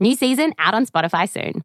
New 0.00 0.14
season 0.14 0.52
out 0.58 0.74
on 0.74 0.86
Spotify 0.86 1.28
soon. 1.28 1.62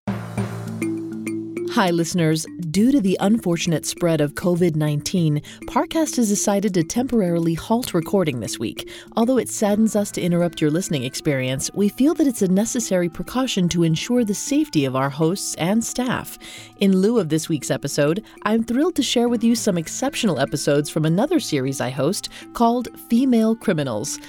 Hi, 1.74 1.90
listeners. 1.90 2.46
Due 2.70 2.92
to 2.92 3.02
the 3.02 3.18
unfortunate 3.20 3.86
spread 3.86 4.22
of 4.22 4.34
COVID 4.36 4.76
19, 4.76 5.42
Parcast 5.68 6.18
has 6.18 6.30
decided 6.30 6.74
to 6.76 6.84
temporarily 6.84 7.56
halt 7.56 7.96
recording 7.96 8.40
this 8.40 8.60
week. 8.60 8.92
Although 9.16 9.40
it 9.40 9.50
saddens 9.50 9.96
us 9.96 10.12
to 10.12 10.22
interrupt 10.22 10.62
your 10.62 10.70
listening 10.70 11.04
experience, 11.04 11.72
we 11.74 11.90
feel 11.90 12.14
that 12.16 12.28
it's 12.28 12.44
a 12.44 12.48
necessary 12.48 13.10
precaution 13.10 13.70
to 13.70 13.84
ensure 13.84 14.24
the 14.24 14.36
safety 14.36 14.86
of 14.86 14.96
our 14.96 15.10
hosts 15.10 15.56
and 15.56 15.84
staff. 15.84 16.38
In 16.80 16.98
lieu 16.98 17.20
of 17.20 17.30
this 17.30 17.50
week's 17.50 17.72
episode, 17.72 18.24
I'm 18.44 18.64
thrilled 18.64 18.96
to 18.96 19.04
share 19.04 19.30
with 19.30 19.44
you 19.44 19.56
some 19.56 19.78
exceptional 19.78 20.40
episodes 20.40 20.92
from 20.92 21.06
another 21.06 21.40
series 21.40 21.82
I 21.82 21.90
host 21.90 22.30
called 22.54 22.88
Female 23.10 23.56
Criminals. 23.56 24.20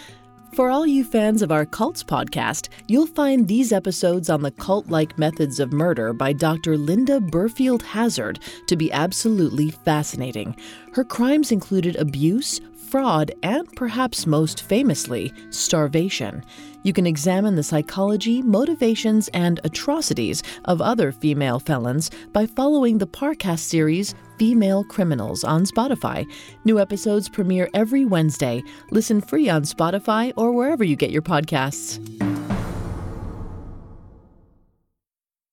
For 0.55 0.70
all 0.70 0.86
you 0.86 1.02
fans 1.02 1.42
of 1.42 1.50
our 1.50 1.66
Cults 1.66 2.05
podcast, 2.05 2.69
you'll 2.86 3.08
find 3.08 3.48
these 3.48 3.72
episodes 3.72 4.30
on 4.30 4.42
the 4.42 4.52
cult 4.52 4.86
like 4.86 5.19
methods 5.19 5.58
of 5.58 5.72
murder 5.72 6.12
by 6.12 6.33
Dr. 6.33 6.78
Linda 6.78 7.19
Burfield 7.19 7.83
Hazzard 7.83 8.38
to 8.69 8.77
be 8.77 8.92
absolutely 8.92 9.70
fascinating. 9.70 10.55
Her 10.92 11.02
crimes 11.02 11.50
included 11.50 11.96
abuse, 11.96 12.61
fraud, 12.88 13.33
and 13.42 13.67
perhaps 13.74 14.29
most 14.29 14.62
famously, 14.62 15.33
starvation. 15.51 16.45
You 16.84 16.92
can 16.92 17.08
examine 17.08 17.56
the 17.56 17.64
psychology, 17.64 18.40
motivations, 18.40 19.27
and 19.34 19.58
atrocities 19.64 20.45
of 20.67 20.80
other 20.80 21.11
female 21.11 21.58
felons 21.58 22.12
by 22.33 22.46
following 22.46 22.98
the 22.98 23.08
Parcast 23.08 23.58
series 23.58 24.14
Female 24.39 24.84
Criminals 24.84 25.45
on 25.45 25.64
Spotify. 25.64 26.30
New 26.64 26.80
episodes 26.80 27.28
premiere 27.28 27.68
every 27.74 28.05
Wednesday. 28.05 28.62
Listen 28.90 29.20
free 29.20 29.48
on 29.48 29.62
Spotify 29.62 30.33
or 30.36 30.52
wherever 30.52 30.84
you 30.84 30.96
get 30.96 31.11
your 31.11 31.22
podcasts. 31.22 32.00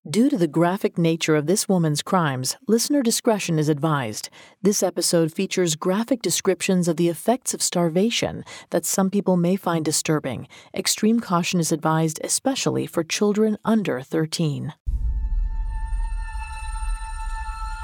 Due 0.09 0.30
to 0.30 0.38
the 0.38 0.47
graphic 0.47 0.97
nature 0.97 1.38
of 1.38 1.46
this 1.46 1.70
woman's 1.70 2.02
crimes, 2.02 2.58
listener 2.68 3.02
discretion 3.02 3.58
is 3.58 3.70
advised. 3.70 4.30
This 4.62 4.84
episode 4.84 5.31
features 5.31 5.75
graphic 5.75 6.22
descriptions 6.22 6.90
of 6.90 6.97
the 6.97 7.08
effects 7.08 7.53
of 7.53 7.62
starvation 7.62 8.44
that 8.72 8.84
some 8.84 9.09
people 9.09 9.38
may 9.38 9.56
find 9.56 9.86
disturbing. 9.86 10.50
Extreme 10.75 11.22
caution 11.22 11.62
is 11.62 11.72
advised, 11.72 12.20
especially 12.24 12.88
for 12.88 13.03
children 13.06 13.58
under 13.64 14.02
13. 14.02 14.74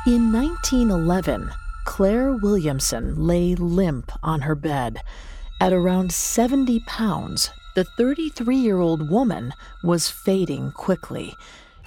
In 0.07 0.31
1911, 0.31 1.51
Claire 1.83 2.31
Williamson 2.31 3.27
lay 3.27 3.55
limp 3.55 4.09
on 4.23 4.39
her 4.39 4.55
bed. 4.55 5.01
At 5.59 5.73
around 5.73 6.13
70 6.13 6.79
pounds, 6.87 7.49
the 7.75 7.83
33 7.83 8.55
year 8.55 8.79
old 8.79 9.09
woman 9.09 9.51
was 9.83 10.09
fading 10.09 10.71
quickly. 10.71 11.35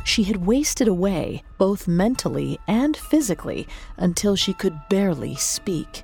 She 0.04 0.24
had 0.24 0.44
wasted 0.44 0.86
away, 0.86 1.44
both 1.56 1.88
mentally 1.88 2.58
and 2.68 2.94
physically, 2.94 3.66
until 3.96 4.36
she 4.36 4.52
could 4.52 4.78
barely 4.90 5.34
speak. 5.34 6.02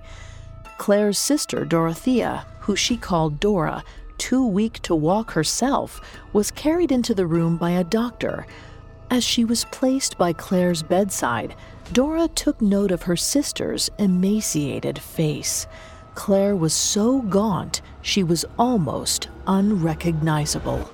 Claire's 0.79 1.19
sister, 1.19 1.67
Dorothea, 1.67 2.47
who 2.61 2.77
she 2.77 2.97
called 2.97 3.41
Dora, 3.41 3.85
too 4.17 4.47
weak 4.47 4.81
to 4.85 4.95
walk 4.95 5.33
herself, 5.33 6.01
was 6.33 6.51
carried 6.51 6.91
into 6.91 7.15
the 7.15 7.27
room 7.27 7.59
by 7.59 7.73
a 7.73 7.85
doctor. 7.85 8.47
As 9.11 9.23
she 9.23 9.45
was 9.45 9.67
placed 9.67 10.17
by 10.17 10.33
Claire's 10.33 10.83
bedside, 10.83 11.55
Dora 11.93 12.27
took 12.27 12.61
note 12.61 12.91
of 12.91 13.05
her 13.05 13.17
sister's 13.17 13.91
emaciated 13.99 14.99
face. 14.99 15.69
Claire 16.17 16.57
was 16.57 16.75
so 16.75 17.23
gaunt, 17.23 17.81
she 18.03 18.25
was 18.25 18.45
almost 18.59 19.29
unrecognizable. 19.47 20.91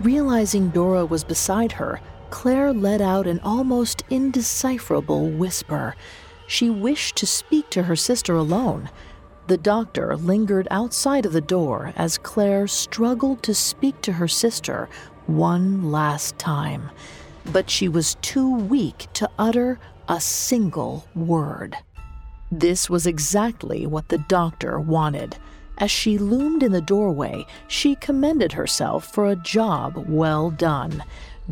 Realizing 0.00 0.68
Dora 0.68 1.04
was 1.04 1.24
beside 1.24 1.72
her, 1.72 2.00
Claire 2.30 2.72
let 2.72 3.00
out 3.00 3.26
an 3.26 3.40
almost 3.40 4.04
indecipherable 4.10 5.28
whisper. 5.28 5.96
She 6.46 6.70
wished 6.70 7.16
to 7.16 7.26
speak 7.26 7.70
to 7.70 7.82
her 7.84 7.96
sister 7.96 8.36
alone. 8.36 8.90
The 9.48 9.58
doctor 9.58 10.16
lingered 10.16 10.68
outside 10.70 11.26
of 11.26 11.32
the 11.32 11.40
door 11.40 11.92
as 11.96 12.18
Claire 12.18 12.68
struggled 12.68 13.42
to 13.42 13.54
speak 13.54 14.00
to 14.02 14.12
her 14.12 14.28
sister 14.28 14.88
one 15.26 15.90
last 15.90 16.38
time. 16.38 16.90
But 17.52 17.70
she 17.70 17.88
was 17.88 18.16
too 18.16 18.54
weak 18.54 19.06
to 19.14 19.30
utter 19.38 19.78
a 20.08 20.20
single 20.20 21.06
word. 21.14 21.76
This 22.50 22.88
was 22.88 23.06
exactly 23.06 23.86
what 23.86 24.08
the 24.08 24.18
doctor 24.18 24.80
wanted. 24.80 25.36
As 25.78 25.90
she 25.90 26.18
loomed 26.18 26.62
in 26.62 26.72
the 26.72 26.80
doorway, 26.80 27.46
she 27.68 27.94
commended 27.94 28.52
herself 28.52 29.12
for 29.12 29.26
a 29.26 29.36
job 29.36 30.04
well 30.08 30.50
done. 30.50 31.04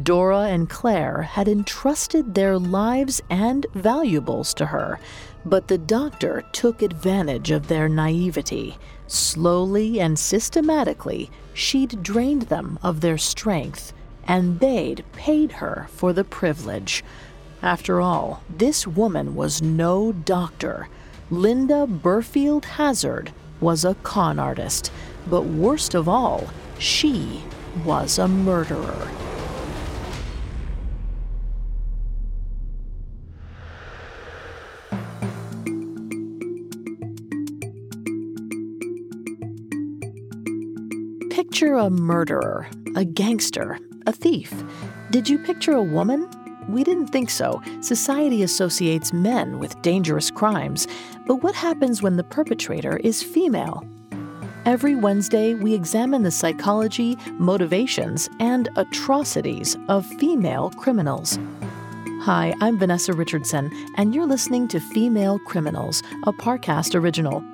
Dora 0.03 0.49
and 0.49 0.69
Claire 0.69 1.23
had 1.23 1.49
entrusted 1.49 2.35
their 2.35 2.59
lives 2.59 3.23
and 3.31 3.67
valuables 3.75 4.53
to 4.55 4.67
her, 4.67 4.99
but 5.45 5.69
the 5.69 5.79
doctor 5.79 6.43
took 6.53 6.83
advantage 6.83 7.51
of 7.51 7.69
their 7.69 7.89
naivety. 7.89 8.77
Slowly 9.07 10.01
and 10.01 10.19
systematically, 10.19 11.31
she'd 11.55 12.03
drained 12.03 12.43
them 12.43 12.79
of 12.83 13.01
their 13.01 13.17
strength, 13.17 13.93
and 14.27 14.61
they'd 14.61 15.05
paid 15.13 15.53
her 15.53 15.87
for 15.91 16.13
the 16.13 16.25
privilege. 16.25 17.05
After 17.63 18.01
all, 18.01 18.43
this 18.49 18.87
woman 18.87 19.35
was 19.35 19.63
no 19.63 20.13
doctor. 20.13 20.89
Linda 21.31 21.87
Burfield 21.87 22.65
Hazzard 22.65 23.33
was 23.61 23.85
a 23.85 23.95
con 24.03 24.39
artist, 24.39 24.93
but 25.29 25.43
worst 25.43 25.95
of 25.95 26.09
all, 26.09 26.49
she 26.79 27.43
was 27.85 28.19
a 28.19 28.29
murderer. 28.29 29.11
Picture 41.31 41.75
a 41.75 41.91
murderer, 41.91 42.69
a 42.95 43.05
gangster, 43.05 43.79
a 44.07 44.13
thief. 44.13 44.53
Did 45.11 45.29
you 45.29 45.39
picture 45.39 45.73
a 45.73 45.83
woman? 45.83 46.29
We 46.69 46.83
didn't 46.83 47.09
think 47.09 47.31
so. 47.31 47.63
Society 47.81 48.43
associates 48.43 49.13
men 49.13 49.59
with 49.59 49.81
dangerous 49.83 50.31
crimes. 50.31 50.89
But 51.27 51.37
what 51.37 51.55
happens 51.55 52.03
when 52.03 52.17
the 52.17 52.25
perpetrator 52.25 52.97
is 52.99 53.23
female? 53.23 53.87
Every 54.65 54.97
Wednesday, 54.97 55.55
we 55.55 55.75
examine 55.75 56.25
the 56.25 56.33
psychology, 56.33 57.17
motivations, 57.35 58.29
and 58.41 58.69
atrocities 58.77 59.77
of 59.89 60.05
female 60.19 60.71
criminals. 60.71 61.39
Hi, 62.23 62.53
I'm 62.61 62.77
Vanessa 62.77 63.13
Richardson, 63.13 63.71
and 63.97 64.13
you're 64.13 64.27
listening 64.27 64.67
to 64.69 64.81
Female 64.81 65.39
Criminals, 65.39 66.03
a 66.25 66.33
Parcast 66.33 66.97
original. 66.97 67.45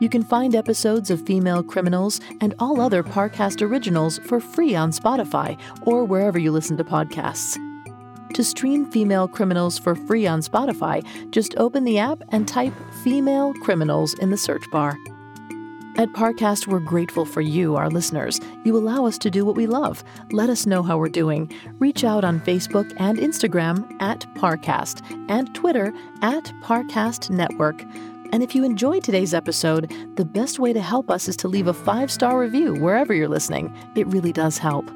You 0.00 0.08
can 0.08 0.22
find 0.22 0.54
episodes 0.54 1.10
of 1.10 1.26
Female 1.26 1.62
Criminals 1.62 2.22
and 2.40 2.54
all 2.58 2.80
other 2.80 3.02
Parcast 3.02 3.60
originals 3.60 4.18
for 4.20 4.40
free 4.40 4.74
on 4.74 4.92
Spotify 4.92 5.58
or 5.82 6.04
wherever 6.04 6.38
you 6.38 6.50
listen 6.52 6.78
to 6.78 6.84
podcasts. 6.84 7.58
To 8.32 8.42
stream 8.42 8.90
Female 8.90 9.28
Criminals 9.28 9.78
for 9.78 9.94
free 9.94 10.26
on 10.26 10.40
Spotify, 10.40 11.04
just 11.30 11.54
open 11.58 11.84
the 11.84 11.98
app 11.98 12.22
and 12.30 12.48
type 12.48 12.72
Female 13.04 13.52
Criminals 13.62 14.14
in 14.14 14.30
the 14.30 14.38
search 14.38 14.64
bar. 14.72 14.96
At 15.98 16.08
Parcast, 16.12 16.66
we're 16.66 16.80
grateful 16.80 17.26
for 17.26 17.42
you, 17.42 17.76
our 17.76 17.90
listeners. 17.90 18.40
You 18.64 18.78
allow 18.78 19.04
us 19.04 19.18
to 19.18 19.30
do 19.30 19.44
what 19.44 19.56
we 19.56 19.66
love. 19.66 20.02
Let 20.30 20.48
us 20.48 20.64
know 20.64 20.82
how 20.82 20.96
we're 20.96 21.10
doing. 21.10 21.52
Reach 21.78 22.04
out 22.04 22.24
on 22.24 22.40
Facebook 22.40 22.90
and 22.96 23.18
Instagram 23.18 24.00
at 24.00 24.20
Parcast 24.34 25.02
and 25.28 25.54
Twitter 25.54 25.92
at 26.22 26.44
Parcast 26.62 27.28
Network. 27.28 27.84
And 28.32 28.42
if 28.42 28.54
you 28.54 28.64
enjoyed 28.64 29.02
today's 29.02 29.34
episode, 29.34 29.92
the 30.16 30.24
best 30.24 30.58
way 30.58 30.72
to 30.72 30.80
help 30.80 31.10
us 31.10 31.28
is 31.28 31.36
to 31.38 31.48
leave 31.48 31.66
a 31.66 31.74
five 31.74 32.10
star 32.10 32.38
review 32.38 32.74
wherever 32.74 33.12
you're 33.12 33.28
listening. 33.28 33.74
It 33.96 34.06
really 34.06 34.32
does 34.32 34.58
help. 34.58 34.90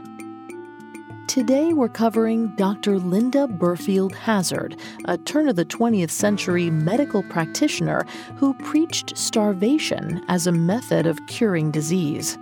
Today, 1.26 1.72
we're 1.72 1.88
covering 1.88 2.54
Dr. 2.54 2.98
Linda 2.98 3.48
Burfield 3.48 4.14
Hazzard, 4.14 4.78
a 5.06 5.18
turn 5.18 5.48
of 5.48 5.56
the 5.56 5.64
20th 5.64 6.10
century 6.10 6.70
medical 6.70 7.24
practitioner 7.24 8.06
who 8.36 8.54
preached 8.54 9.18
starvation 9.18 10.22
as 10.28 10.46
a 10.46 10.52
method 10.52 11.06
of 11.06 11.18
curing 11.26 11.72
disease. 11.72 12.38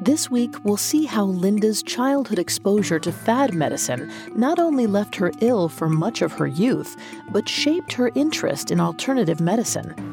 This 0.00 0.30
week, 0.30 0.54
we'll 0.64 0.78
see 0.78 1.04
how 1.04 1.24
Linda's 1.24 1.82
childhood 1.82 2.38
exposure 2.38 2.98
to 3.00 3.12
fad 3.12 3.54
medicine 3.54 4.10
not 4.34 4.58
only 4.58 4.86
left 4.86 5.14
her 5.16 5.30
ill 5.40 5.68
for 5.68 5.88
much 5.88 6.22
of 6.22 6.32
her 6.32 6.46
youth, 6.46 6.96
but 7.30 7.48
shaped 7.48 7.92
her 7.92 8.10
interest 8.14 8.70
in 8.70 8.80
alternative 8.80 9.40
medicine. 9.40 10.11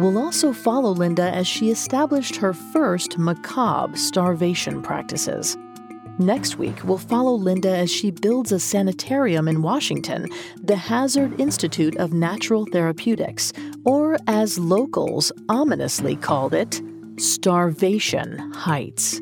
We'll 0.00 0.16
also 0.16 0.54
follow 0.54 0.92
Linda 0.92 1.24
as 1.24 1.46
she 1.46 1.70
established 1.70 2.36
her 2.36 2.54
first 2.54 3.18
macabre 3.18 3.98
starvation 3.98 4.80
practices. 4.80 5.58
Next 6.18 6.56
week, 6.56 6.82
we'll 6.84 6.96
follow 6.96 7.34
Linda 7.34 7.76
as 7.76 7.90
she 7.90 8.10
builds 8.10 8.50
a 8.50 8.58
sanitarium 8.58 9.46
in 9.46 9.60
Washington, 9.60 10.26
the 10.56 10.76
Hazzard 10.76 11.38
Institute 11.38 11.98
of 11.98 12.14
Natural 12.14 12.64
Therapeutics, 12.64 13.52
or 13.84 14.16
as 14.26 14.58
locals 14.58 15.32
ominously 15.50 16.16
called 16.16 16.54
it, 16.54 16.80
Starvation 17.18 18.38
Heights. 18.52 19.20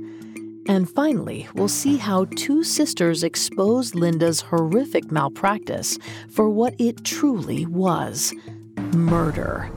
And 0.69 0.89
finally, 0.89 1.49
we'll 1.55 1.67
see 1.67 1.97
how 1.97 2.27
two 2.37 2.63
sisters 2.63 3.25
expose 3.25 3.97
Linda's 3.97 4.43
horrific 4.43 5.11
malpractice 5.11 5.99
for 6.29 6.49
what 6.49 6.77
it 6.79 7.03
truly 7.03 7.67
was 7.67 8.33
murder. 8.93 9.73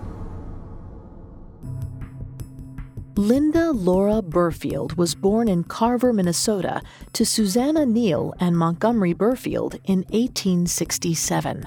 Linda 3.18 3.72
Laura 3.72 4.22
Burfield 4.22 4.96
was 4.96 5.16
born 5.16 5.50
in 5.50 5.66
Carver, 5.66 6.14
Minnesota, 6.14 6.82
to 7.12 7.26
Susanna 7.26 7.86
Neal 7.86 8.34
and 8.40 8.58
Montgomery 8.58 9.14
Burfield 9.14 9.82
in 9.84 10.00
1867. 10.12 11.66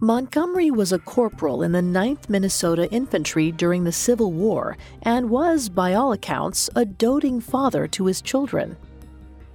Montgomery 0.00 0.72
was 0.72 0.92
a 0.92 0.98
corporal 0.98 1.62
in 1.62 1.70
the 1.70 1.80
9th 1.80 2.28
Minnesota 2.28 2.90
Infantry 2.90 3.52
during 3.52 3.84
the 3.84 3.92
Civil 3.92 4.32
War 4.32 4.76
and 5.02 5.30
was, 5.30 5.68
by 5.68 5.94
all 5.94 6.12
accounts, 6.12 6.68
a 6.74 6.84
doting 6.84 7.40
father 7.40 7.86
to 7.86 8.06
his 8.06 8.20
children. 8.20 8.76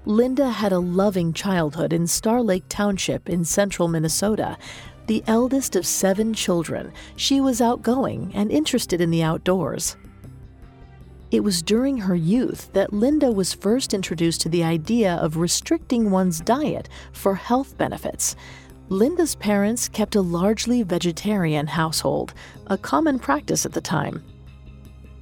Linda 0.06 0.50
had 0.50 0.71
a 0.71 0.80
loving 0.80 1.33
childhood 1.33 1.91
in 1.91 2.07
Star 2.07 2.41
Lake 2.41 2.65
Township 2.69 3.27
in 3.27 3.44
central 3.44 3.89
Minnesota. 3.89 4.57
The 5.07 5.24
eldest 5.27 5.75
of 5.75 5.86
seven 5.86 6.33
children, 6.33 6.94
she 7.18 7.41
was 7.41 7.59
outgoing 7.59 8.31
and 8.33 8.50
interested 8.50 9.01
in 9.01 9.09
the 9.09 9.24
outdoors. 9.24 9.98
It 11.36 11.44
was 11.44 11.62
during 11.62 11.98
her 11.98 12.16
youth 12.16 12.72
that 12.72 12.94
Linda 12.94 13.30
was 13.30 13.52
first 13.52 13.94
introduced 13.94 14.40
to 14.40 14.48
the 14.48 14.64
idea 14.64 15.16
of 15.16 15.36
restricting 15.36 16.10
one's 16.10 16.40
diet 16.40 16.88
for 17.12 17.36
health 17.36 17.78
benefits. 17.78 18.38
Linda's 18.88 19.36
parents 19.36 19.90
kept 19.90 20.16
a 20.16 20.22
largely 20.22 20.82
vegetarian 20.82 21.68
household, 21.68 22.34
a 22.68 22.78
common 22.78 23.20
practice 23.20 23.66
at 23.66 23.74
the 23.74 23.82
time. 23.82 24.24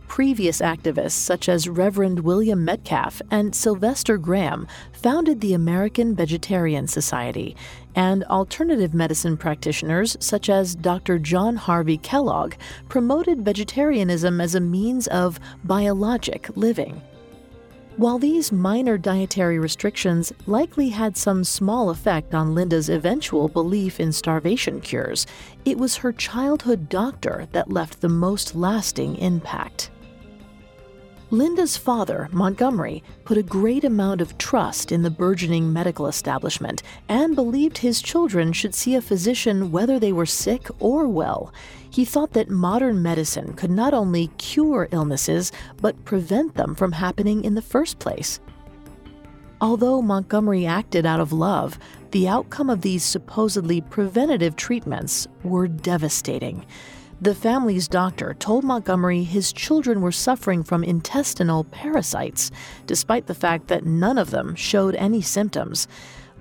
Previous 0.07 0.61
activists 0.61 1.13
such 1.13 1.49
as 1.49 1.67
Reverend 1.67 2.19
William 2.19 2.63
Metcalf 2.63 3.19
and 3.31 3.55
Sylvester 3.55 4.19
Graham 4.19 4.67
founded 4.91 5.41
the 5.41 5.55
American 5.55 6.15
Vegetarian 6.15 6.87
Society, 6.87 7.55
and 7.95 8.23
alternative 8.25 8.93
medicine 8.93 9.37
practitioners 9.37 10.17
such 10.19 10.49
as 10.49 10.75
Dr. 10.75 11.19
John 11.19 11.55
Harvey 11.55 11.97
Kellogg 11.97 12.53
promoted 12.89 13.43
vegetarianism 13.43 14.41
as 14.41 14.55
a 14.55 14.59
means 14.59 15.07
of 15.07 15.39
biologic 15.63 16.49
living. 16.55 17.01
While 17.95 18.17
these 18.17 18.51
minor 18.51 18.97
dietary 18.97 19.59
restrictions 19.59 20.33
likely 20.47 20.89
had 20.89 21.15
some 21.15 21.43
small 21.43 21.91
effect 21.91 22.33
on 22.33 22.55
Linda's 22.55 22.89
eventual 22.89 23.47
belief 23.47 23.99
in 23.99 24.11
starvation 24.11 24.81
cures, 24.81 25.27
it 25.63 25.77
was 25.77 25.97
her 25.97 26.11
childhood 26.11 26.89
doctor 26.89 27.47
that 27.51 27.71
left 27.71 28.01
the 28.01 28.09
most 28.09 28.55
lasting 28.55 29.17
impact. 29.17 29.91
Linda's 31.33 31.77
father, 31.77 32.29
Montgomery, 32.31 33.01
put 33.25 33.39
a 33.39 33.41
great 33.41 33.83
amount 33.83 34.21
of 34.21 34.37
trust 34.37 34.91
in 34.91 35.01
the 35.01 35.09
burgeoning 35.09 35.73
medical 35.73 36.05
establishment 36.05 36.83
and 37.09 37.35
believed 37.35 37.79
his 37.79 38.03
children 38.03 38.53
should 38.53 38.75
see 38.75 38.93
a 38.93 39.01
physician 39.01 39.71
whether 39.71 39.97
they 39.97 40.13
were 40.13 40.27
sick 40.27 40.67
or 40.77 41.07
well. 41.07 41.51
He 41.89 42.05
thought 42.05 42.33
that 42.33 42.51
modern 42.51 43.01
medicine 43.01 43.53
could 43.53 43.71
not 43.71 43.95
only 43.95 44.27
cure 44.37 44.87
illnesses, 44.91 45.51
but 45.81 46.05
prevent 46.05 46.53
them 46.53 46.75
from 46.75 46.91
happening 46.91 47.43
in 47.43 47.55
the 47.55 47.63
first 47.63 47.97
place. 47.97 48.39
Although 49.59 50.03
Montgomery 50.03 50.67
acted 50.67 51.03
out 51.03 51.19
of 51.19 51.33
love, 51.33 51.79
the 52.11 52.27
outcome 52.27 52.69
of 52.69 52.81
these 52.81 53.03
supposedly 53.03 53.81
preventative 53.81 54.55
treatments 54.55 55.27
were 55.43 55.67
devastating. 55.67 56.63
The 57.23 57.33
family's 57.33 57.87
doctor 57.87 58.33
told 58.33 58.65
Montgomery 58.65 59.23
his 59.23 59.53
children 59.53 60.01
were 60.01 60.11
suffering 60.11 60.61
from 60.61 60.83
intestinal 60.83 61.63
parasites, 61.63 62.51
despite 62.85 63.27
the 63.27 63.33
fact 63.33 63.69
that 63.69 63.85
none 63.85 64.17
of 64.17 64.29
them 64.29 64.55
showed 64.55 64.93
any 64.95 65.21
symptoms. 65.21 65.87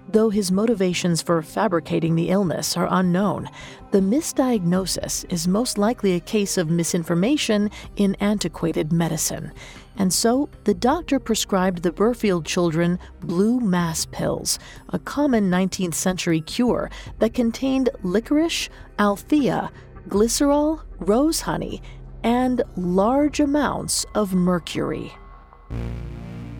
Though 0.09 0.31
his 0.31 0.51
motivations 0.51 1.23
for 1.23 1.41
fabricating 1.41 2.17
the 2.17 2.31
illness 2.31 2.77
are 2.77 2.89
unknown, 2.91 3.49
the 3.93 4.01
misdiagnosis 4.01 5.25
is 5.33 5.47
most 5.47 5.79
likely 5.79 6.15
a 6.15 6.21
case 6.21 6.59
of 6.59 6.69
misinformation 6.69 7.71
in 7.95 8.17
antiquated 8.17 8.93
medicine. 8.93 9.53
And 9.97 10.13
so, 10.13 10.49
the 10.65 10.75
doctor 10.75 11.21
prescribed 11.21 11.85
the 11.85 11.93
Burfield 11.93 12.45
children 12.45 12.99
blue 13.21 13.61
mass 13.61 14.05
pills, 14.07 14.59
a 14.89 14.99
common 14.99 15.49
19th 15.49 15.95
century 15.95 16.41
cure 16.41 16.91
that 17.21 17.35
contained 17.35 17.89
licorice, 18.03 18.69
althea, 18.99 19.71
glycerol, 20.09 20.83
rose 21.01 21.41
honey, 21.41 21.83
and 22.23 22.63
large 22.77 23.41
amounts 23.41 24.05
of 24.15 24.35
mercury. 24.35 25.13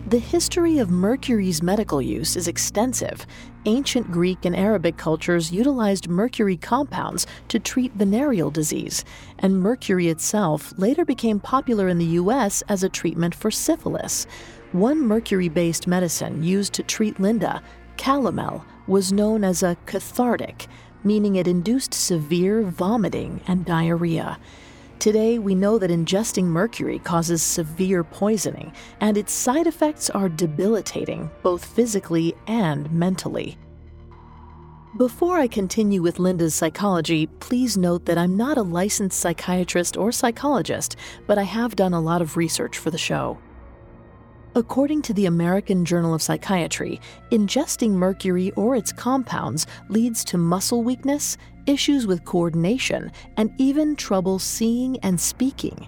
The 0.07 0.19
history 0.19 0.77
of 0.79 0.91
mercury's 0.91 1.63
medical 1.63 2.01
use 2.01 2.35
is 2.35 2.47
extensive. 2.47 3.25
Ancient 3.65 4.11
Greek 4.11 4.45
and 4.45 4.55
Arabic 4.55 4.97
cultures 4.97 5.51
utilized 5.51 6.09
mercury 6.09 6.57
compounds 6.57 7.25
to 7.47 7.57
treat 7.57 7.93
venereal 7.93 8.51
disease, 8.51 9.05
and 9.39 9.59
mercury 9.59 10.09
itself 10.09 10.73
later 10.77 11.05
became 11.05 11.39
popular 11.39 11.87
in 11.87 11.97
the 11.97 12.13
U.S. 12.21 12.61
as 12.69 12.83
a 12.83 12.89
treatment 12.89 13.33
for 13.33 13.49
syphilis. 13.49 14.27
One 14.73 14.99
mercury 14.99 15.49
based 15.49 15.87
medicine 15.87 16.43
used 16.43 16.73
to 16.73 16.83
treat 16.83 17.19
Linda, 17.19 17.63
calomel, 17.97 18.65
was 18.87 19.13
known 19.13 19.43
as 19.43 19.63
a 19.63 19.77
cathartic, 19.85 20.67
meaning 21.03 21.35
it 21.35 21.47
induced 21.47 21.93
severe 21.93 22.61
vomiting 22.63 23.41
and 23.47 23.65
diarrhea. 23.65 24.39
Today, 24.99 25.37
we 25.37 25.53
know 25.53 25.77
that 25.79 25.89
ingesting 25.91 26.45
mercury 26.45 26.99
causes 26.99 27.43
severe 27.43 28.03
poisoning, 28.03 28.71
and 29.01 29.17
its 29.17 29.33
side 29.33 29.67
effects 29.67 30.09
are 30.09 30.29
debilitating, 30.29 31.29
both 31.41 31.65
physically 31.65 32.33
and 32.47 32.89
mentally. 32.91 33.57
Before 34.97 35.37
I 35.37 35.47
continue 35.47 36.01
with 36.01 36.19
Linda's 36.19 36.53
psychology, 36.53 37.25
please 37.25 37.75
note 37.75 38.05
that 38.05 38.17
I'm 38.17 38.37
not 38.37 38.57
a 38.57 38.61
licensed 38.61 39.19
psychiatrist 39.19 39.97
or 39.97 40.11
psychologist, 40.11 40.95
but 41.25 41.39
I 41.39 41.43
have 41.43 41.75
done 41.75 41.93
a 41.93 41.99
lot 41.99 42.21
of 42.21 42.37
research 42.37 42.77
for 42.77 42.91
the 42.91 42.97
show. 42.97 43.39
According 44.55 45.01
to 45.03 45.15
the 45.15 45.25
American 45.25 45.83
Journal 45.83 46.13
of 46.13 46.21
Psychiatry, 46.21 47.01
ingesting 47.31 47.89
mercury 47.89 48.51
or 48.51 48.75
its 48.75 48.91
compounds 48.91 49.65
leads 49.89 50.23
to 50.25 50.37
muscle 50.37 50.83
weakness, 50.83 51.37
issues 51.65 52.05
with 52.05 52.23
coordination, 52.23 53.11
and 53.35 53.51
even 53.57 53.95
trouble 53.95 54.37
seeing 54.37 54.99
and 54.99 55.19
speaking. 55.19 55.87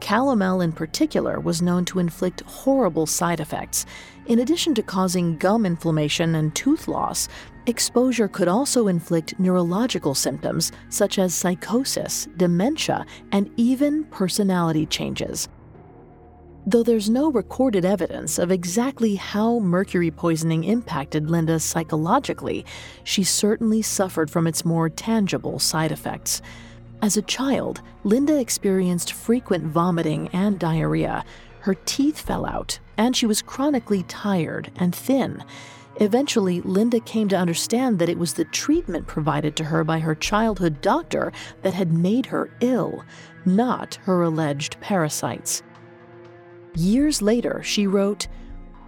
Calomel, 0.00 0.64
in 0.64 0.72
particular, 0.72 1.40
was 1.40 1.60
known 1.60 1.84
to 1.86 1.98
inflict 1.98 2.40
horrible 2.42 3.04
side 3.04 3.40
effects. 3.40 3.84
In 4.28 4.38
addition 4.38 4.74
to 4.76 4.82
causing 4.82 5.36
gum 5.36 5.66
inflammation 5.66 6.36
and 6.36 6.54
tooth 6.54 6.88
loss, 6.88 7.28
exposure 7.66 8.28
could 8.28 8.48
also 8.48 8.88
inflict 8.88 9.38
neurological 9.38 10.14
symptoms 10.14 10.72
such 10.88 11.18
as 11.18 11.34
psychosis, 11.34 12.28
dementia, 12.38 13.04
and 13.32 13.50
even 13.58 14.04
personality 14.04 14.86
changes. 14.86 15.48
Though 16.68 16.82
there's 16.82 17.08
no 17.08 17.30
recorded 17.30 17.84
evidence 17.84 18.40
of 18.40 18.50
exactly 18.50 19.14
how 19.14 19.60
mercury 19.60 20.10
poisoning 20.10 20.64
impacted 20.64 21.30
Linda 21.30 21.60
psychologically, 21.60 22.66
she 23.04 23.22
certainly 23.22 23.82
suffered 23.82 24.28
from 24.28 24.48
its 24.48 24.64
more 24.64 24.88
tangible 24.88 25.60
side 25.60 25.92
effects. 25.92 26.42
As 27.00 27.16
a 27.16 27.22
child, 27.22 27.82
Linda 28.02 28.40
experienced 28.40 29.12
frequent 29.12 29.62
vomiting 29.62 30.28
and 30.32 30.58
diarrhea. 30.58 31.24
Her 31.60 31.74
teeth 31.84 32.18
fell 32.18 32.44
out, 32.44 32.80
and 32.96 33.14
she 33.14 33.26
was 33.26 33.42
chronically 33.42 34.02
tired 34.02 34.72
and 34.74 34.92
thin. 34.92 35.44
Eventually, 36.00 36.62
Linda 36.62 36.98
came 36.98 37.28
to 37.28 37.38
understand 37.38 38.00
that 38.00 38.08
it 38.08 38.18
was 38.18 38.34
the 38.34 38.44
treatment 38.44 39.06
provided 39.06 39.54
to 39.54 39.64
her 39.64 39.84
by 39.84 40.00
her 40.00 40.16
childhood 40.16 40.80
doctor 40.80 41.32
that 41.62 41.74
had 41.74 41.92
made 41.92 42.26
her 42.26 42.50
ill, 42.58 43.04
not 43.44 43.94
her 44.02 44.22
alleged 44.22 44.80
parasites. 44.80 45.62
Years 46.76 47.22
later, 47.22 47.62
she 47.62 47.86
wrote, 47.86 48.28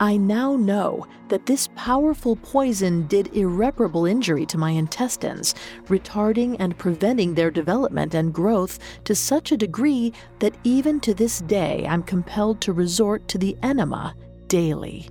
I 0.00 0.16
now 0.16 0.54
know 0.54 1.07
that 1.28 1.47
this 1.47 1.68
powerful 1.75 2.37
poison 2.37 3.07
did 3.09 3.35
irreparable 3.35 4.07
injury 4.07 4.47
to 4.47 4.59
my 4.59 4.71
intestines, 4.71 5.54
retarding 5.87 6.57
and 6.61 6.78
preventing 6.78 7.35
their 7.35 7.50
development 7.50 8.14
and 8.14 8.33
growth 8.33 8.78
to 9.04 9.14
such 9.14 9.50
a 9.50 9.57
degree 9.57 10.12
that 10.38 10.54
even 10.62 11.00
to 11.00 11.14
this 11.14 11.40
day 11.40 11.85
I'm 11.88 12.02
compelled 12.04 12.61
to 12.61 12.73
resort 12.73 13.26
to 13.28 13.38
the 13.38 13.57
enema 13.62 14.14
daily. 14.47 15.09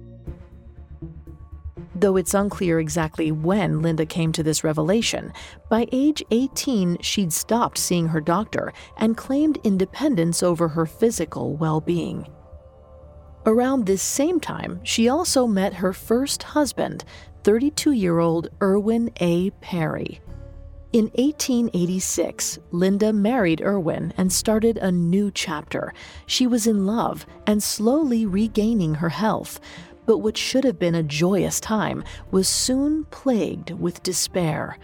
Though 1.96 2.16
it's 2.16 2.36
unclear 2.36 2.80
exactly 2.80 3.32
when 3.32 3.82
Linda 3.82 4.06
came 4.06 4.32
to 4.34 4.44
this 4.44 4.64
revelation, 4.64 5.34
by 5.68 5.88
age 5.92 6.24
18 6.30 7.00
she'd 7.02 7.34
stopped 7.34 7.80
seeing 7.80 8.08
her 8.08 8.22
doctor 8.22 8.72
and 8.98 9.18
claimed 9.18 9.58
independence 9.64 10.44
over 10.44 10.68
her 10.70 10.86
physical 10.86 11.56
well 11.56 11.82
being. 11.82 12.28
Around 13.48 13.86
this 13.86 14.02
same 14.02 14.42
time, 14.42 14.82
she 14.84 15.08
also 15.08 15.48
met 15.48 15.76
her 15.76 15.94
first 15.94 16.44
husband, 16.44 17.06
32 17.46 17.94
year 17.94 18.20
old 18.20 18.50
Irwin 18.62 19.10
A. 19.22 19.52
Perry. 19.62 20.20
In 20.92 21.06
1886, 21.16 22.60
Linda 22.72 23.14
married 23.14 23.62
Irwin 23.62 24.14
and 24.18 24.34
started 24.34 24.76
a 24.78 24.92
new 24.92 25.32
chapter. 25.32 25.94
She 26.26 26.46
was 26.46 26.68
in 26.68 26.86
love 26.86 27.26
and 27.46 27.64
slowly 27.64 28.26
regaining 28.26 28.96
her 28.96 29.08
health, 29.08 29.62
but 30.06 30.18
what 30.18 30.36
should 30.36 30.66
have 30.66 30.78
been 30.78 30.96
a 30.96 31.02
joyous 31.02 31.62
time 31.62 32.04
was 32.32 32.50
soon 32.50 33.06
plagued 33.06 33.72
with 33.72 34.04
despair. 34.04 34.78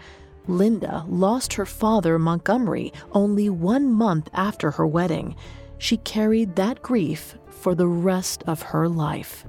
Linda 0.48 1.04
lost 1.06 1.52
her 1.52 1.66
father, 1.66 2.18
Montgomery, 2.18 2.94
only 3.12 3.50
one 3.50 3.92
month 3.92 4.30
after 4.32 4.70
her 4.70 4.86
wedding. 4.86 5.36
She 5.76 5.98
carried 5.98 6.56
that 6.56 6.80
grief 6.80 7.36
for 7.64 7.74
the 7.74 7.88
rest 7.88 8.44
of 8.46 8.60
her 8.60 8.86
life. 8.90 9.46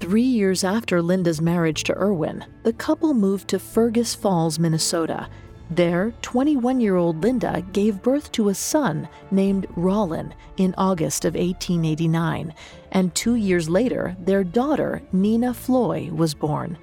Three 0.00 0.22
years 0.22 0.64
after 0.64 1.02
Linda's 1.02 1.42
marriage 1.42 1.84
to 1.84 1.94
Irwin, 1.94 2.46
the 2.62 2.72
couple 2.72 3.12
moved 3.12 3.48
to 3.48 3.58
Fergus 3.58 4.14
Falls, 4.14 4.58
Minnesota. 4.58 5.28
There, 5.70 6.14
21 6.22 6.80
year 6.80 6.96
old 6.96 7.22
Linda 7.22 7.62
gave 7.72 8.02
birth 8.02 8.32
to 8.32 8.48
a 8.48 8.54
son 8.54 9.06
named 9.30 9.66
Rollin 9.76 10.32
in 10.56 10.74
August 10.78 11.26
of 11.26 11.34
1889, 11.34 12.54
and 12.92 13.14
two 13.14 13.34
years 13.34 13.68
later, 13.68 14.16
their 14.18 14.44
daughter, 14.44 15.02
Nina 15.12 15.52
Floy, 15.52 16.08
was 16.10 16.32
born. 16.32 16.78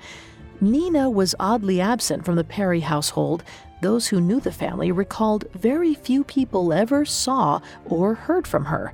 Nina 0.62 1.10
was 1.10 1.34
oddly 1.40 1.82
absent 1.82 2.24
from 2.24 2.36
the 2.36 2.44
Perry 2.44 2.82
household, 2.82 3.44
those 3.82 4.08
who 4.08 4.22
knew 4.22 4.40
the 4.40 4.52
family 4.52 4.92
recalled 4.92 5.46
very 5.54 5.94
few 5.94 6.24
people 6.24 6.74
ever 6.74 7.06
saw 7.06 7.62
or 7.86 8.14
heard 8.14 8.48
from 8.48 8.66
her. 8.66 8.94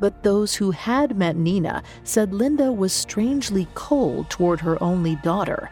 But 0.00 0.22
those 0.22 0.56
who 0.56 0.72
had 0.72 1.16
met 1.16 1.36
Nina 1.36 1.82
said 2.02 2.34
Linda 2.34 2.72
was 2.72 2.92
strangely 2.92 3.68
cold 3.74 4.28
toward 4.28 4.60
her 4.60 4.82
only 4.82 5.16
daughter. 5.16 5.70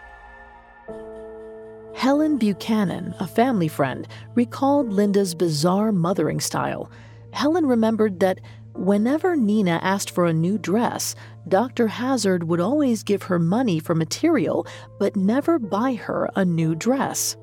Helen 1.94 2.38
Buchanan, 2.38 3.14
a 3.20 3.26
family 3.26 3.68
friend, 3.68 4.08
recalled 4.34 4.92
Linda's 4.92 5.34
bizarre 5.34 5.92
mothering 5.92 6.40
style. 6.40 6.90
Helen 7.32 7.66
remembered 7.66 8.20
that 8.20 8.40
whenever 8.74 9.36
Nina 9.36 9.78
asked 9.82 10.10
for 10.10 10.26
a 10.26 10.32
new 10.32 10.58
dress, 10.58 11.14
Dr. 11.46 11.88
Hazzard 11.88 12.44
would 12.44 12.60
always 12.60 13.02
give 13.02 13.24
her 13.24 13.38
money 13.38 13.78
for 13.78 13.94
material 13.94 14.66
but 14.98 15.16
never 15.16 15.58
buy 15.58 15.94
her 15.94 16.30
a 16.34 16.44
new 16.44 16.74
dress. 16.74 17.36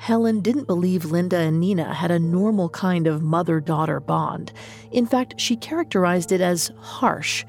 Helen 0.00 0.40
didn't 0.40 0.66
believe 0.66 1.04
Linda 1.04 1.36
and 1.36 1.60
Nina 1.60 1.92
had 1.92 2.10
a 2.10 2.18
normal 2.18 2.70
kind 2.70 3.06
of 3.06 3.22
mother 3.22 3.60
daughter 3.60 4.00
bond. 4.00 4.50
In 4.90 5.04
fact, 5.04 5.38
she 5.38 5.56
characterized 5.56 6.32
it 6.32 6.40
as 6.40 6.72
harsh. 6.80 7.44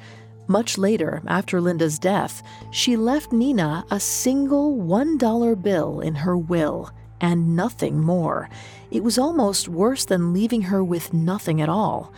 Much 0.47 0.77
later, 0.77 1.21
after 1.27 1.61
Linda's 1.61 1.97
death, 1.97 2.43
she 2.69 2.97
left 2.97 3.31
Nina 3.31 3.85
a 3.89 4.01
single 4.01 4.75
$1 4.75 5.63
bill 5.63 6.01
in 6.01 6.13
her 6.13 6.37
will 6.37 6.91
and 7.21 7.55
nothing 7.55 8.01
more. 8.01 8.49
It 8.91 9.01
was 9.01 9.17
almost 9.17 9.69
worse 9.69 10.03
than 10.03 10.33
leaving 10.33 10.63
her 10.63 10.83
with 10.83 11.13
nothing 11.13 11.61
at 11.61 11.69
all. 11.69 12.11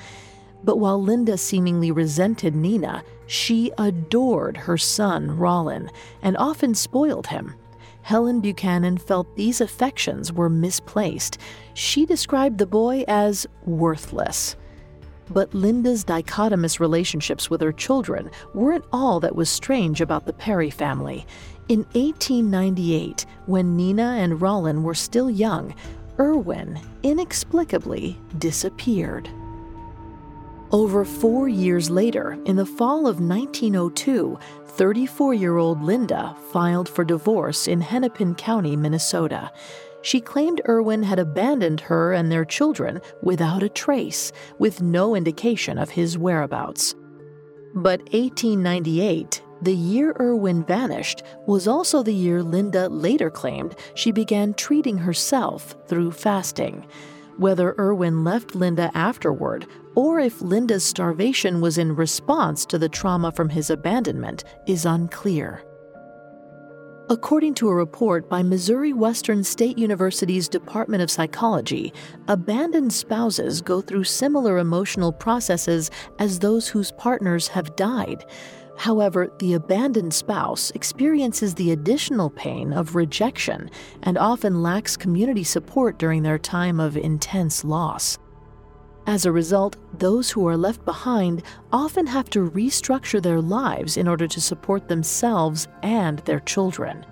But 0.64 0.80
while 0.80 1.00
Linda 1.00 1.38
seemingly 1.38 1.92
resented 1.92 2.56
Nina, 2.56 3.04
she 3.28 3.72
adored 3.78 4.58
her 4.58 4.80
son, 4.80 5.38
Rollin, 5.38 5.92
and 6.24 6.36
often 6.38 6.74
spoiled 6.74 7.28
him. 7.28 7.54
Helen 8.04 8.42
Buchanan 8.42 8.98
felt 8.98 9.36
these 9.36 9.62
affections 9.62 10.32
were 10.32 10.50
misplaced. 10.50 11.38
She 11.74 12.06
described 12.06 12.58
the 12.58 12.66
boy 12.66 13.06
as 13.08 13.48
worthless. 13.66 14.56
But 15.30 15.54
Linda's 15.54 16.04
dichotomous 16.04 16.80
relationships 16.80 17.50
with 17.50 17.62
her 17.62 17.72
children 17.72 18.30
weren't 18.54 18.86
all 18.92 19.22
that 19.22 19.36
was 19.36 19.50
strange 19.50 20.02
about 20.02 20.26
the 20.26 20.34
Perry 20.34 20.70
family. 20.70 21.26
In 21.70 21.80
1898, 21.94 23.26
when 23.46 23.78
Nina 23.78 24.18
and 24.20 24.42
Rollin 24.42 24.84
were 24.84 24.94
still 24.94 25.30
young, 25.30 25.74
Irwin 26.20 26.80
inexplicably 27.04 28.20
disappeared. 28.38 29.30
Over 30.74 31.06
four 31.06 31.48
years 31.48 31.92
later, 31.92 32.36
in 32.46 32.56
the 32.56 32.66
fall 32.66 33.06
of 33.06 33.22
1902, 33.22 34.40
34 34.70 35.34
year 35.36 35.58
old 35.58 35.84
Linda 35.84 36.36
filed 36.52 36.90
for 36.90 37.06
divorce 37.06 37.68
in 37.68 37.80
Hennepin 37.80 38.34
County, 38.34 38.76
Minnesota. 38.76 39.52
She 40.02 40.20
claimed 40.20 40.62
Irwin 40.68 41.04
had 41.04 41.20
abandoned 41.20 41.80
her 41.82 42.12
and 42.12 42.32
their 42.32 42.44
children 42.44 43.02
without 43.22 43.62
a 43.62 43.70
trace, 43.70 44.32
with 44.58 44.82
no 44.82 45.16
indication 45.16 45.78
of 45.78 45.92
his 45.92 46.18
whereabouts. 46.18 46.96
But 47.76 48.00
1898, 48.12 49.44
the 49.62 49.76
year 49.76 50.16
Irwin 50.20 50.64
vanished, 50.64 51.22
was 51.46 51.68
also 51.68 52.02
the 52.02 52.16
year 52.16 52.42
Linda 52.42 52.90
later 52.90 53.30
claimed 53.30 53.76
she 53.94 54.12
began 54.12 54.56
treating 54.56 54.98
herself 54.98 55.76
through 55.88 56.14
fasting. 56.14 56.88
Whether 57.38 57.76
Irwin 57.80 58.24
left 58.24 58.56
Linda 58.56 58.92
afterward 58.94 59.68
or 59.96 60.20
if 60.20 60.42
Linda's 60.42 60.84
starvation 60.84 61.62
was 61.62 61.78
in 61.78 61.96
response 61.96 62.66
to 62.68 62.78
the 62.78 62.90
trauma 62.90 63.32
from 63.32 63.50
his 63.50 63.70
abandonment 63.70 64.44
is 64.68 64.86
unclear. 64.86 65.64
According 67.10 67.56
to 67.56 67.68
a 67.68 67.76
report 67.76 68.30
by 68.30 68.44
Missouri 68.44 68.94
Western 68.94 69.44
State 69.44 69.78
University's 69.78 70.48
Department 70.48 71.04
of 71.04 71.12
Psychology, 71.12 71.94
abandoned 72.30 72.94
spouses 72.94 73.62
go 73.62 73.82
through 73.82 74.06
similar 74.06 74.58
emotional 74.58 75.12
processes 75.12 75.92
as 76.20 76.40
those 76.40 76.70
whose 76.70 76.94
partners 76.94 77.50
have 77.50 77.76
died. 77.76 78.26
However, 78.78 79.32
the 79.40 79.54
abandoned 79.54 80.14
spouse 80.14 80.72
experiences 80.72 81.54
the 81.54 81.72
additional 81.72 82.30
pain 82.30 82.74
of 82.74 82.96
rejection 82.96 83.70
and 84.02 84.18
often 84.18 84.62
lacks 84.62 84.98
community 84.98 85.44
support 85.44 85.98
during 86.00 86.24
their 86.24 86.40
time 86.40 86.80
of 86.80 86.98
intense 86.98 87.64
loss. 87.64 88.18
As 89.06 89.26
a 89.26 89.32
result, 89.32 89.76
those 90.00 90.32
who 90.32 90.48
are 90.48 90.58
left 90.58 90.86
behind 90.86 91.44
often 91.72 92.08
have 92.08 92.30
to 92.32 92.50
restructure 92.50 93.22
their 93.22 93.42
lives 93.42 93.98
in 93.98 94.08
order 94.08 94.28
to 94.28 94.42
support 94.42 94.88
themselves 94.88 95.68
and 95.82 96.20
their 96.20 96.40
children. 96.40 97.06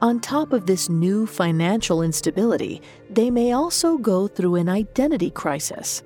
On 0.00 0.20
top 0.20 0.52
of 0.52 0.66
this 0.66 0.88
new 0.88 1.26
financial 1.26 2.02
instability, 2.02 2.80
they 3.10 3.32
may 3.32 3.50
also 3.50 3.98
go 3.98 4.28
through 4.28 4.54
an 4.54 4.68
identity 4.68 5.30
crisis. 5.30 6.04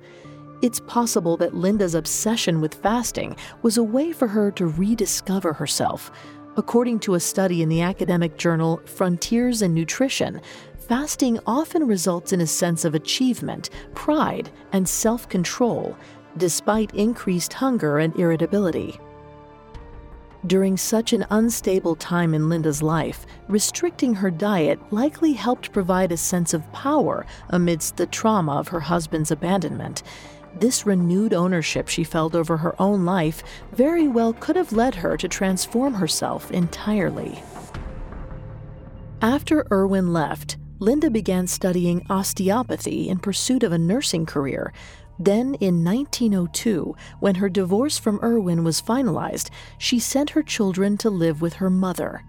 It's 0.63 0.79
possible 0.79 1.35
that 1.37 1.53
Linda's 1.53 1.93
obsession 1.93 2.61
with 2.61 2.75
fasting 2.75 3.35
was 3.63 3.75
a 3.75 3.83
way 3.83 4.13
for 4.13 4.29
her 4.29 4.49
to 4.51 4.67
rediscover 4.67 5.51
herself. 5.51 6.09
According 6.55 6.99
to 7.01 7.15
a 7.15 7.19
study 7.19 7.61
in 7.61 7.67
the 7.67 7.81
academic 7.81 8.37
journal 8.37 8.79
Frontiers 8.85 9.61
in 9.61 9.73
Nutrition, 9.73 10.39
fasting 10.87 11.37
often 11.45 11.85
results 11.85 12.31
in 12.31 12.39
a 12.39 12.47
sense 12.47 12.85
of 12.85 12.95
achievement, 12.95 13.71
pride, 13.93 14.51
and 14.71 14.87
self 14.87 15.27
control, 15.27 15.97
despite 16.37 16.95
increased 16.95 17.51
hunger 17.51 17.99
and 17.99 18.17
irritability. 18.17 18.97
During 20.47 20.77
such 20.77 21.11
an 21.11 21.25
unstable 21.29 21.97
time 21.97 22.33
in 22.33 22.47
Linda's 22.47 22.81
life, 22.81 23.25
restricting 23.49 24.13
her 24.13 24.31
diet 24.31 24.79
likely 24.91 25.33
helped 25.33 25.73
provide 25.73 26.13
a 26.13 26.17
sense 26.17 26.53
of 26.53 26.71
power 26.71 27.25
amidst 27.49 27.97
the 27.97 28.05
trauma 28.05 28.53
of 28.53 28.69
her 28.69 28.79
husband's 28.79 29.31
abandonment. 29.31 30.03
This 30.59 30.85
renewed 30.85 31.33
ownership 31.33 31.87
she 31.87 32.03
felt 32.03 32.35
over 32.35 32.57
her 32.57 32.79
own 32.81 33.05
life 33.05 33.43
very 33.71 34.07
well 34.07 34.33
could 34.33 34.55
have 34.55 34.71
led 34.71 34.95
her 34.95 35.17
to 35.17 35.27
transform 35.27 35.95
herself 35.95 36.51
entirely. 36.51 37.41
After 39.21 39.65
Irwin 39.71 40.13
left, 40.13 40.57
Linda 40.79 41.09
began 41.09 41.47
studying 41.47 42.05
osteopathy 42.09 43.07
in 43.09 43.19
pursuit 43.19 43.63
of 43.63 43.71
a 43.71 43.77
nursing 43.77 44.25
career, 44.25 44.73
then, 45.19 45.53
in 45.55 45.83
1902, 45.83 46.95
when 47.19 47.35
her 47.35 47.47
divorce 47.47 47.97
from 47.97 48.19
Irwin 48.23 48.63
was 48.63 48.81
finalized, 48.81 49.49
she 49.77 49.99
sent 49.99 50.31
her 50.31 50.43
children 50.43 50.97
to 50.97 51.09
live 51.09 51.41
with 51.41 51.53
her 51.53 51.69
mother. 51.69 52.23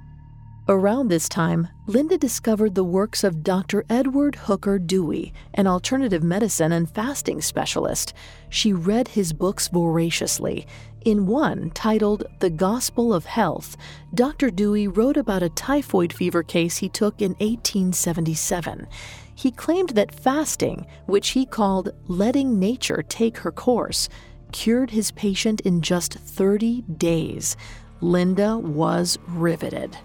Around 0.67 1.09
this 1.09 1.29
time, 1.29 1.69
Linda 1.87 2.17
discovered 2.17 2.75
the 2.75 2.85
works 2.85 3.23
of 3.23 3.43
Dr. 3.43 3.85
Edward 3.91 4.35
Hooker 4.35 4.79
Dewey, 4.79 5.35
an 5.53 5.67
alternative 5.67 6.23
medicine 6.23 6.73
and 6.73 6.91
fasting 6.91 7.43
specialist. 7.43 8.15
She 8.49 8.73
read 8.73 9.09
his 9.09 9.35
books 9.35 9.69
voraciously. 9.69 10.67
In 11.05 11.27
one, 11.27 11.71
titled 11.71 12.25
The 12.41 12.49
Gospel 12.49 13.13
of 13.13 13.27
Health, 13.27 13.77
Dr. 14.15 14.51
Dewey 14.51 14.89
wrote 14.89 15.19
about 15.19 15.43
a 15.43 15.51
typhoid 15.51 16.15
fever 16.15 16.43
case 16.43 16.79
he 16.79 16.89
took 16.89 17.21
in 17.21 17.33
1877 17.33 18.87
he 19.35 19.51
claimed 19.51 19.91
that 19.91 20.15
fasting, 20.15 20.87
which 21.07 21.31
he 21.31 21.45
called 21.45 21.91
letting 22.07 22.59
nature 22.59 23.03
take 23.09 23.39
her 23.39 23.51
course, 23.51 24.09
cured 24.53 24.91
his 24.91 25.11
patient 25.11 25.61
in 25.63 25.81
just 25.81 26.15
30 26.15 26.83
days. 26.83 27.57
Linda 28.01 28.57
was 28.57 29.19
riveted. 29.27 29.97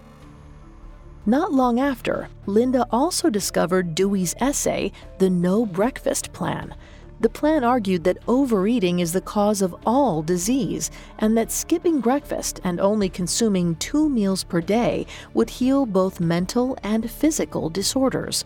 Not 1.25 1.53
long 1.53 1.79
after, 1.79 2.29
Linda 2.45 2.87
also 2.91 3.29
discovered 3.29 3.93
Dewey's 3.93 4.35
essay, 4.39 4.91
The 5.19 5.29
No 5.29 5.65
Breakfast 5.65 6.33
Plan. 6.33 6.73
The 7.21 7.29
plan 7.29 7.65
argued 7.65 8.05
that 8.05 8.19
overeating 8.29 8.99
is 8.99 9.11
the 9.11 9.19
cause 9.19 9.61
of 9.61 9.75
all 9.85 10.23
disease, 10.23 10.89
and 11.17 11.37
that 11.37 11.51
skipping 11.51 11.99
breakfast 11.99 12.61
and 12.63 12.79
only 12.79 13.09
consuming 13.09 13.75
two 13.75 14.07
meals 14.07 14.45
per 14.45 14.61
day 14.61 15.05
would 15.33 15.49
heal 15.49 15.85
both 15.85 16.21
mental 16.21 16.77
and 16.81 17.11
physical 17.11 17.69
disorders. 17.69 18.45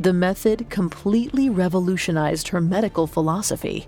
The 0.00 0.14
method 0.14 0.70
completely 0.70 1.50
revolutionized 1.50 2.48
her 2.48 2.60
medical 2.62 3.06
philosophy. 3.06 3.86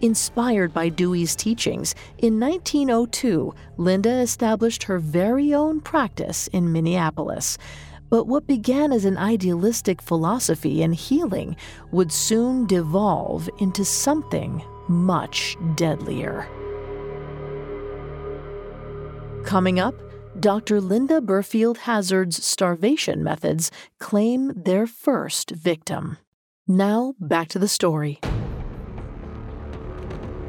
Inspired 0.00 0.74
by 0.74 0.90
Dewey's 0.90 1.34
teachings, 1.34 1.94
in 2.18 2.38
1902, 2.38 3.54
Linda 3.78 4.10
established 4.20 4.82
her 4.84 4.98
very 4.98 5.54
own 5.54 5.80
practice 5.80 6.48
in 6.48 6.70
Minneapolis. 6.70 7.56
But 8.10 8.26
what 8.26 8.46
began 8.46 8.92
as 8.92 9.04
an 9.04 9.16
idealistic 9.16 10.02
philosophy 10.02 10.82
and 10.82 10.94
healing 10.94 11.56
would 11.92 12.12
soon 12.12 12.66
devolve 12.66 13.48
into 13.58 13.84
something 13.84 14.62
much 14.88 15.56
deadlier. 15.74 16.46
Coming 19.44 19.80
up, 19.80 19.94
Dr. 20.38 20.80
Linda 20.80 21.20
Burfield 21.20 21.78
Hazzard's 21.78 22.44
starvation 22.44 23.24
methods 23.24 23.70
claim 23.98 24.52
their 24.54 24.86
first 24.86 25.50
victim. 25.52 26.18
Now, 26.68 27.14
back 27.18 27.48
to 27.48 27.58
the 27.58 27.68
story. 27.68 28.20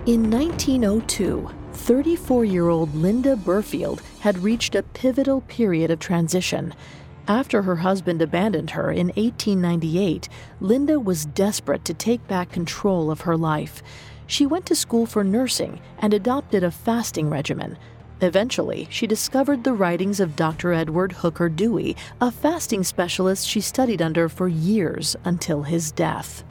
In 0.08 0.32
1902, 0.32 1.50
34 1.74 2.46
year 2.46 2.70
old 2.70 2.96
Linda 2.96 3.36
Burfield 3.36 4.02
had 4.22 4.38
reached 4.38 4.74
a 4.74 4.82
pivotal 4.82 5.42
period 5.42 5.92
of 5.92 6.00
transition. 6.00 6.74
After 7.28 7.62
her 7.62 7.76
husband 7.76 8.22
abandoned 8.22 8.70
her 8.72 8.90
in 8.90 9.08
1898, 9.08 10.29
Linda 10.62 10.98
was 10.98 11.25
desperate 11.25 11.84
to 11.84 11.94
take 11.94 12.25
back 12.25 12.51
control 12.51 13.12
of 13.12 13.22
her 13.22 13.36
life. 13.36 13.84
She 14.27 14.46
went 14.46 14.66
to 14.68 14.75
school 14.75 15.05
for 15.05 15.25
nursing 15.25 15.81
and 16.00 16.14
adopted 16.14 16.64
a 16.64 16.72
fasting 16.72 17.29
regimen 17.29 17.77
Eventually, 18.22 18.88
she 18.90 19.05
discovered 19.05 19.64
the 19.64 19.74
writings 19.74 20.20
of 20.20 20.36
Dr. 20.36 20.74
Edward 20.74 21.12
Hooker 21.12 21.50
Dewey, 21.50 21.96
a 22.20 22.31
fasting 22.31 22.84
specialist 22.84 23.48
she 23.48 23.62
studied 23.62 24.01
under 24.01 24.27
for 24.27 24.48
years 24.48 25.16
until 25.24 25.62
his 25.62 25.92
death. 25.92 26.44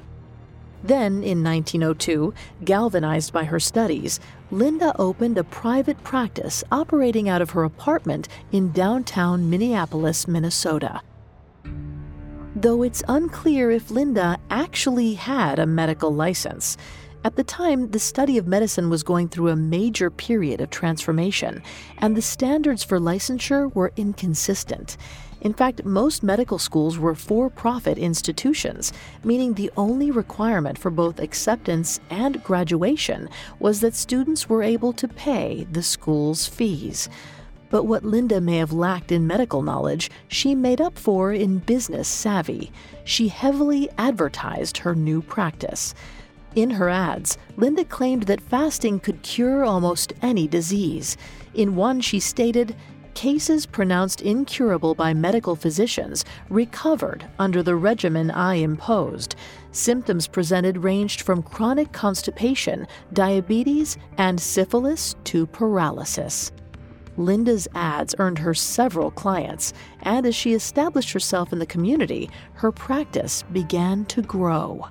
Then, 0.83 1.23
in 1.23 1.43
1902, 1.43 2.33
galvanized 2.65 3.33
by 3.33 3.45
her 3.45 3.59
studies, 3.59 4.21
Linda 4.51 4.95
opened 4.99 5.39
a 5.39 5.45
private 5.45 6.03
practice 6.05 6.63
operating 6.71 7.29
out 7.29 7.43
of 7.43 7.51
her 7.51 7.65
apartment 7.65 8.29
in 8.53 8.73
downtown 8.73 9.51
Minneapolis, 9.51 10.29
Minnesota. 10.29 11.01
Though 12.55 12.83
it's 12.83 13.03
unclear 13.09 13.71
if 13.71 13.91
Linda 13.91 14.39
actually 14.49 15.15
had 15.15 15.59
a 15.59 15.67
medical 15.67 16.15
license, 16.15 16.77
at 17.27 17.35
the 17.35 17.43
time, 17.43 17.91
the 17.91 17.99
study 17.99 18.39
of 18.39 18.47
medicine 18.47 18.89
was 18.89 19.03
going 19.03 19.29
through 19.29 19.49
a 19.49 19.57
major 19.57 20.11
period 20.11 20.61
of 20.61 20.71
transformation, 20.71 21.61
and 21.99 22.17
the 22.17 22.23
standards 22.23 22.85
for 22.85 23.01
licensure 23.01 23.75
were 23.75 23.93
inconsistent. 23.97 24.97
In 25.47 25.55
fact, 25.55 25.85
most 25.85 26.25
medical 26.25 26.59
schools 26.59 26.99
were 26.99 27.15
for 27.15 27.49
profit 27.49 27.99
institutions, 27.99 28.93
meaning 29.23 29.55
the 29.55 29.71
only 29.77 30.11
requirement 30.11 30.77
for 30.77 30.91
both 30.91 31.21
acceptance 31.21 32.01
and 32.11 32.43
graduation 32.43 33.29
was 33.61 33.79
that 33.79 33.95
students 33.95 34.49
were 34.49 34.65
able 34.65 34.93
to 34.95 35.07
pay 35.07 35.65
the 35.71 35.85
school's 35.85 36.49
fees. 36.49 37.09
But 37.71 37.85
what 37.85 38.05
Linda 38.05 38.41
may 38.41 38.57
have 38.57 38.73
lacked 38.73 39.13
in 39.13 39.29
medical 39.29 39.63
knowledge, 39.63 40.11
she 40.27 40.57
made 40.57 40.81
up 40.81 40.99
for 40.99 41.33
in 41.33 41.59
business 41.59 42.09
savvy. 42.09 42.73
She 43.05 43.29
heavily 43.29 43.89
advertised 43.99 44.79
her 44.79 44.97
new 44.97 45.23
practice. 45.23 45.95
In 46.57 46.71
her 46.71 46.89
ads, 46.89 47.39
Linda 47.57 47.85
claimed 47.85 48.25
that 48.25 48.41
fasting 48.41 48.99
could 48.99 49.23
cure 49.23 49.63
almost 49.65 50.13
any 50.23 50.49
disease. 50.49 51.17
In 51.55 51.77
one, 51.77 52.01
she 52.01 52.19
stated, 52.19 52.75
Cases 53.17 53.65
pronounced 53.65 54.21
incurable 54.21 54.95
by 54.95 55.15
medical 55.15 55.57
physicians 55.57 56.23
recovered 56.51 57.27
under 57.39 57.63
the 57.63 57.75
regimen 57.75 58.31
I 58.31 58.57
imposed. 58.57 59.37
Symptoms 59.73 60.29
presented 60.29 60.85
ranged 60.85 61.23
from 61.23 61.43
chronic 61.43 61.93
constipation, 61.93 62.87
diabetes, 63.15 63.97
and 64.19 64.39
syphilis 64.39 65.17
to 65.25 65.47
paralysis. 65.47 66.53
Linda's 67.17 67.67
ads 67.75 68.15
earned 68.19 68.39
her 68.39 68.53
several 68.53 69.11
clients, 69.11 69.73
and 70.03 70.27
as 70.27 70.35
she 70.35 70.53
established 70.53 71.13
herself 71.13 71.55
in 71.55 71.59
the 71.59 71.65
community, 71.65 72.29
her 72.53 72.71
practice 72.71 73.45
began 73.51 74.05
to 74.05 74.21
grow. 74.21 74.89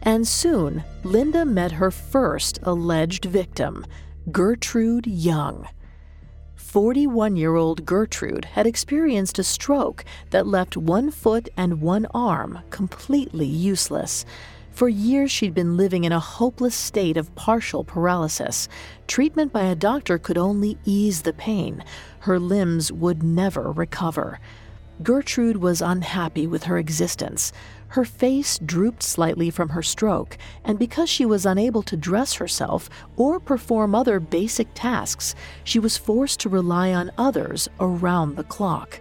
And 0.00 0.26
soon, 0.26 0.82
Linda 1.04 1.44
met 1.44 1.72
her 1.72 1.90
first 1.90 2.58
alleged 2.62 3.26
victim, 3.26 3.84
Gertrude 4.32 5.06
Young. 5.06 5.68
41 6.76 7.36
year 7.36 7.54
old 7.54 7.86
Gertrude 7.86 8.44
had 8.44 8.66
experienced 8.66 9.38
a 9.38 9.42
stroke 9.42 10.04
that 10.28 10.46
left 10.46 10.76
one 10.76 11.10
foot 11.10 11.48
and 11.56 11.80
one 11.80 12.04
arm 12.12 12.58
completely 12.68 13.46
useless. 13.46 14.26
For 14.72 14.86
years, 14.86 15.30
she'd 15.30 15.54
been 15.54 15.78
living 15.78 16.04
in 16.04 16.12
a 16.12 16.20
hopeless 16.20 16.74
state 16.74 17.16
of 17.16 17.34
partial 17.34 17.82
paralysis. 17.82 18.68
Treatment 19.06 19.54
by 19.54 19.62
a 19.62 19.74
doctor 19.74 20.18
could 20.18 20.36
only 20.36 20.76
ease 20.84 21.22
the 21.22 21.32
pain. 21.32 21.82
Her 22.18 22.38
limbs 22.38 22.92
would 22.92 23.22
never 23.22 23.72
recover. 23.72 24.38
Gertrude 25.02 25.56
was 25.56 25.80
unhappy 25.80 26.46
with 26.46 26.64
her 26.64 26.76
existence. 26.76 27.54
Her 27.88 28.04
face 28.04 28.58
drooped 28.58 29.02
slightly 29.02 29.50
from 29.50 29.70
her 29.70 29.82
stroke, 29.82 30.36
and 30.64 30.78
because 30.78 31.08
she 31.08 31.24
was 31.24 31.46
unable 31.46 31.82
to 31.84 31.96
dress 31.96 32.34
herself 32.34 32.90
or 33.16 33.40
perform 33.40 33.94
other 33.94 34.20
basic 34.20 34.68
tasks, 34.74 35.34
she 35.64 35.78
was 35.78 35.96
forced 35.96 36.40
to 36.40 36.48
rely 36.48 36.92
on 36.92 37.12
others 37.16 37.68
around 37.80 38.36
the 38.36 38.44
clock. 38.44 39.00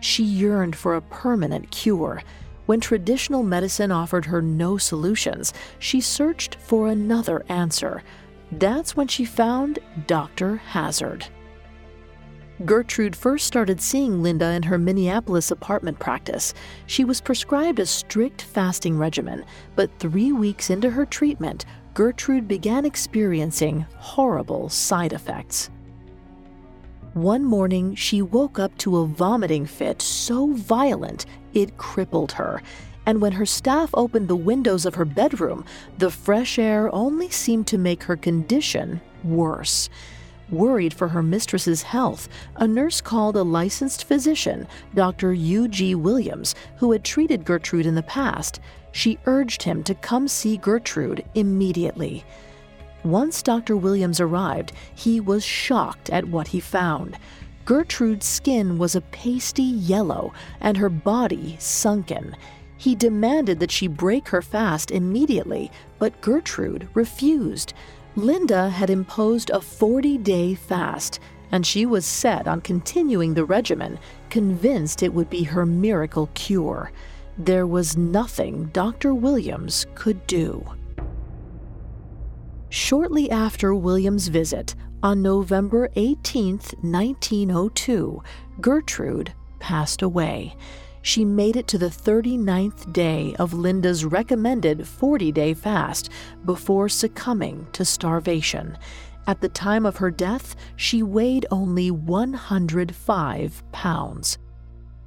She 0.00 0.24
yearned 0.24 0.76
for 0.76 0.94
a 0.94 1.02
permanent 1.02 1.70
cure. 1.70 2.22
When 2.66 2.80
traditional 2.80 3.42
medicine 3.42 3.90
offered 3.90 4.26
her 4.26 4.42
no 4.42 4.76
solutions, 4.76 5.54
she 5.78 6.00
searched 6.00 6.56
for 6.56 6.88
another 6.88 7.44
answer. 7.48 8.02
That's 8.52 8.94
when 8.94 9.08
she 9.08 9.24
found 9.24 9.78
Dr. 10.06 10.56
Hazzard. 10.56 11.26
Gertrude 12.64 13.14
first 13.14 13.46
started 13.46 13.80
seeing 13.80 14.20
Linda 14.20 14.50
in 14.50 14.64
her 14.64 14.78
Minneapolis 14.78 15.52
apartment 15.52 15.98
practice. 16.00 16.54
She 16.86 17.04
was 17.04 17.20
prescribed 17.20 17.78
a 17.78 17.86
strict 17.86 18.42
fasting 18.42 18.98
regimen, 18.98 19.44
but 19.76 19.96
three 20.00 20.32
weeks 20.32 20.68
into 20.68 20.90
her 20.90 21.06
treatment, 21.06 21.66
Gertrude 21.94 22.48
began 22.48 22.84
experiencing 22.84 23.86
horrible 23.96 24.68
side 24.68 25.12
effects. 25.12 25.70
One 27.14 27.44
morning, 27.44 27.94
she 27.94 28.22
woke 28.22 28.58
up 28.58 28.76
to 28.78 28.98
a 28.98 29.06
vomiting 29.06 29.64
fit 29.64 30.02
so 30.02 30.52
violent 30.52 31.26
it 31.54 31.76
crippled 31.76 32.32
her. 32.32 32.60
And 33.06 33.20
when 33.20 33.32
her 33.32 33.46
staff 33.46 33.90
opened 33.94 34.28
the 34.28 34.36
windows 34.36 34.84
of 34.84 34.96
her 34.96 35.04
bedroom, 35.04 35.64
the 35.96 36.10
fresh 36.10 36.58
air 36.58 36.92
only 36.94 37.30
seemed 37.30 37.66
to 37.68 37.78
make 37.78 38.02
her 38.02 38.16
condition 38.16 39.00
worse. 39.24 39.88
Worried 40.50 40.94
for 40.94 41.08
her 41.08 41.22
mistress's 41.22 41.82
health, 41.82 42.28
a 42.56 42.66
nurse 42.66 43.00
called 43.02 43.36
a 43.36 43.42
licensed 43.42 44.04
physician, 44.04 44.66
Dr. 44.94 45.34
U.G. 45.34 45.94
Williams, 45.94 46.54
who 46.76 46.92
had 46.92 47.04
treated 47.04 47.44
Gertrude 47.44 47.84
in 47.84 47.94
the 47.94 48.02
past. 48.02 48.60
She 48.90 49.18
urged 49.26 49.62
him 49.62 49.82
to 49.84 49.94
come 49.94 50.26
see 50.26 50.56
Gertrude 50.56 51.24
immediately. 51.34 52.24
Once 53.04 53.42
Dr. 53.42 53.76
Williams 53.76 54.20
arrived, 54.20 54.72
he 54.94 55.20
was 55.20 55.44
shocked 55.44 56.08
at 56.10 56.28
what 56.28 56.48
he 56.48 56.60
found. 56.60 57.18
Gertrude's 57.66 58.26
skin 58.26 58.78
was 58.78 58.96
a 58.96 59.02
pasty 59.02 59.62
yellow 59.62 60.32
and 60.60 60.78
her 60.78 60.88
body 60.88 61.56
sunken. 61.60 62.34
He 62.78 62.94
demanded 62.94 63.60
that 63.60 63.70
she 63.70 63.86
break 63.86 64.28
her 64.28 64.40
fast 64.40 64.90
immediately, 64.90 65.70
but 65.98 66.20
Gertrude 66.22 66.88
refused. 66.94 67.74
Linda 68.18 68.68
had 68.68 68.90
imposed 68.90 69.50
a 69.50 69.60
40 69.60 70.18
day 70.18 70.56
fast, 70.56 71.20
and 71.52 71.64
she 71.64 71.86
was 71.86 72.04
set 72.04 72.48
on 72.48 72.60
continuing 72.60 73.32
the 73.32 73.44
regimen, 73.44 73.96
convinced 74.28 75.04
it 75.04 75.14
would 75.14 75.30
be 75.30 75.44
her 75.44 75.64
miracle 75.64 76.28
cure. 76.34 76.90
There 77.38 77.64
was 77.64 77.96
nothing 77.96 78.70
Dr. 78.72 79.14
Williams 79.14 79.86
could 79.94 80.26
do. 80.26 80.66
Shortly 82.70 83.30
after 83.30 83.72
William's 83.72 84.26
visit, 84.26 84.74
on 85.00 85.22
November 85.22 85.88
18, 85.94 86.58
1902, 86.80 88.22
Gertrude 88.60 89.32
passed 89.60 90.02
away. 90.02 90.56
She 91.08 91.24
made 91.24 91.56
it 91.56 91.66
to 91.68 91.78
the 91.78 91.86
39th 91.86 92.92
day 92.92 93.34
of 93.38 93.54
Linda's 93.54 94.04
recommended 94.04 94.86
40 94.86 95.32
day 95.32 95.54
fast 95.54 96.10
before 96.44 96.90
succumbing 96.90 97.66
to 97.72 97.86
starvation. 97.86 98.76
At 99.26 99.40
the 99.40 99.48
time 99.48 99.86
of 99.86 99.96
her 99.96 100.10
death, 100.10 100.54
she 100.76 101.02
weighed 101.02 101.46
only 101.50 101.90
105 101.90 103.62
pounds. 103.72 104.36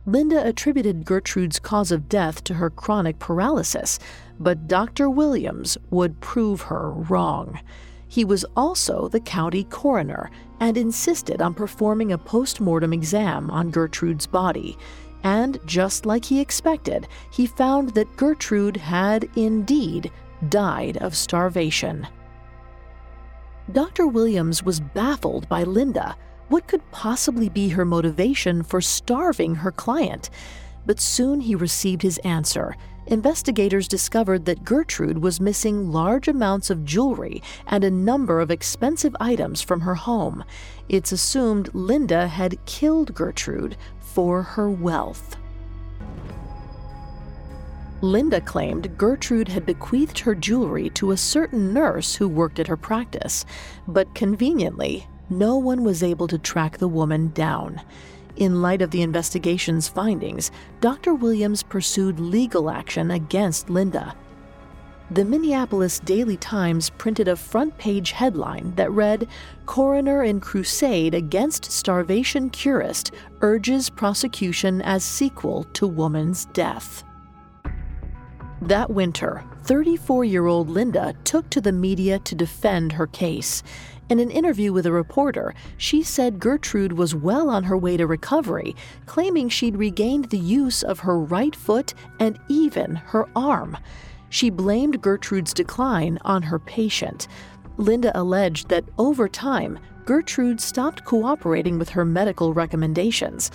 Linda 0.07 0.43
attributed 0.43 1.05
Gertrude's 1.05 1.59
cause 1.59 1.91
of 1.91 2.09
death 2.09 2.43
to 2.45 2.55
her 2.55 2.71
chronic 2.71 3.19
paralysis, 3.19 3.99
but 4.39 4.67
Dr. 4.67 5.07
Williams 5.07 5.77
would 5.91 6.19
prove 6.19 6.61
her 6.61 6.89
wrong. 6.89 7.59
He 8.07 8.25
was 8.25 8.43
also 8.57 9.07
the 9.07 9.19
county 9.19 9.65
coroner 9.65 10.31
and 10.59 10.77
insisted 10.77 11.43
on 11.43 11.53
performing 11.53 12.11
a 12.11 12.17
post 12.17 12.59
mortem 12.59 12.91
exam 12.91 13.51
on 13.51 13.69
Gertrude's 13.69 14.25
body. 14.25 14.79
And 15.23 15.59
just 15.65 16.05
like 16.05 16.25
he 16.25 16.39
expected, 16.39 17.07
he 17.31 17.45
found 17.45 17.89
that 17.93 18.15
Gertrude 18.17 18.77
had 18.77 19.29
indeed 19.35 20.11
died 20.49 20.97
of 20.97 21.15
starvation. 21.15 22.07
Dr. 23.71 24.07
Williams 24.07 24.63
was 24.63 24.79
baffled 24.79 25.47
by 25.47 25.63
Linda 25.63 26.15
what 26.51 26.67
could 26.67 26.91
possibly 26.91 27.47
be 27.47 27.69
her 27.69 27.85
motivation 27.85 28.61
for 28.61 28.81
starving 28.81 29.55
her 29.55 29.71
client? 29.71 30.29
But 30.85 30.99
soon 30.99 31.39
he 31.39 31.55
received 31.55 32.01
his 32.01 32.17
answer. 32.25 32.75
Investigators 33.07 33.87
discovered 33.87 34.43
that 34.43 34.65
Gertrude 34.65 35.19
was 35.19 35.39
missing 35.39 35.93
large 35.93 36.27
amounts 36.27 36.69
of 36.69 36.83
jewelry 36.83 37.41
and 37.67 37.85
a 37.85 37.89
number 37.89 38.41
of 38.41 38.51
expensive 38.51 39.15
items 39.17 39.61
from 39.61 39.79
her 39.79 39.95
home. 39.95 40.43
It's 40.89 41.13
assumed 41.13 41.73
Linda 41.73 42.27
had 42.27 42.65
killed 42.65 43.13
Gertrude 43.13 43.77
for 44.13 44.43
her 44.43 44.69
wealth. 44.69 45.37
Linda 48.01 48.41
claimed 48.41 48.97
Gertrude 48.97 49.47
had 49.47 49.65
bequeathed 49.65 50.19
her 50.19 50.33
jewelry 50.33 50.89
to 50.91 51.11
a 51.11 51.17
certain 51.17 51.71
nurse 51.71 52.15
who 52.15 52.27
worked 52.27 52.59
at 52.59 52.67
her 52.67 52.77
practice, 52.77 53.45
but 53.87 54.15
conveniently, 54.15 55.07
no 55.29 55.57
one 55.57 55.83
was 55.83 56.01
able 56.01 56.27
to 56.27 56.37
track 56.39 56.77
the 56.77 56.87
woman 56.87 57.29
down. 57.29 57.79
In 58.37 58.61
light 58.61 58.81
of 58.81 58.91
the 58.91 59.03
investigation's 59.03 59.87
findings, 59.87 60.51
Dr. 60.79 61.13
Williams 61.13 61.61
pursued 61.61 62.19
legal 62.19 62.71
action 62.71 63.11
against 63.11 63.69
Linda. 63.69 64.15
The 65.11 65.25
Minneapolis 65.25 65.99
Daily 65.99 66.37
Times 66.37 66.89
printed 66.91 67.27
a 67.27 67.35
front 67.35 67.77
page 67.77 68.11
headline 68.11 68.71
that 68.77 68.89
read 68.91 69.27
Coroner 69.65 70.23
in 70.23 70.39
Crusade 70.39 71.13
Against 71.13 71.69
Starvation 71.69 72.49
Curist 72.49 73.11
Urges 73.41 73.89
Prosecution 73.89 74.81
as 74.81 75.03
Sequel 75.03 75.65
to 75.73 75.85
Woman's 75.85 76.45
Death. 76.53 77.03
That 78.61 78.89
winter, 78.89 79.43
34 79.63 80.23
year 80.23 80.45
old 80.45 80.69
Linda 80.69 81.13
took 81.25 81.49
to 81.49 81.59
the 81.59 81.73
media 81.73 82.19
to 82.19 82.33
defend 82.33 82.93
her 82.93 83.07
case. 83.07 83.63
In 84.07 84.17
an 84.19 84.31
interview 84.31 84.71
with 84.71 84.85
a 84.85 84.93
reporter, 84.93 85.53
she 85.75 86.03
said 86.03 86.39
Gertrude 86.39 86.93
was 86.93 87.13
well 87.13 87.49
on 87.49 87.65
her 87.65 87.77
way 87.77 87.97
to 87.97 88.07
recovery, 88.07 88.77
claiming 89.07 89.49
she'd 89.49 89.75
regained 89.75 90.29
the 90.29 90.37
use 90.37 90.83
of 90.83 90.99
her 90.99 91.19
right 91.19 91.55
foot 91.55 91.93
and 92.17 92.39
even 92.47 92.95
her 92.95 93.27
arm. 93.35 93.75
She 94.31 94.49
blamed 94.49 95.01
Gertrude's 95.01 95.53
decline 95.53 96.17
on 96.23 96.41
her 96.43 96.57
patient. 96.57 97.27
Linda 97.75 98.17
alleged 98.17 98.69
that 98.69 98.85
over 98.97 99.27
time, 99.27 99.77
Gertrude 100.05 100.61
stopped 100.61 101.03
cooperating 101.03 101.77
with 101.77 101.89
her 101.89 102.05
medical 102.05 102.53
recommendations. 102.53 103.51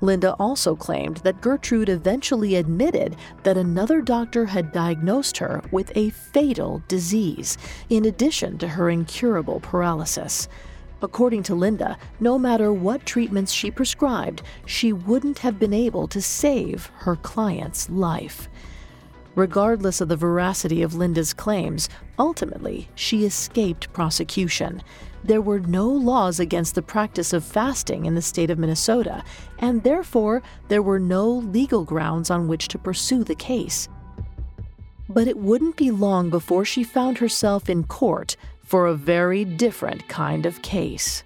Linda 0.00 0.34
also 0.34 0.76
claimed 0.76 1.16
that 1.18 1.40
Gertrude 1.40 1.88
eventually 1.88 2.54
admitted 2.54 3.16
that 3.42 3.58
another 3.58 4.00
doctor 4.00 4.46
had 4.46 4.72
diagnosed 4.72 5.36
her 5.38 5.62
with 5.72 5.90
a 5.96 6.10
fatal 6.10 6.80
disease, 6.86 7.58
in 7.88 8.04
addition 8.04 8.56
to 8.58 8.68
her 8.68 8.88
incurable 8.88 9.58
paralysis. 9.58 10.48
According 11.02 11.42
to 11.44 11.54
Linda, 11.54 11.98
no 12.20 12.38
matter 12.38 12.72
what 12.72 13.06
treatments 13.06 13.52
she 13.52 13.70
prescribed, 13.70 14.42
she 14.64 14.92
wouldn't 14.92 15.40
have 15.40 15.58
been 15.58 15.72
able 15.74 16.06
to 16.08 16.20
save 16.20 16.86
her 16.98 17.16
client's 17.16 17.88
life. 17.88 18.49
Regardless 19.34 20.00
of 20.00 20.08
the 20.08 20.16
veracity 20.16 20.82
of 20.82 20.94
Linda's 20.94 21.32
claims, 21.32 21.88
ultimately 22.18 22.88
she 22.94 23.24
escaped 23.24 23.92
prosecution 23.92 24.82
there 25.22 25.42
were 25.42 25.60
no 25.60 25.86
laws 25.86 26.40
against 26.40 26.74
the 26.74 26.82
practice 26.82 27.32
of 27.32 27.44
fasting 27.44 28.06
in 28.06 28.14
the 28.14 28.22
state 28.22 28.50
of 28.50 28.58
Minnesota, 28.58 29.22
and 29.58 29.82
therefore 29.82 30.42
there 30.68 30.82
were 30.82 30.98
no 30.98 31.28
legal 31.28 31.84
grounds 31.84 32.30
on 32.30 32.48
which 32.48 32.68
to 32.68 32.78
pursue 32.78 33.22
the 33.22 33.34
case. 33.34 33.88
But 35.08 35.28
it 35.28 35.36
wouldn't 35.36 35.76
be 35.76 35.90
long 35.90 36.30
before 36.30 36.64
she 36.64 36.84
found 36.84 37.18
herself 37.18 37.68
in 37.68 37.84
court 37.84 38.36
for 38.64 38.86
a 38.86 38.94
very 38.94 39.44
different 39.44 40.08
kind 40.08 40.46
of 40.46 40.62
case. 40.62 41.22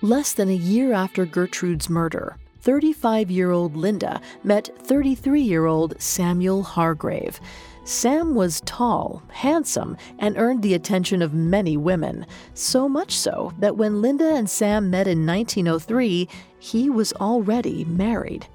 Less 0.00 0.32
than 0.32 0.48
a 0.48 0.54
year 0.54 0.92
after 0.92 1.26
Gertrude's 1.26 1.90
murder, 1.90 2.36
35 2.64 3.30
year 3.30 3.50
old 3.50 3.76
Linda 3.76 4.22
met 4.42 4.70
33 4.78 5.42
year 5.42 5.66
old 5.66 6.00
Samuel 6.00 6.62
Hargrave. 6.62 7.38
Sam 7.84 8.34
was 8.34 8.62
tall, 8.62 9.22
handsome, 9.30 9.98
and 10.18 10.38
earned 10.38 10.62
the 10.62 10.72
attention 10.72 11.20
of 11.20 11.34
many 11.34 11.76
women, 11.76 12.24
so 12.54 12.88
much 12.88 13.12
so 13.12 13.52
that 13.58 13.76
when 13.76 14.00
Linda 14.00 14.34
and 14.34 14.48
Sam 14.48 14.88
met 14.88 15.06
in 15.06 15.26
1903, 15.26 16.26
he 16.58 16.88
was 16.88 17.12
already 17.12 17.84
married. 17.84 18.46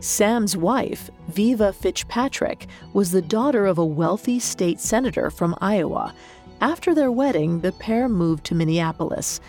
Sam's 0.00 0.56
wife, 0.56 1.10
Viva 1.28 1.74
Fitzpatrick, 1.74 2.68
was 2.94 3.10
the 3.10 3.20
daughter 3.20 3.66
of 3.66 3.76
a 3.76 3.84
wealthy 3.84 4.38
state 4.38 4.80
senator 4.80 5.30
from 5.30 5.54
Iowa. 5.60 6.14
After 6.62 6.94
their 6.94 7.12
wedding, 7.12 7.60
the 7.60 7.72
pair 7.72 8.08
moved 8.08 8.44
to 8.44 8.54
Minneapolis. 8.54 9.40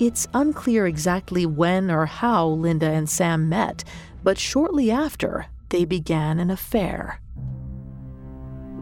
It's 0.00 0.26
unclear 0.32 0.86
exactly 0.86 1.44
when 1.44 1.90
or 1.90 2.06
how 2.06 2.48
Linda 2.48 2.90
and 2.90 3.06
Sam 3.08 3.50
met, 3.50 3.84
but 4.24 4.38
shortly 4.38 4.90
after, 4.90 5.44
they 5.68 5.84
began 5.84 6.40
an 6.40 6.50
affair. 6.50 7.20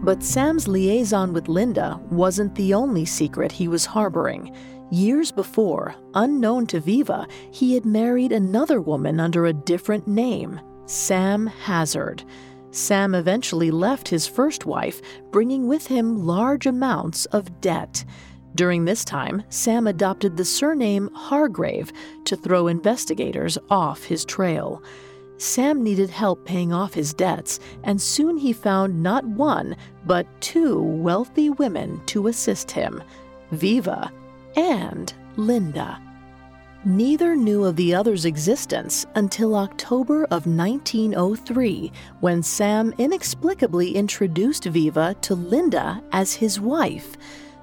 But 0.00 0.22
Sam's 0.22 0.68
liaison 0.68 1.32
with 1.32 1.48
Linda 1.48 2.00
wasn't 2.08 2.54
the 2.54 2.72
only 2.72 3.04
secret 3.04 3.50
he 3.50 3.66
was 3.66 3.84
harboring. 3.84 4.54
Years 4.92 5.32
before, 5.32 5.96
unknown 6.14 6.68
to 6.68 6.78
Viva, 6.78 7.26
he 7.50 7.74
had 7.74 7.84
married 7.84 8.30
another 8.30 8.80
woman 8.80 9.18
under 9.18 9.46
a 9.46 9.52
different 9.52 10.06
name, 10.06 10.60
Sam 10.86 11.48
Hazzard. 11.48 12.22
Sam 12.70 13.16
eventually 13.16 13.72
left 13.72 14.06
his 14.06 14.28
first 14.28 14.66
wife, 14.66 15.02
bringing 15.32 15.66
with 15.66 15.88
him 15.88 16.24
large 16.24 16.64
amounts 16.64 17.24
of 17.26 17.60
debt. 17.60 18.04
During 18.58 18.86
this 18.86 19.04
time, 19.04 19.44
Sam 19.50 19.86
adopted 19.86 20.36
the 20.36 20.44
surname 20.44 21.10
Hargrave 21.14 21.92
to 22.24 22.34
throw 22.34 22.66
investigators 22.66 23.56
off 23.70 24.02
his 24.02 24.24
trail. 24.24 24.82
Sam 25.36 25.84
needed 25.84 26.10
help 26.10 26.44
paying 26.44 26.72
off 26.72 26.92
his 26.92 27.14
debts, 27.14 27.60
and 27.84 28.02
soon 28.02 28.36
he 28.36 28.52
found 28.52 29.00
not 29.00 29.24
one, 29.24 29.76
but 30.06 30.26
two 30.40 30.82
wealthy 30.82 31.50
women 31.50 32.04
to 32.06 32.26
assist 32.26 32.72
him 32.72 33.00
Viva 33.52 34.10
and 34.56 35.14
Linda. 35.36 36.02
Neither 36.84 37.36
knew 37.36 37.64
of 37.64 37.76
the 37.76 37.94
other's 37.94 38.24
existence 38.24 39.06
until 39.14 39.54
October 39.54 40.24
of 40.24 40.48
1903, 40.48 41.92
when 42.18 42.42
Sam 42.42 42.92
inexplicably 42.98 43.94
introduced 43.94 44.64
Viva 44.64 45.14
to 45.20 45.36
Linda 45.36 46.02
as 46.10 46.34
his 46.34 46.58
wife. 46.58 47.16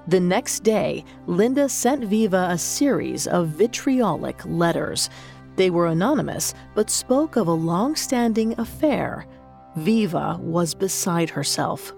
The 0.08 0.20
next 0.20 0.62
day, 0.62 1.04
Linda 1.26 1.68
sent 1.68 2.04
Viva 2.04 2.48
a 2.50 2.58
series 2.58 3.26
of 3.26 3.48
vitriolic 3.48 4.40
letters. 4.44 5.10
They 5.56 5.68
were 5.70 5.86
anonymous, 5.86 6.54
but 6.76 6.90
spoke 6.90 7.34
of 7.34 7.48
a 7.48 7.52
long 7.52 7.96
standing 7.96 8.58
affair. 8.60 9.26
Viva 9.74 10.38
was 10.40 10.74
beside 10.74 11.30
herself. 11.30 11.92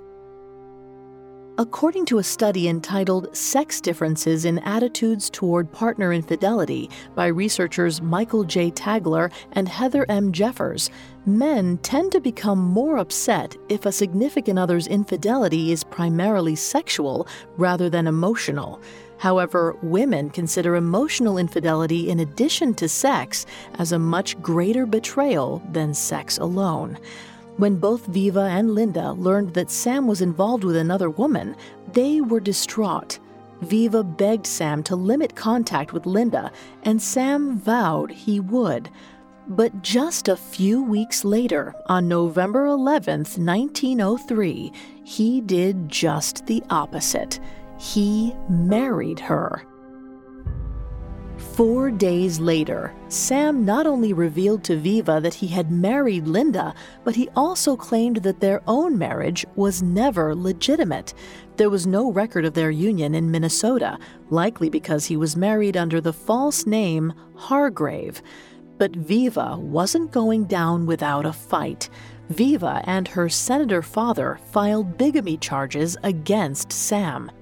According 1.61 2.05
to 2.05 2.19
a 2.19 2.23
study 2.23 2.69
entitled 2.69 3.37
Sex 3.37 3.81
Differences 3.81 4.45
in 4.45 4.61
Attitudes 4.61 5.29
Toward 5.29 5.73
Partner 5.73 6.13
Infidelity 6.13 6.89
by 7.17 7.27
researchers 7.27 8.01
Michael 8.01 8.45
J. 8.45 8.71
Tagler 8.71 9.33
and 9.51 9.69
Heather 9.69 10.07
M. 10.09 10.31
Jeffers, 10.31 10.89
men 11.27 11.79
tend 11.79 12.13
to 12.13 12.21
become 12.21 12.61
more 12.61 12.99
upset 12.99 13.57
if 13.69 13.87
a 13.87 13.91
significant 13.91 14.57
other's 14.57 14.87
infidelity 14.87 15.73
is 15.73 15.83
primarily 15.83 16.55
sexual 16.55 17.27
rather 17.57 17.91
than 17.91 18.07
emotional. 18.07 18.81
However, 19.19 19.77
women 19.83 20.31
consider 20.31 20.77
emotional 20.77 21.39
infidelity 21.39 22.09
in 22.09 22.21
addition 22.21 22.73
to 22.75 22.89
sex 22.89 23.47
as 23.81 23.91
a 23.91 23.99
much 23.99 24.41
greater 24.41 24.87
betrayal 24.87 25.61
than 25.73 25.93
sex 25.93 26.39
alone. 26.39 26.99
When 27.59 27.75
both 27.75 28.07
Viva 28.07 28.43
and 28.43 28.73
Linda 28.73 29.11
learned 29.13 29.55
that 29.55 29.69
Sam 29.69 30.07
was 30.07 30.23
involved 30.23 30.63
with 30.63 30.77
another 30.77 31.11
woman, 31.11 31.57
they 31.93 32.21
were 32.21 32.39
distraught. 32.39 33.19
Viva 33.63 34.05
begged 34.05 34.47
Sam 34.47 34.85
to 34.85 34.95
limit 34.95 35.35
contact 35.35 35.93
with 35.93 36.07
Linda, 36.07 36.53
and 36.85 37.03
Sam 37.03 37.59
vowed 37.59 38.13
he 38.13 38.39
would. 38.39 38.89
But 39.49 39.83
just 39.83 40.29
a 40.29 40.37
few 40.37 40.85
weeks 40.85 41.25
later, 41.25 41.75
on 41.87 42.07
November 42.07 42.67
11, 42.67 43.23
1903, 43.23 44.73
he 45.03 45.41
did 45.41 45.89
just 45.89 46.47
the 46.47 46.63
opposite. 46.71 47.41
He 47.77 48.37
married 48.49 49.19
her. 49.19 49.65
Four 51.59 51.91
days 51.91 52.39
later, 52.39 52.95
Sam 53.09 53.65
not 53.65 53.85
only 53.85 54.13
revealed 54.13 54.63
to 54.63 54.77
Viva 54.77 55.19
that 55.21 55.35
he 55.35 55.49
had 55.49 55.73
married 55.73 56.29
Linda, 56.29 56.73
but 57.03 57.17
he 57.17 57.29
also 57.35 57.75
claimed 57.77 58.19
that 58.19 58.39
their 58.39 58.63
own 58.69 58.97
marriage 58.97 59.45
was 59.57 59.83
never 59.83 60.37
legitimate. 60.37 61.15
There 61.57 61.69
was 61.69 61.85
no 61.85 62.13
record 62.13 62.45
of 62.45 62.55
their 62.55 62.71
union 62.71 63.13
in 63.13 63.33
Minnesota, 63.33 63.99
likely 64.31 64.71
because 64.71 65.07
he 65.07 65.17
was 65.17 65.35
married 65.35 65.77
under 65.77 66.01
the 66.01 66.13
false 66.13 66.65
name 66.65 67.13
Hargrave. 67.35 68.23
But 68.77 68.95
Viva 68.95 69.57
wasn't 69.59 70.13
going 70.13 70.45
down 70.45 70.87
without 70.87 71.27
a 71.27 71.33
fight. 71.33 71.91
Viva 72.29 72.83
and 72.85 73.09
her 73.09 73.29
senator 73.29 73.83
father 73.83 74.39
filed 74.53 74.97
bigamy 74.97 75.37
charges 75.39 75.97
against 76.05 76.71
Sam 76.71 77.33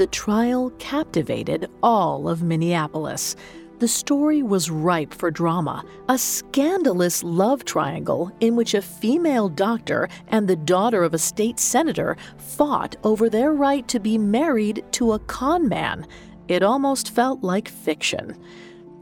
the 0.00 0.06
trial 0.06 0.70
captivated 0.78 1.68
all 1.82 2.26
of 2.26 2.42
Minneapolis. 2.42 3.36
The 3.80 3.88
story 3.88 4.42
was 4.42 4.70
ripe 4.70 5.12
for 5.12 5.30
drama, 5.30 5.84
a 6.08 6.16
scandalous 6.16 7.22
love 7.22 7.66
triangle 7.66 8.32
in 8.40 8.56
which 8.56 8.72
a 8.72 8.80
female 8.80 9.50
doctor 9.50 10.08
and 10.28 10.48
the 10.48 10.56
daughter 10.56 11.04
of 11.04 11.12
a 11.12 11.18
state 11.18 11.60
senator 11.60 12.16
fought 12.38 12.96
over 13.04 13.28
their 13.28 13.52
right 13.52 13.86
to 13.88 14.00
be 14.00 14.16
married 14.16 14.86
to 14.92 15.12
a 15.12 15.18
con 15.18 15.68
man. 15.68 16.06
It 16.48 16.62
almost 16.62 17.14
felt 17.14 17.42
like 17.42 17.68
fiction. 17.68 18.42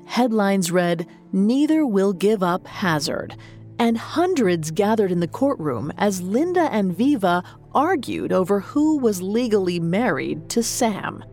Headlines 0.04 0.72
read, 0.72 1.06
Neither 1.30 1.86
will 1.86 2.12
give 2.12 2.42
up 2.42 2.66
Hazzard 2.66 3.36
and 3.78 3.96
hundreds 3.96 4.70
gathered 4.70 5.12
in 5.12 5.20
the 5.20 5.28
courtroom 5.28 5.92
as 5.98 6.20
Linda 6.20 6.68
and 6.72 6.96
Viva 6.96 7.42
argued 7.74 8.32
over 8.32 8.60
who 8.60 8.98
was 8.98 9.22
legally 9.22 9.78
married 9.78 10.48
to 10.50 10.62
Sam. 10.62 11.24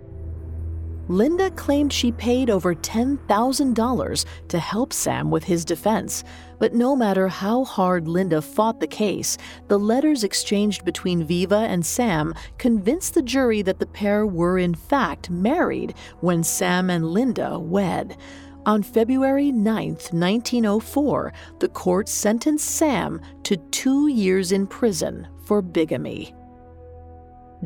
Linda 1.08 1.52
claimed 1.52 1.94
she 1.94 2.12
paid 2.12 2.50
over 2.50 2.74
$10,000 2.74 4.26
to 4.48 4.60
help 4.60 4.92
Sam 4.92 5.30
with 5.30 5.44
his 5.44 5.64
defense, 5.64 6.24
but 6.58 6.74
no 6.74 6.96
matter 6.96 7.28
how 7.28 7.64
hard 7.64 8.08
Linda 8.08 8.42
fought 8.42 8.80
the 8.80 8.88
case, 8.88 9.38
the 9.68 9.78
letters 9.78 10.24
exchanged 10.24 10.84
between 10.84 11.24
Viva 11.24 11.58
and 11.58 11.86
Sam 11.86 12.34
convinced 12.58 13.14
the 13.14 13.22
jury 13.22 13.62
that 13.62 13.78
the 13.78 13.86
pair 13.86 14.26
were 14.26 14.58
in 14.58 14.74
fact 14.74 15.30
married 15.30 15.94
when 16.22 16.44
Sam 16.44 16.90
and 16.90 17.06
Linda 17.12 17.60
wed. 17.60 18.18
On 18.66 18.82
February 18.82 19.52
9, 19.52 19.90
1904, 19.90 21.34
the 21.60 21.70
court 21.70 22.10
sentenced 22.10 22.68
Sam 22.68 23.22
to 23.44 23.58
two 23.58 24.08
years 24.08 24.52
in 24.52 24.66
prison 24.66 25.28
for 25.46 25.62
bigamy. 25.62 26.34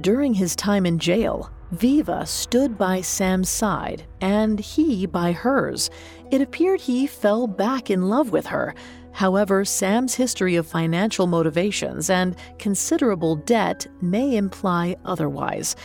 During 0.02 0.34
his 0.34 0.58
time 0.58 0.86
in 0.86 1.00
jail, 1.00 1.52
Viva 1.72 2.26
stood 2.26 2.78
by 2.78 3.00
Sam's 3.00 3.48
side 3.48 4.06
and 4.20 4.60
he 4.60 5.06
by 5.06 5.32
hers. 5.32 5.90
It 6.32 6.42
appeared 6.42 6.82
he 6.82 7.08
fell 7.08 7.48
back 7.48 7.90
in 7.90 8.10
love 8.10 8.32
with 8.32 8.48
her. 8.48 8.76
However, 9.14 9.64
Sam's 9.64 10.16
history 10.16 10.58
of 10.58 10.68
financial 10.68 11.28
motivations 11.28 12.10
and 12.10 12.36
considerable 12.58 13.38
debt 13.38 13.88
may 14.02 14.36
imply 14.36 14.98
otherwise. 15.06 15.78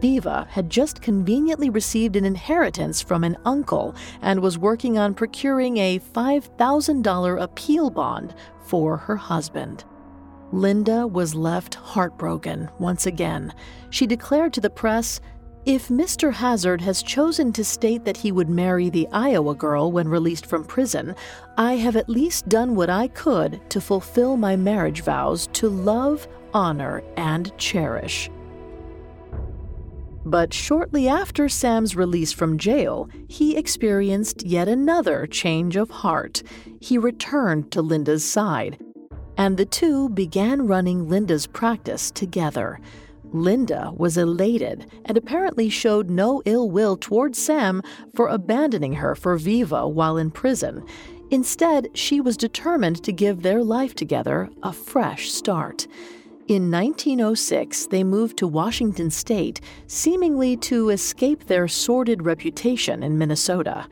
Viva 0.00 0.46
had 0.50 0.70
just 0.70 1.02
conveniently 1.02 1.70
received 1.70 2.16
an 2.16 2.24
inheritance 2.24 3.02
from 3.02 3.24
an 3.24 3.36
uncle 3.44 3.94
and 4.22 4.40
was 4.40 4.58
working 4.58 4.98
on 4.98 5.14
procuring 5.14 5.76
a 5.78 5.98
$5,000 5.98 7.42
appeal 7.42 7.90
bond 7.90 8.34
for 8.64 8.96
her 8.96 9.16
husband. 9.16 9.84
Linda 10.52 11.06
was 11.06 11.34
left 11.34 11.74
heartbroken 11.74 12.70
once 12.78 13.06
again. 13.06 13.52
She 13.90 14.06
declared 14.06 14.52
to 14.54 14.60
the 14.60 14.70
press 14.70 15.20
If 15.64 15.88
Mr. 15.88 16.32
Hazzard 16.32 16.80
has 16.82 17.02
chosen 17.02 17.52
to 17.54 17.64
state 17.64 18.04
that 18.04 18.18
he 18.18 18.30
would 18.30 18.48
marry 18.48 18.88
the 18.88 19.08
Iowa 19.12 19.54
girl 19.56 19.90
when 19.90 20.08
released 20.08 20.46
from 20.46 20.64
prison, 20.64 21.16
I 21.58 21.74
have 21.74 21.96
at 21.96 22.08
least 22.08 22.48
done 22.48 22.76
what 22.76 22.88
I 22.88 23.08
could 23.08 23.60
to 23.70 23.80
fulfill 23.80 24.36
my 24.36 24.54
marriage 24.54 25.02
vows 25.02 25.48
to 25.54 25.68
love, 25.68 26.28
honor, 26.54 27.02
and 27.16 27.56
cherish. 27.58 28.30
But 30.26 30.52
shortly 30.52 31.06
after 31.08 31.48
Sam's 31.48 31.94
release 31.94 32.32
from 32.32 32.58
jail, 32.58 33.08
he 33.28 33.56
experienced 33.56 34.44
yet 34.44 34.66
another 34.66 35.24
change 35.28 35.76
of 35.76 35.88
heart. 35.88 36.42
He 36.80 36.98
returned 36.98 37.70
to 37.70 37.80
Linda's 37.80 38.24
side, 38.24 38.76
and 39.38 39.56
the 39.56 39.64
two 39.64 40.08
began 40.08 40.66
running 40.66 41.08
Linda's 41.08 41.46
practice 41.46 42.10
together. 42.10 42.80
Linda 43.32 43.92
was 43.96 44.16
elated 44.16 44.90
and 45.04 45.16
apparently 45.16 45.68
showed 45.68 46.10
no 46.10 46.42
ill 46.44 46.68
will 46.68 46.96
toward 46.96 47.36
Sam 47.36 47.80
for 48.16 48.26
abandoning 48.26 48.94
her 48.94 49.14
for 49.14 49.36
Viva 49.36 49.86
while 49.86 50.16
in 50.16 50.32
prison. 50.32 50.84
Instead, 51.30 51.88
she 51.94 52.20
was 52.20 52.36
determined 52.36 53.00
to 53.04 53.12
give 53.12 53.42
their 53.42 53.62
life 53.62 53.94
together 53.94 54.48
a 54.64 54.72
fresh 54.72 55.30
start. 55.30 55.86
In 56.48 56.70
1906, 56.70 57.86
they 57.86 58.04
moved 58.04 58.36
to 58.36 58.46
Washington 58.46 59.10
state, 59.10 59.60
seemingly 59.88 60.56
to 60.58 60.90
escape 60.90 61.46
their 61.46 61.66
sordid 61.66 62.24
reputation 62.24 63.02
in 63.02 63.18
Minnesota. 63.18 63.88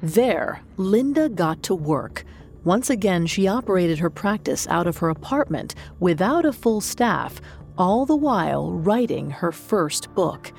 There, 0.00 0.60
Linda 0.76 1.28
got 1.28 1.64
to 1.64 1.74
work. 1.74 2.24
Once 2.62 2.90
again, 2.90 3.26
she 3.26 3.48
operated 3.48 3.98
her 3.98 4.08
practice 4.08 4.68
out 4.68 4.86
of 4.86 4.98
her 4.98 5.08
apartment 5.08 5.74
without 5.98 6.44
a 6.44 6.52
full 6.52 6.80
staff, 6.80 7.40
all 7.76 8.06
the 8.06 8.14
while 8.14 8.70
writing 8.70 9.30
her 9.30 9.50
first 9.50 10.14
book. 10.14 10.52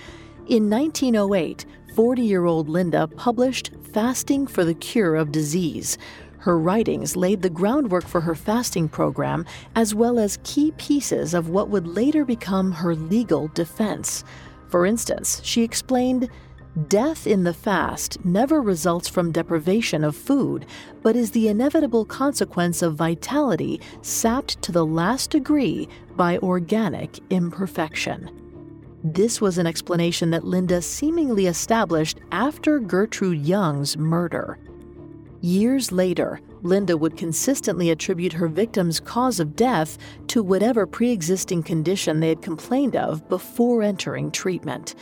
In 0.47 0.69
1908, 0.69 1.65
40 1.95 2.21
year 2.21 2.45
old 2.45 2.67
Linda 2.67 3.08
published 3.08 3.71
Fasting 3.93 4.45
for 4.45 4.65
the 4.65 4.73
Cure 4.73 5.15
of 5.15 5.32
Disease. 5.32 5.97
Her 6.47 6.57
writings 6.57 7.17
laid 7.17 7.41
the 7.41 7.49
groundwork 7.49 8.05
for 8.05 8.21
her 8.21 8.33
fasting 8.33 8.88
program, 8.88 9.45
as 9.75 9.93
well 9.93 10.17
as 10.17 10.39
key 10.45 10.71
pieces 10.77 11.33
of 11.33 11.49
what 11.49 11.67
would 11.67 11.86
later 11.86 12.23
become 12.23 12.71
her 12.71 12.95
legal 12.95 13.49
defense. 13.49 14.23
For 14.69 14.86
instance, 14.86 15.41
she 15.43 15.62
explained 15.62 16.29
Death 16.88 17.27
in 17.27 17.43
the 17.43 17.53
fast 17.53 18.23
never 18.23 18.62
results 18.62 19.10
from 19.10 19.33
deprivation 19.33 20.05
of 20.05 20.15
food, 20.15 20.65
but 21.03 21.17
is 21.17 21.31
the 21.31 21.49
inevitable 21.49 22.05
consequence 22.05 22.81
of 22.81 22.95
vitality 22.95 23.81
sapped 24.01 24.62
to 24.62 24.71
the 24.71 24.86
last 24.86 25.31
degree 25.31 25.89
by 26.15 26.38
organic 26.38 27.19
imperfection. 27.29 28.31
This 29.03 29.41
was 29.41 29.57
an 29.57 29.67
explanation 29.67 30.29
that 30.29 30.45
Linda 30.45 30.81
seemingly 30.81 31.47
established 31.47 32.21
after 32.31 32.79
Gertrude 32.79 33.45
Young's 33.45 33.97
murder. 33.97 34.57
Years 35.41 35.91
later, 35.91 36.41
Linda 36.63 36.97
would 36.97 37.17
consistently 37.17 37.91
attribute 37.91 38.34
her 38.34 38.47
victim's 38.47 39.00
cause 39.00 39.39
of 39.39 39.56
death 39.56 39.97
to 40.28 40.41
whatever 40.41 40.88
pre 40.88 41.12
existing 41.12 41.63
condition 41.63 42.19
they 42.19 42.30
had 42.30 42.41
complained 42.41 42.95
of 42.95 43.28
before 43.30 43.84
entering 43.84 44.32
treatment. 44.32 44.95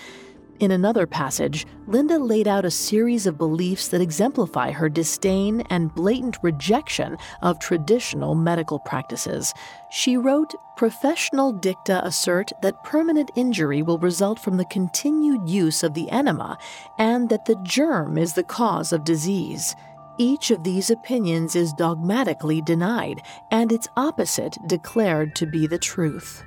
In 0.58 0.72
another 0.72 1.06
passage, 1.06 1.66
Linda 1.86 2.18
laid 2.18 2.48
out 2.48 2.64
a 2.64 2.72
series 2.72 3.28
of 3.28 3.38
beliefs 3.38 3.90
that 3.90 4.00
exemplify 4.00 4.72
her 4.72 4.88
disdain 4.88 5.62
and 5.70 5.94
blatant 5.94 6.38
rejection 6.42 7.18
of 7.42 7.60
traditional 7.60 8.36
medical 8.36 8.80
practices. 8.80 9.54
She 9.92 10.16
wrote 10.16 10.56
Professional 10.78 11.52
dicta 11.52 12.06
assert 12.06 12.52
that 12.62 12.84
permanent 12.86 13.32
injury 13.36 13.82
will 13.82 13.98
result 13.98 14.40
from 14.40 14.56
the 14.56 14.66
continued 14.66 15.50
use 15.50 15.84
of 15.84 15.94
the 15.94 16.10
enema 16.10 16.58
and 16.98 17.30
that 17.30 17.46
the 17.46 17.60
germ 17.64 18.18
is 18.18 18.34
the 18.34 18.44
cause 18.44 18.94
of 18.94 19.04
disease. 19.04 19.76
Each 20.18 20.50
of 20.50 20.64
these 20.64 20.90
opinions 20.90 21.58
is 21.58 21.74
dogmatically 21.74 22.62
denied, 22.62 23.22
and 23.52 23.72
its 23.72 23.88
opposite 23.98 24.58
declared 24.68 25.36
to 25.36 25.46
be 25.46 25.68
the 25.68 25.78
truth. 25.78 26.44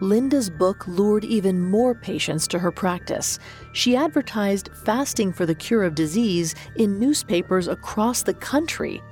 Linda's 0.00 0.48
book 0.48 0.86
lured 0.86 1.24
even 1.24 1.60
more 1.60 1.92
patients 1.92 2.46
to 2.48 2.58
her 2.60 2.70
practice. 2.70 3.40
She 3.72 3.96
advertised 3.96 4.70
fasting 4.84 5.32
for 5.32 5.44
the 5.44 5.56
cure 5.56 5.82
of 5.82 5.96
disease 5.96 6.54
in 6.76 7.00
newspapers 7.00 7.66
across 7.66 8.22
the 8.22 8.34
country. 8.34 9.02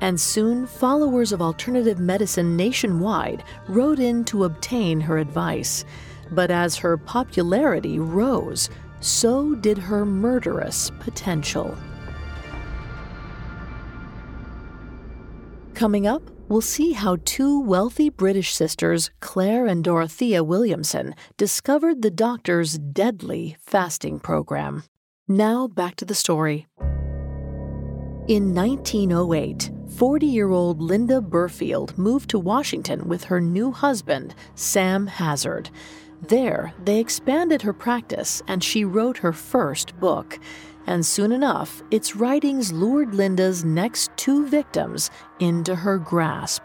And 0.00 0.20
soon, 0.20 0.68
followers 0.68 1.32
of 1.32 1.42
alternative 1.42 1.98
medicine 1.98 2.56
nationwide 2.56 3.42
wrote 3.66 3.98
in 3.98 4.24
to 4.26 4.44
obtain 4.44 5.00
her 5.00 5.18
advice. 5.18 5.84
But 6.30 6.52
as 6.52 6.76
her 6.76 6.96
popularity 6.96 7.98
rose, 7.98 8.70
so 9.00 9.56
did 9.56 9.76
her 9.76 10.06
murderous 10.06 10.92
potential. 11.00 11.76
Coming 15.78 16.08
up, 16.08 16.28
we'll 16.48 16.60
see 16.60 16.90
how 16.90 17.18
two 17.24 17.60
wealthy 17.60 18.10
British 18.10 18.52
sisters, 18.52 19.12
Claire 19.20 19.64
and 19.64 19.84
Dorothea 19.84 20.42
Williamson, 20.42 21.14
discovered 21.36 22.02
the 22.02 22.10
doctor's 22.10 22.78
deadly 22.78 23.56
fasting 23.60 24.18
program. 24.18 24.82
Now 25.28 25.68
back 25.68 25.94
to 25.94 26.04
the 26.04 26.16
story. 26.16 26.66
In 28.26 28.56
1908, 28.56 29.70
40 29.94 30.26
year 30.26 30.50
old 30.50 30.82
Linda 30.82 31.20
Burfield 31.20 31.96
moved 31.96 32.28
to 32.30 32.40
Washington 32.40 33.06
with 33.06 33.22
her 33.22 33.40
new 33.40 33.70
husband, 33.70 34.34
Sam 34.56 35.06
Hazzard. 35.06 35.70
There, 36.26 36.72
they 36.82 36.98
expanded 36.98 37.62
her 37.62 37.72
practice 37.72 38.42
and 38.48 38.64
she 38.64 38.84
wrote 38.84 39.18
her 39.18 39.32
first 39.32 39.96
book 40.00 40.40
and 40.88 41.04
soon 41.04 41.32
enough, 41.32 41.82
its 41.90 42.16
writings 42.16 42.72
lured 42.72 43.14
Linda's 43.14 43.62
next 43.62 44.10
two 44.16 44.46
victims 44.46 45.10
into 45.38 45.74
her 45.74 45.98
grasp 45.98 46.64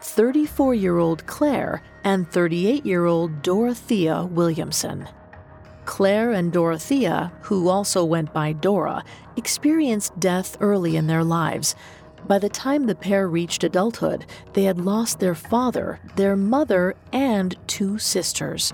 34 0.00 0.74
year 0.74 0.96
old 0.96 1.26
Claire 1.26 1.82
and 2.02 2.26
38 2.30 2.86
year 2.86 3.04
old 3.04 3.42
Dorothea 3.42 4.24
Williamson. 4.24 5.06
Claire 5.84 6.32
and 6.32 6.50
Dorothea, 6.50 7.30
who 7.42 7.68
also 7.68 8.04
went 8.04 8.32
by 8.32 8.52
Dora, 8.52 9.04
experienced 9.36 10.18
death 10.18 10.56
early 10.60 10.96
in 10.96 11.06
their 11.06 11.24
lives. 11.24 11.74
By 12.26 12.38
the 12.38 12.48
time 12.48 12.86
the 12.86 12.94
pair 12.94 13.28
reached 13.28 13.64
adulthood, 13.64 14.24
they 14.54 14.64
had 14.64 14.80
lost 14.80 15.20
their 15.20 15.34
father, 15.34 16.00
their 16.16 16.36
mother, 16.36 16.94
and 17.12 17.54
two 17.66 17.98
sisters. 17.98 18.72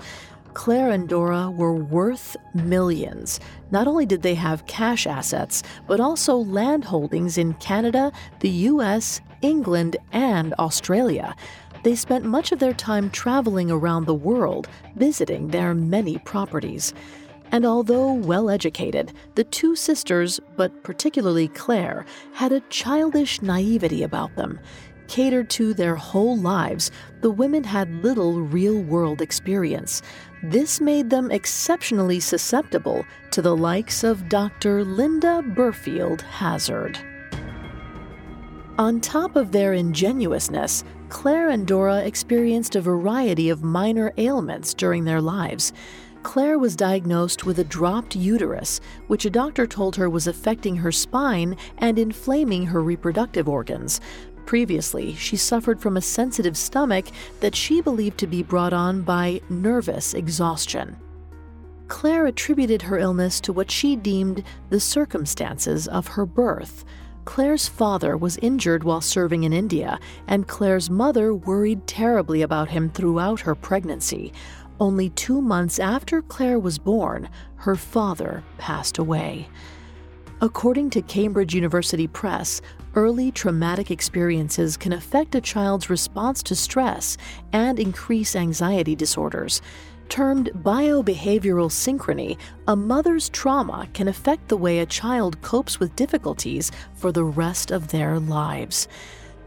Claire 0.55 0.89
and 0.89 1.07
Dora 1.07 1.51
were 1.51 1.75
worth 1.75 2.35
millions. 2.53 3.39
Not 3.71 3.87
only 3.87 4.05
did 4.05 4.21
they 4.21 4.35
have 4.35 4.65
cash 4.65 5.05
assets, 5.05 5.61
but 5.85 5.99
also 5.99 6.37
land 6.37 6.85
holdings 6.85 7.37
in 7.37 7.53
Canada, 7.55 8.11
the 8.39 8.49
US, 8.71 9.21
England, 9.41 9.97
and 10.13 10.55
Australia. 10.57 11.35
They 11.83 11.93
spent 11.93 12.25
much 12.25 12.51
of 12.51 12.59
their 12.59 12.73
time 12.73 13.11
traveling 13.11 13.69
around 13.69 14.05
the 14.05 14.15
world, 14.15 14.67
visiting 14.95 15.49
their 15.49 15.75
many 15.75 16.17
properties. 16.19 16.93
And 17.51 17.65
although 17.65 18.13
well 18.13 18.49
educated, 18.49 19.13
the 19.35 19.43
two 19.43 19.75
sisters, 19.75 20.39
but 20.55 20.83
particularly 20.83 21.49
Claire, 21.49 22.05
had 22.33 22.53
a 22.53 22.61
childish 22.71 23.41
naivety 23.41 24.03
about 24.03 24.35
them. 24.35 24.59
Catered 25.07 25.51
to 25.51 25.73
their 25.73 25.95
whole 25.95 26.35
lives, 26.35 26.89
the 27.21 27.29
women 27.29 27.63
had 27.63 28.03
little 28.03 28.41
real 28.41 28.81
world 28.81 29.21
experience. 29.21 30.01
This 30.51 30.79
made 30.79 31.09
them 31.09 31.31
exceptionally 31.31 32.19
susceptible 32.19 33.03
to 33.31 33.41
the 33.41 33.57
likes 33.57 34.03
of 34.03 34.29
Dr. 34.29 34.85
Linda 34.85 35.41
Burfield 35.43 36.21
Hazzard. 36.21 36.99
On 38.77 39.01
top 39.01 39.35
of 39.35 39.51
their 39.51 39.73
ingenuousness, 39.73 40.83
Claire 41.09 41.49
and 41.49 41.65
Dora 41.65 42.01
experienced 42.01 42.75
a 42.75 42.81
variety 42.81 43.49
of 43.49 43.63
minor 43.63 44.13
ailments 44.17 44.75
during 44.75 45.03
their 45.03 45.19
lives. 45.19 45.73
Claire 46.21 46.59
was 46.59 46.75
diagnosed 46.75 47.47
with 47.47 47.57
a 47.57 47.63
dropped 47.63 48.15
uterus, 48.15 48.81
which 49.07 49.25
a 49.25 49.31
doctor 49.31 49.65
told 49.65 49.95
her 49.95 50.11
was 50.11 50.27
affecting 50.27 50.75
her 50.75 50.91
spine 50.91 51.57
and 51.79 51.97
inflaming 51.97 52.67
her 52.67 52.83
reproductive 52.83 53.49
organs. 53.49 53.99
Previously, 54.45 55.15
she 55.15 55.37
suffered 55.37 55.81
from 55.81 55.97
a 55.97 56.01
sensitive 56.01 56.55
stomach 56.55 57.05
that 57.39 57.55
she 57.55 57.81
believed 57.81 58.17
to 58.19 58.27
be 58.27 58.43
brought 58.43 58.73
on 58.73 59.01
by 59.01 59.41
nervous 59.49 60.13
exhaustion. 60.13 60.97
Claire 61.87 62.25
attributed 62.25 62.83
her 62.83 62.97
illness 62.97 63.39
to 63.41 63.53
what 63.53 63.69
she 63.69 63.95
deemed 63.95 64.43
the 64.69 64.79
circumstances 64.79 65.87
of 65.87 66.07
her 66.07 66.25
birth. 66.25 66.83
Claire's 67.25 67.67
father 67.67 68.15
was 68.15 68.37
injured 68.37 68.83
while 68.83 69.01
serving 69.01 69.43
in 69.43 69.53
India, 69.53 69.99
and 70.27 70.47
Claire's 70.47 70.89
mother 70.89 71.33
worried 71.33 71.87
terribly 71.87 72.43
about 72.43 72.69
him 72.69 72.89
throughout 72.89 73.41
her 73.41 73.55
pregnancy. 73.55 74.31
Only 74.79 75.09
two 75.09 75.41
months 75.41 75.79
after 75.79 76.21
Claire 76.21 76.59
was 76.59 76.77
born, 76.77 77.29
her 77.57 77.75
father 77.75 78.43
passed 78.57 78.97
away. 78.97 79.47
According 80.41 80.89
to 80.91 81.01
Cambridge 81.01 81.55
University 81.55 82.07
Press, 82.07 82.61
early 82.95 83.31
traumatic 83.31 83.91
experiences 83.91 84.77
can 84.77 84.93
affect 84.93 85.35
a 85.35 85.41
child's 85.41 85.89
response 85.89 86.41
to 86.43 86.55
stress 86.55 87.17
and 87.53 87.79
increase 87.79 88.35
anxiety 88.35 88.95
disorders. 88.95 89.61
Termed 90.07 90.51
biobehavioral 90.63 91.69
synchrony, 91.69 92.37
a 92.67 92.75
mother's 92.75 93.29
trauma 93.29 93.87
can 93.93 94.07
affect 94.07 94.47
the 94.47 94.57
way 94.57 94.79
a 94.79 94.85
child 94.85 95.41
copes 95.41 95.79
with 95.79 95.95
difficulties 95.95 96.71
for 96.93 97.11
the 97.11 97.23
rest 97.23 97.71
of 97.71 97.89
their 97.89 98.19
lives. 98.19 98.87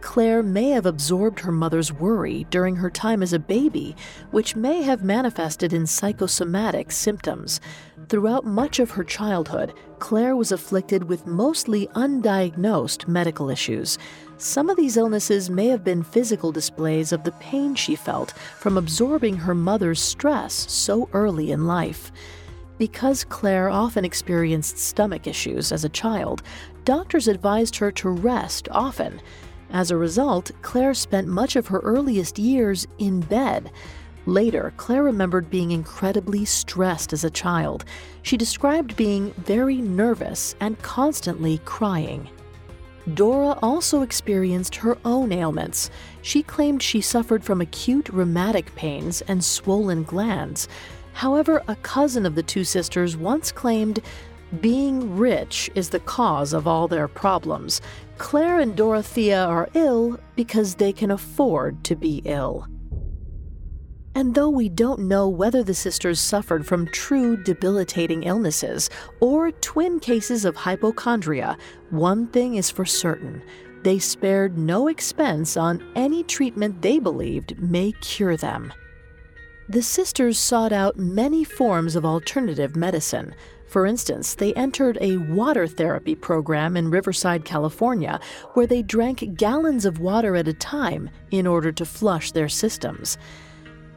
Claire 0.00 0.42
may 0.42 0.70
have 0.70 0.86
absorbed 0.86 1.40
her 1.40 1.52
mother's 1.52 1.92
worry 1.92 2.46
during 2.50 2.76
her 2.76 2.90
time 2.90 3.22
as 3.22 3.32
a 3.32 3.38
baby, 3.38 3.96
which 4.30 4.56
may 4.56 4.82
have 4.82 5.02
manifested 5.02 5.72
in 5.72 5.86
psychosomatic 5.86 6.92
symptoms. 6.92 7.60
Throughout 8.08 8.46
much 8.46 8.78
of 8.78 8.92
her 8.92 9.04
childhood, 9.04 9.74
Claire 9.98 10.34
was 10.34 10.50
afflicted 10.50 11.04
with 11.04 11.26
mostly 11.26 11.88
undiagnosed 11.88 13.06
medical 13.06 13.50
issues. 13.50 13.98
Some 14.38 14.70
of 14.70 14.78
these 14.78 14.96
illnesses 14.96 15.50
may 15.50 15.66
have 15.68 15.84
been 15.84 16.02
physical 16.02 16.50
displays 16.50 17.12
of 17.12 17.22
the 17.24 17.32
pain 17.32 17.74
she 17.74 17.94
felt 17.94 18.32
from 18.56 18.78
absorbing 18.78 19.36
her 19.36 19.54
mother's 19.54 20.00
stress 20.00 20.54
so 20.54 21.10
early 21.12 21.50
in 21.50 21.66
life. 21.66 22.10
Because 22.78 23.24
Claire 23.24 23.68
often 23.68 24.06
experienced 24.06 24.78
stomach 24.78 25.26
issues 25.26 25.70
as 25.70 25.84
a 25.84 25.90
child, 25.90 26.42
doctors 26.86 27.28
advised 27.28 27.76
her 27.76 27.90
to 27.92 28.08
rest 28.08 28.68
often. 28.70 29.20
As 29.70 29.90
a 29.90 29.98
result, 29.98 30.50
Claire 30.62 30.94
spent 30.94 31.28
much 31.28 31.56
of 31.56 31.66
her 31.66 31.80
earliest 31.80 32.38
years 32.38 32.86
in 32.96 33.20
bed. 33.20 33.70
Later, 34.28 34.74
Claire 34.76 35.04
remembered 35.04 35.48
being 35.48 35.70
incredibly 35.70 36.44
stressed 36.44 37.14
as 37.14 37.24
a 37.24 37.30
child. 37.30 37.86
She 38.20 38.36
described 38.36 38.94
being 38.94 39.32
very 39.38 39.78
nervous 39.78 40.54
and 40.60 40.78
constantly 40.82 41.62
crying. 41.64 42.28
Dora 43.14 43.58
also 43.62 44.02
experienced 44.02 44.74
her 44.76 44.98
own 45.06 45.32
ailments. 45.32 45.88
She 46.20 46.42
claimed 46.42 46.82
she 46.82 47.00
suffered 47.00 47.42
from 47.42 47.62
acute 47.62 48.10
rheumatic 48.10 48.74
pains 48.74 49.22
and 49.22 49.42
swollen 49.42 50.02
glands. 50.02 50.68
However, 51.14 51.62
a 51.66 51.76
cousin 51.76 52.26
of 52.26 52.34
the 52.34 52.42
two 52.42 52.64
sisters 52.64 53.16
once 53.16 53.50
claimed 53.50 54.02
being 54.60 55.16
rich 55.16 55.70
is 55.74 55.88
the 55.88 56.00
cause 56.00 56.52
of 56.52 56.66
all 56.66 56.86
their 56.86 57.08
problems. 57.08 57.80
Claire 58.18 58.60
and 58.60 58.76
Dorothea 58.76 59.42
are 59.42 59.70
ill 59.72 60.20
because 60.36 60.74
they 60.74 60.92
can 60.92 61.10
afford 61.10 61.82
to 61.84 61.96
be 61.96 62.20
ill. 62.26 62.68
And 64.14 64.34
though 64.34 64.48
we 64.48 64.68
don't 64.68 65.00
know 65.00 65.28
whether 65.28 65.62
the 65.62 65.74
sisters 65.74 66.20
suffered 66.20 66.66
from 66.66 66.86
true 66.88 67.36
debilitating 67.36 68.24
illnesses 68.24 68.90
or 69.20 69.52
twin 69.52 70.00
cases 70.00 70.44
of 70.44 70.56
hypochondria, 70.56 71.56
one 71.90 72.26
thing 72.28 72.56
is 72.56 72.70
for 72.70 72.84
certain 72.84 73.42
they 73.84 73.98
spared 73.98 74.58
no 74.58 74.88
expense 74.88 75.56
on 75.56 75.82
any 75.94 76.24
treatment 76.24 76.82
they 76.82 76.98
believed 76.98 77.56
may 77.60 77.92
cure 78.00 78.36
them. 78.36 78.72
The 79.68 79.82
sisters 79.82 80.36
sought 80.36 80.72
out 80.72 80.98
many 80.98 81.44
forms 81.44 81.94
of 81.94 82.04
alternative 82.04 82.74
medicine, 82.74 83.34
for 83.68 83.84
instance, 83.84 84.34
they 84.34 84.54
entered 84.54 84.96
a 85.00 85.18
water 85.18 85.66
therapy 85.66 86.14
program 86.14 86.76
in 86.76 86.90
Riverside, 86.90 87.44
California, 87.44 88.18
where 88.54 88.66
they 88.66 88.82
drank 88.82 89.36
gallons 89.36 89.84
of 89.84 90.00
water 90.00 90.36
at 90.36 90.48
a 90.48 90.54
time 90.54 91.10
in 91.30 91.46
order 91.46 91.70
to 91.72 91.84
flush 91.84 92.32
their 92.32 92.48
systems. 92.48 93.18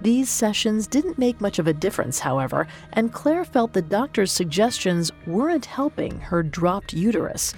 These 0.01 0.29
sessions 0.29 0.87
didn't 0.87 1.19
make 1.19 1.39
much 1.39 1.59
of 1.59 1.67
a 1.67 1.73
difference, 1.73 2.17
however, 2.19 2.67
and 2.93 3.13
Claire 3.13 3.45
felt 3.45 3.73
the 3.73 3.83
doctor's 3.83 4.31
suggestions 4.31 5.11
weren't 5.27 5.65
helping 5.65 6.19
her 6.19 6.41
dropped 6.41 6.91
uterus. 6.91 7.53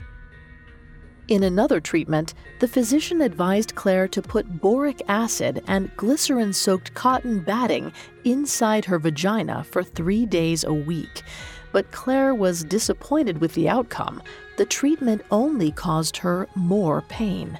In 1.29 1.43
another 1.43 1.79
treatment, 1.79 2.33
the 2.59 2.67
physician 2.67 3.21
advised 3.21 3.75
Claire 3.75 4.09
to 4.09 4.21
put 4.21 4.59
boric 4.59 5.01
acid 5.07 5.63
and 5.67 5.95
glycerin 5.95 6.51
soaked 6.51 6.93
cotton 6.93 7.39
batting 7.39 7.93
inside 8.25 8.83
her 8.85 8.99
vagina 8.99 9.63
for 9.63 9.81
three 9.81 10.25
days 10.25 10.65
a 10.65 10.73
week. 10.73 11.23
But 11.71 11.91
Claire 11.91 12.35
was 12.35 12.65
disappointed 12.65 13.39
with 13.39 13.53
the 13.53 13.69
outcome. 13.69 14.21
The 14.57 14.65
treatment 14.65 15.21
only 15.31 15.71
caused 15.71 16.17
her 16.17 16.49
more 16.55 17.03
pain. 17.03 17.57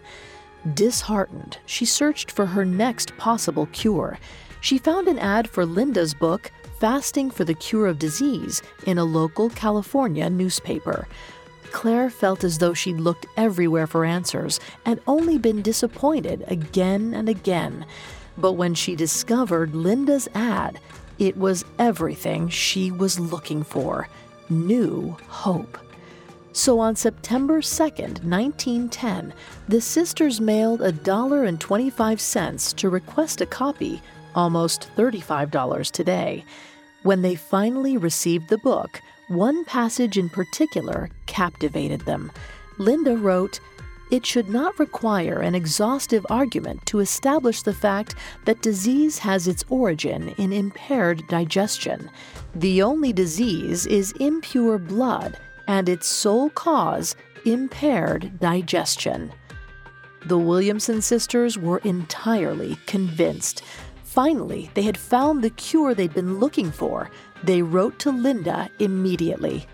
Disheartened, 0.73 1.57
she 1.65 1.85
searched 1.85 2.31
for 2.31 2.47
her 2.47 2.65
next 2.65 3.15
possible 3.15 3.67
cure. 3.67 4.19
She 4.63 4.77
found 4.77 5.09
an 5.09 5.19
ad 5.19 5.49
for 5.49 5.65
Linda's 5.65 6.13
book, 6.13 6.49
Fasting 6.79 7.29
for 7.31 7.43
the 7.43 7.53
Cure 7.53 7.85
of 7.85 7.99
Disease, 7.99 8.61
in 8.85 8.97
a 8.97 9.03
local 9.03 9.49
California 9.49 10.29
newspaper. 10.29 11.05
Claire 11.73 12.09
felt 12.09 12.45
as 12.45 12.59
though 12.59 12.73
she'd 12.73 12.95
looked 12.95 13.25
everywhere 13.35 13.87
for 13.87 14.05
answers 14.05 14.61
and 14.85 15.01
only 15.05 15.37
been 15.37 15.61
disappointed 15.61 16.45
again 16.47 17.13
and 17.13 17.27
again. 17.27 17.85
But 18.37 18.53
when 18.53 18.73
she 18.73 18.95
discovered 18.95 19.75
Linda's 19.75 20.29
ad, 20.33 20.79
it 21.19 21.35
was 21.35 21.65
everything 21.77 22.47
she 22.47 22.89
was 22.89 23.19
looking 23.19 23.63
for 23.63 24.07
new 24.49 25.17
hope. 25.27 25.77
So 26.53 26.79
on 26.79 26.95
September 26.95 27.59
2nd, 27.59 28.23
1910, 28.23 29.33
the 29.67 29.81
sisters 29.81 30.39
mailed 30.39 30.81
a 30.81 30.93
dollar 30.93 31.43
and 31.43 31.59
25 31.59 32.21
cents 32.21 32.71
to 32.73 32.87
request 32.87 33.41
a 33.41 33.45
copy, 33.45 34.01
almost 34.35 34.89
$35 34.95 35.91
today. 35.91 36.45
When 37.03 37.21
they 37.21 37.35
finally 37.35 37.97
received 37.97 38.49
the 38.49 38.57
book, 38.57 39.01
one 39.27 39.65
passage 39.65 40.17
in 40.17 40.29
particular 40.29 41.09
captivated 41.25 42.01
them. 42.01 42.31
Linda 42.77 43.15
wrote, 43.15 43.59
it 44.11 44.25
should 44.25 44.49
not 44.49 44.77
require 44.77 45.39
an 45.39 45.55
exhaustive 45.55 46.25
argument 46.29 46.85
to 46.85 46.99
establish 46.99 47.63
the 47.63 47.73
fact 47.73 48.15
that 48.45 48.61
disease 48.61 49.17
has 49.17 49.47
its 49.47 49.63
origin 49.69 50.29
in 50.37 50.53
impaired 50.53 51.27
digestion. 51.29 52.11
The 52.53 52.83
only 52.83 53.11
disease 53.11 53.87
is 53.87 54.11
impure 54.19 54.77
blood, 54.77 55.39
and 55.67 55.89
its 55.89 56.05
sole 56.05 56.51
cause, 56.51 57.15
impaired 57.45 58.39
digestion. 58.39 59.33
The 60.25 60.37
Williamson 60.37 61.01
sisters 61.01 61.57
were 61.57 61.79
entirely 61.79 62.77
convinced. 62.85 63.63
Finally, 64.13 64.69
they 64.75 64.83
had 64.83 64.95
found 64.95 65.43
the 65.43 65.49
cure 65.49 65.95
they'd 65.95 66.13
been 66.13 66.39
looking 66.39 66.69
for. 66.71 67.09
They 67.43 67.63
wrote 67.63 67.97
to 67.97 68.11
Linda 68.11 68.69
immediately. 68.77 69.65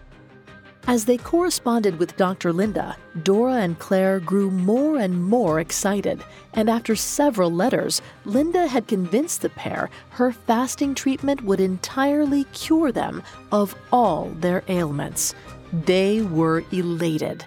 As 0.87 1.03
they 1.03 1.17
corresponded 1.17 1.99
with 1.99 2.15
Dr. 2.15 2.53
Linda, 2.53 2.95
Dora 3.21 3.55
and 3.55 3.77
Claire 3.77 4.21
grew 4.21 4.49
more 4.49 4.97
and 4.97 5.21
more 5.21 5.59
excited, 5.59 6.23
and 6.53 6.69
after 6.69 6.95
several 6.95 7.51
letters, 7.51 8.01
Linda 8.23 8.65
had 8.65 8.87
convinced 8.87 9.41
the 9.41 9.49
pair 9.49 9.89
her 10.11 10.31
fasting 10.31 10.95
treatment 10.95 11.43
would 11.43 11.59
entirely 11.59 12.45
cure 12.53 12.93
them 12.93 13.21
of 13.51 13.75
all 13.91 14.29
their 14.39 14.63
ailments. 14.69 15.35
They 15.73 16.21
were 16.21 16.63
elated. 16.71 17.45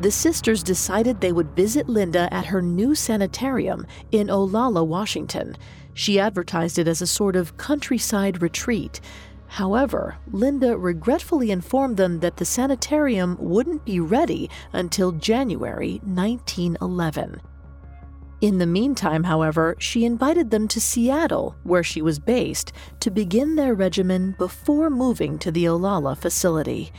The 0.00 0.10
sisters 0.10 0.62
decided 0.62 1.20
they 1.20 1.32
would 1.32 1.54
visit 1.54 1.86
Linda 1.86 2.32
at 2.32 2.46
her 2.46 2.62
new 2.62 2.94
sanitarium 2.94 3.86
in 4.10 4.28
Olalla, 4.28 4.86
Washington. 4.86 5.56
She 5.92 6.18
advertised 6.18 6.78
it 6.78 6.88
as 6.88 7.02
a 7.02 7.06
sort 7.06 7.36
of 7.36 7.58
countryside 7.58 8.40
retreat. 8.40 9.02
However, 9.46 10.16
Linda 10.32 10.78
regretfully 10.78 11.50
informed 11.50 11.98
them 11.98 12.20
that 12.20 12.38
the 12.38 12.46
sanitarium 12.46 13.36
wouldn't 13.38 13.84
be 13.84 14.00
ready 14.00 14.48
until 14.72 15.12
January 15.12 16.00
1911. 16.04 17.42
In 18.40 18.56
the 18.56 18.66
meantime, 18.66 19.24
however, 19.24 19.76
she 19.78 20.06
invited 20.06 20.50
them 20.50 20.66
to 20.68 20.80
Seattle, 20.80 21.56
where 21.62 21.82
she 21.82 22.00
was 22.00 22.18
based, 22.18 22.72
to 23.00 23.10
begin 23.10 23.56
their 23.56 23.74
regimen 23.74 24.34
before 24.38 24.88
moving 24.88 25.38
to 25.40 25.50
the 25.50 25.66
Olalla 25.66 26.16
facility. 26.16 26.90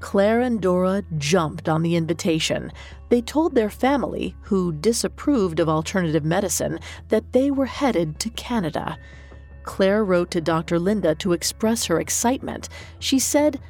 Claire 0.00 0.40
and 0.40 0.60
Dora 0.60 1.02
jumped 1.16 1.68
on 1.68 1.82
the 1.82 1.96
invitation. 1.96 2.72
They 3.08 3.20
told 3.20 3.54
their 3.54 3.70
family, 3.70 4.36
who 4.42 4.72
disapproved 4.72 5.60
of 5.60 5.68
alternative 5.68 6.24
medicine, 6.24 6.78
that 7.08 7.32
they 7.32 7.50
were 7.50 7.66
headed 7.66 8.18
to 8.20 8.30
Canada. 8.30 8.98
Claire 9.62 10.04
wrote 10.04 10.30
to 10.30 10.40
Dr. 10.40 10.78
Linda 10.78 11.14
to 11.16 11.32
express 11.32 11.84
her 11.86 12.00
excitement. 12.00 12.68
She 13.00 13.18
said, 13.18 13.60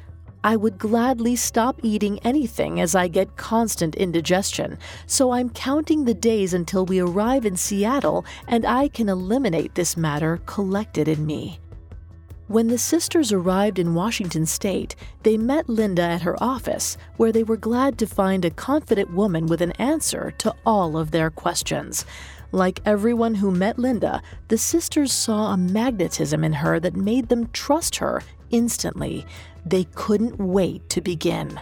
I 0.43 0.55
would 0.55 0.77
gladly 0.77 1.35
stop 1.35 1.81
eating 1.83 2.19
anything 2.19 2.79
as 2.79 2.95
I 2.95 3.09
get 3.09 3.35
constant 3.35 3.95
indigestion, 3.95 4.77
so 5.05 5.31
I'm 5.31 5.49
counting 5.49 6.05
the 6.05 6.13
days 6.13 6.53
until 6.53 6.85
we 6.85 6.99
arrive 6.99 7.45
in 7.45 7.57
Seattle 7.57 8.25
and 8.47 8.65
I 8.65 8.87
can 8.87 9.09
eliminate 9.09 9.75
this 9.75 9.97
matter 9.97 10.39
collected 10.45 11.09
in 11.09 11.25
me. 11.25 11.59
When 12.49 12.67
the 12.67 12.79
sisters 12.79 13.31
arrived 13.31 13.77
in 13.77 13.93
Washington 13.93 14.47
state, 14.47 14.95
they 15.21 15.37
met 15.37 15.69
Linda 15.69 16.01
at 16.01 16.23
her 16.23 16.35
office, 16.43 16.97
where 17.15 17.31
they 17.31 17.43
were 17.43 17.57
glad 17.57 17.99
to 17.99 18.07
find 18.07 18.43
a 18.43 18.49
confident 18.49 19.13
woman 19.13 19.45
with 19.45 19.61
an 19.61 19.73
answer 19.73 20.33
to 20.39 20.55
all 20.65 20.97
of 20.97 21.11
their 21.11 21.29
questions. 21.29 22.07
Like 22.51 22.81
everyone 22.87 23.35
who 23.35 23.51
met 23.51 23.77
Linda, 23.77 24.23
the 24.47 24.57
sisters 24.57 25.13
saw 25.13 25.53
a 25.53 25.57
magnetism 25.57 26.43
in 26.43 26.53
her 26.53 26.79
that 26.79 26.95
made 26.95 27.29
them 27.29 27.51
trust 27.53 27.97
her 27.97 28.23
instantly. 28.49 29.27
They 29.63 29.83
couldn't 29.83 30.39
wait 30.39 30.89
to 30.89 31.01
begin. 31.01 31.59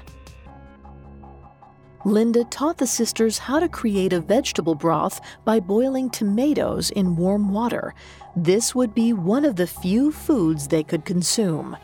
Linda 2.08 2.46
taught 2.46 2.78
the 2.78 2.88
sisters 2.88 3.38
how 3.38 3.60
to 3.60 3.68
create 3.68 4.14
a 4.14 4.22
vegetable 4.22 4.76
broth 4.76 5.20
by 5.44 5.60
boiling 5.60 6.10
tomatoes 6.10 6.90
in 6.92 7.18
warm 7.18 7.52
water. 7.52 7.94
This 8.34 8.74
would 8.74 8.96
be 8.96 9.12
one 9.12 9.44
of 9.44 9.58
the 9.58 9.68
few 9.68 10.14
foods 10.14 10.70
they 10.70 10.84
could 10.84 11.04
consume. 11.04 11.76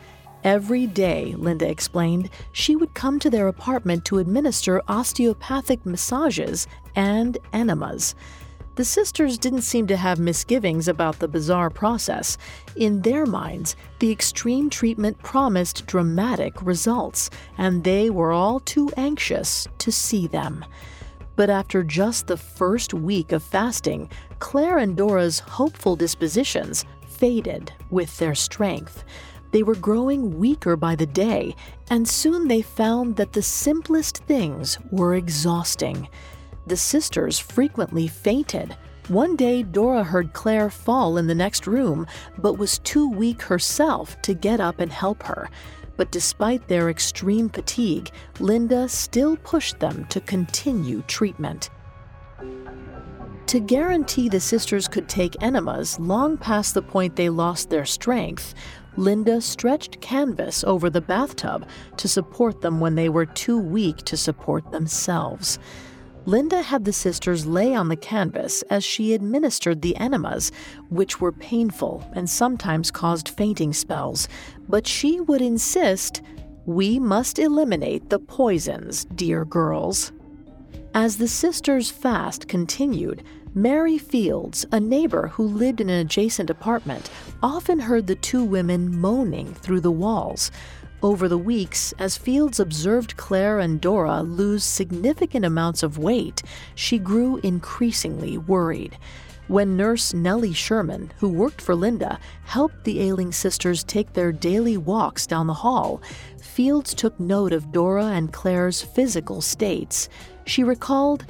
Every 0.42 0.86
day, 0.86 1.34
Linda 1.36 1.68
explained, 1.68 2.30
she 2.52 2.74
would 2.74 2.94
come 2.94 3.18
to 3.18 3.28
their 3.28 3.48
apartment 3.48 4.06
to 4.06 4.16
administer 4.16 4.80
osteopathic 4.88 5.84
massages 5.84 6.66
and 6.96 7.36
enemas. 7.52 8.14
The 8.76 8.84
sisters 8.84 9.38
didn't 9.38 9.62
seem 9.62 9.86
to 9.86 9.96
have 9.96 10.18
misgivings 10.18 10.88
about 10.88 11.20
the 11.20 11.28
bizarre 11.28 11.70
process. 11.70 12.36
In 12.74 13.02
their 13.02 13.24
minds, 13.24 13.76
the 14.00 14.10
extreme 14.10 14.68
treatment 14.68 15.16
promised 15.22 15.86
dramatic 15.86 16.60
results, 16.60 17.30
and 17.56 17.84
they 17.84 18.10
were 18.10 18.32
all 18.32 18.58
too 18.58 18.90
anxious 18.96 19.68
to 19.78 19.92
see 19.92 20.26
them. 20.26 20.64
But 21.36 21.50
after 21.50 21.84
just 21.84 22.26
the 22.26 22.36
first 22.36 22.92
week 22.92 23.30
of 23.30 23.44
fasting, 23.44 24.10
Claire 24.40 24.78
and 24.78 24.96
Dora's 24.96 25.38
hopeful 25.38 25.94
dispositions 25.94 26.84
faded 27.06 27.72
with 27.90 28.18
their 28.18 28.34
strength. 28.34 29.04
They 29.52 29.62
were 29.62 29.76
growing 29.76 30.36
weaker 30.36 30.76
by 30.76 30.96
the 30.96 31.06
day, 31.06 31.54
and 31.90 32.08
soon 32.08 32.48
they 32.48 32.62
found 32.62 33.14
that 33.16 33.34
the 33.34 33.42
simplest 33.42 34.18
things 34.24 34.78
were 34.90 35.14
exhausting. 35.14 36.08
The 36.66 36.76
sisters 36.76 37.38
frequently 37.38 38.08
fainted. 38.08 38.76
One 39.08 39.36
day, 39.36 39.62
Dora 39.62 40.02
heard 40.02 40.32
Claire 40.32 40.70
fall 40.70 41.18
in 41.18 41.26
the 41.26 41.34
next 41.34 41.66
room, 41.66 42.06
but 42.38 42.58
was 42.58 42.78
too 42.78 43.10
weak 43.10 43.42
herself 43.42 44.20
to 44.22 44.32
get 44.32 44.60
up 44.60 44.80
and 44.80 44.90
help 44.90 45.22
her. 45.24 45.50
But 45.96 46.10
despite 46.10 46.66
their 46.66 46.88
extreme 46.88 47.50
fatigue, 47.50 48.10
Linda 48.40 48.88
still 48.88 49.36
pushed 49.36 49.78
them 49.78 50.06
to 50.06 50.20
continue 50.20 51.02
treatment. 51.02 51.68
To 53.46 53.60
guarantee 53.60 54.28
the 54.28 54.40
sisters 54.40 54.88
could 54.88 55.08
take 55.08 55.40
enemas 55.42 56.00
long 56.00 56.38
past 56.38 56.72
the 56.74 56.82
point 56.82 57.14
they 57.14 57.28
lost 57.28 57.68
their 57.68 57.84
strength, 57.84 58.54
Linda 58.96 59.40
stretched 59.40 60.00
canvas 60.00 60.64
over 60.64 60.88
the 60.88 61.00
bathtub 61.00 61.68
to 61.98 62.08
support 62.08 62.62
them 62.62 62.80
when 62.80 62.94
they 62.94 63.08
were 63.08 63.26
too 63.26 63.58
weak 63.58 63.98
to 63.98 64.16
support 64.16 64.70
themselves. 64.70 65.58
Linda 66.26 66.62
had 66.62 66.84
the 66.84 66.92
sisters 66.92 67.44
lay 67.44 67.74
on 67.74 67.88
the 67.88 67.96
canvas 67.96 68.62
as 68.70 68.82
she 68.82 69.12
administered 69.12 69.82
the 69.82 69.96
enemas, 69.96 70.52
which 70.88 71.20
were 71.20 71.32
painful 71.32 72.08
and 72.14 72.28
sometimes 72.28 72.90
caused 72.90 73.28
fainting 73.28 73.74
spells, 73.74 74.26
but 74.68 74.86
she 74.86 75.20
would 75.20 75.42
insist, 75.42 76.22
We 76.64 76.98
must 76.98 77.38
eliminate 77.38 78.08
the 78.08 78.18
poisons, 78.18 79.04
dear 79.04 79.44
girls. 79.44 80.12
As 80.94 81.18
the 81.18 81.28
sisters' 81.28 81.90
fast 81.90 82.48
continued, 82.48 83.22
Mary 83.52 83.98
Fields, 83.98 84.64
a 84.72 84.80
neighbor 84.80 85.28
who 85.28 85.44
lived 85.44 85.80
in 85.80 85.90
an 85.90 86.00
adjacent 86.00 86.48
apartment, 86.48 87.10
often 87.42 87.80
heard 87.80 88.06
the 88.06 88.14
two 88.16 88.42
women 88.42 88.98
moaning 88.98 89.54
through 89.54 89.80
the 89.80 89.90
walls. 89.90 90.50
Over 91.04 91.28
the 91.28 91.36
weeks, 91.36 91.92
as 91.98 92.16
Fields 92.16 92.58
observed 92.58 93.18
Claire 93.18 93.58
and 93.58 93.78
Dora 93.78 94.22
lose 94.22 94.64
significant 94.64 95.44
amounts 95.44 95.82
of 95.82 95.98
weight, 95.98 96.42
she 96.74 96.98
grew 96.98 97.36
increasingly 97.42 98.38
worried. 98.38 98.96
When 99.46 99.76
nurse 99.76 100.14
Nellie 100.14 100.54
Sherman, 100.54 101.12
who 101.18 101.28
worked 101.28 101.60
for 101.60 101.74
Linda, 101.74 102.18
helped 102.44 102.84
the 102.84 103.00
ailing 103.00 103.32
sisters 103.32 103.84
take 103.84 104.14
their 104.14 104.32
daily 104.32 104.78
walks 104.78 105.26
down 105.26 105.46
the 105.46 105.52
hall, 105.52 106.00
Fields 106.40 106.94
took 106.94 107.20
note 107.20 107.52
of 107.52 107.70
Dora 107.70 108.06
and 108.06 108.32
Claire's 108.32 108.80
physical 108.80 109.42
states. 109.42 110.08
She 110.46 110.64
recalled, 110.64 111.26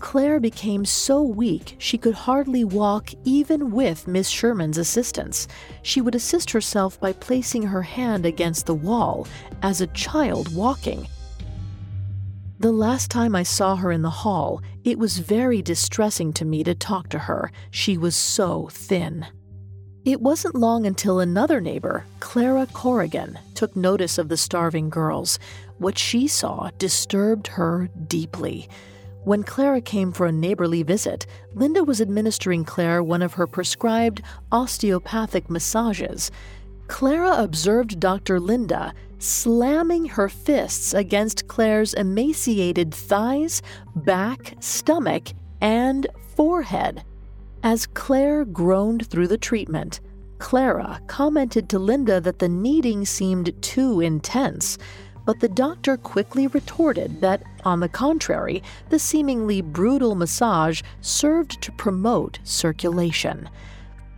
Claire 0.00 0.40
became 0.40 0.84
so 0.84 1.22
weak 1.22 1.76
she 1.78 1.98
could 1.98 2.14
hardly 2.14 2.64
walk 2.64 3.10
even 3.24 3.70
with 3.70 4.08
Miss 4.08 4.28
Sherman's 4.28 4.78
assistance. 4.78 5.48
She 5.82 6.00
would 6.00 6.14
assist 6.14 6.50
herself 6.50 6.98
by 7.00 7.12
placing 7.12 7.62
her 7.62 7.82
hand 7.82 8.24
against 8.24 8.66
the 8.66 8.74
wall, 8.74 9.26
as 9.62 9.80
a 9.80 9.86
child 9.88 10.54
walking. 10.54 11.06
The 12.60 12.72
last 12.72 13.10
time 13.10 13.36
I 13.36 13.44
saw 13.44 13.76
her 13.76 13.92
in 13.92 14.02
the 14.02 14.10
hall, 14.10 14.62
it 14.82 14.98
was 14.98 15.18
very 15.18 15.62
distressing 15.62 16.32
to 16.34 16.44
me 16.44 16.64
to 16.64 16.74
talk 16.74 17.08
to 17.10 17.18
her. 17.18 17.52
She 17.70 17.96
was 17.96 18.16
so 18.16 18.68
thin. 18.72 19.26
It 20.04 20.20
wasn't 20.20 20.54
long 20.54 20.86
until 20.86 21.20
another 21.20 21.60
neighbor, 21.60 22.04
Clara 22.18 22.66
Corrigan, 22.72 23.38
took 23.54 23.76
notice 23.76 24.18
of 24.18 24.28
the 24.28 24.36
starving 24.36 24.88
girls. 24.88 25.38
What 25.76 25.98
she 25.98 26.26
saw 26.26 26.70
disturbed 26.78 27.46
her 27.48 27.90
deeply. 28.06 28.68
When 29.28 29.42
Clara 29.42 29.82
came 29.82 30.10
for 30.10 30.24
a 30.24 30.32
neighborly 30.32 30.82
visit, 30.82 31.26
Linda 31.52 31.84
was 31.84 32.00
administering 32.00 32.64
Claire 32.64 33.02
one 33.02 33.20
of 33.20 33.34
her 33.34 33.46
prescribed 33.46 34.22
osteopathic 34.50 35.50
massages. 35.50 36.30
Clara 36.86 37.34
observed 37.36 38.00
Dr. 38.00 38.40
Linda 38.40 38.94
slamming 39.18 40.06
her 40.06 40.30
fists 40.30 40.94
against 40.94 41.46
Claire's 41.46 41.92
emaciated 41.92 42.94
thighs, 42.94 43.60
back, 43.94 44.54
stomach, 44.60 45.34
and 45.60 46.06
forehead. 46.34 47.04
As 47.62 47.84
Claire 47.84 48.46
groaned 48.46 49.08
through 49.08 49.28
the 49.28 49.36
treatment, 49.36 50.00
Clara 50.38 51.02
commented 51.06 51.68
to 51.68 51.78
Linda 51.78 52.18
that 52.18 52.38
the 52.38 52.48
kneading 52.48 53.04
seemed 53.04 53.52
too 53.60 54.00
intense, 54.00 54.78
but 55.28 55.40
the 55.40 55.48
doctor 55.50 55.98
quickly 55.98 56.46
retorted 56.46 57.20
that, 57.20 57.42
on 57.62 57.80
the 57.80 57.88
contrary, 57.90 58.62
the 58.88 58.98
seemingly 58.98 59.60
brutal 59.60 60.14
massage 60.14 60.80
served 61.02 61.60
to 61.60 61.70
promote 61.72 62.38
circulation. 62.44 63.46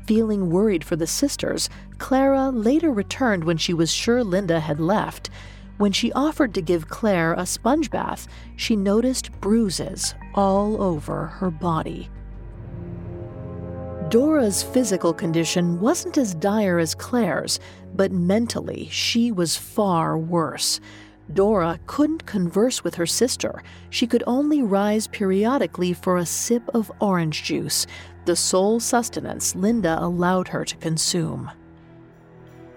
Feeling 0.06 0.50
worried 0.50 0.84
for 0.84 0.94
the 0.94 1.08
sisters, 1.08 1.68
Clara 1.98 2.50
later 2.50 2.92
returned 2.92 3.42
when 3.42 3.56
she 3.56 3.74
was 3.74 3.90
sure 3.90 4.22
Linda 4.22 4.60
had 4.60 4.78
left. 4.78 5.30
When 5.78 5.90
she 5.90 6.12
offered 6.12 6.54
to 6.54 6.62
give 6.62 6.88
Claire 6.88 7.32
a 7.32 7.44
sponge 7.44 7.90
bath, 7.90 8.28
she 8.54 8.76
noticed 8.76 9.32
bruises 9.40 10.14
all 10.36 10.80
over 10.80 11.26
her 11.26 11.50
body. 11.50 12.08
Dora's 14.10 14.64
physical 14.64 15.14
condition 15.14 15.78
wasn't 15.78 16.18
as 16.18 16.34
dire 16.34 16.80
as 16.80 16.96
Claire's, 16.96 17.60
but 17.94 18.10
mentally 18.10 18.88
she 18.90 19.30
was 19.30 19.56
far 19.56 20.18
worse. 20.18 20.80
Dora 21.32 21.78
couldn't 21.86 22.26
converse 22.26 22.82
with 22.82 22.96
her 22.96 23.06
sister. 23.06 23.62
She 23.88 24.08
could 24.08 24.24
only 24.26 24.62
rise 24.62 25.06
periodically 25.06 25.92
for 25.92 26.16
a 26.16 26.26
sip 26.26 26.68
of 26.74 26.90
orange 27.00 27.44
juice, 27.44 27.86
the 28.24 28.34
sole 28.34 28.80
sustenance 28.80 29.54
Linda 29.54 29.96
allowed 30.00 30.48
her 30.48 30.64
to 30.64 30.76
consume. 30.78 31.48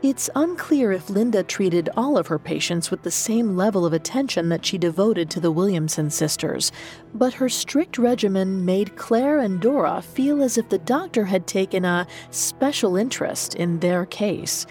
It's 0.04 0.30
unclear 0.36 0.92
if 0.92 1.10
Linda 1.10 1.44
treated 1.44 1.88
all 1.96 2.18
of 2.18 2.28
her 2.28 2.38
patients 2.38 2.92
with 2.92 3.04
the 3.04 3.10
same 3.10 3.56
level 3.56 3.86
of 3.86 3.94
attention 3.94 4.50
that 4.50 4.66
she 4.66 4.78
devoted 4.78 5.30
to 5.30 5.40
the 5.40 5.50
Williamson 5.50 6.10
sisters, 6.10 6.74
but 7.14 7.36
her 7.36 7.48
strict 7.48 7.98
regimen 7.98 8.66
made 8.66 8.98
Claire 8.98 9.40
and 9.40 9.62
Dora 9.62 10.02
feel 10.02 10.44
as 10.44 10.58
if 10.58 10.68
the 10.68 10.78
doctor 10.78 11.24
had 11.24 11.48
taken 11.48 11.86
a 11.86 12.06
special 12.32 12.98
interest 12.98 13.56
in 13.56 13.80
their 13.80 14.06
case. 14.06 14.66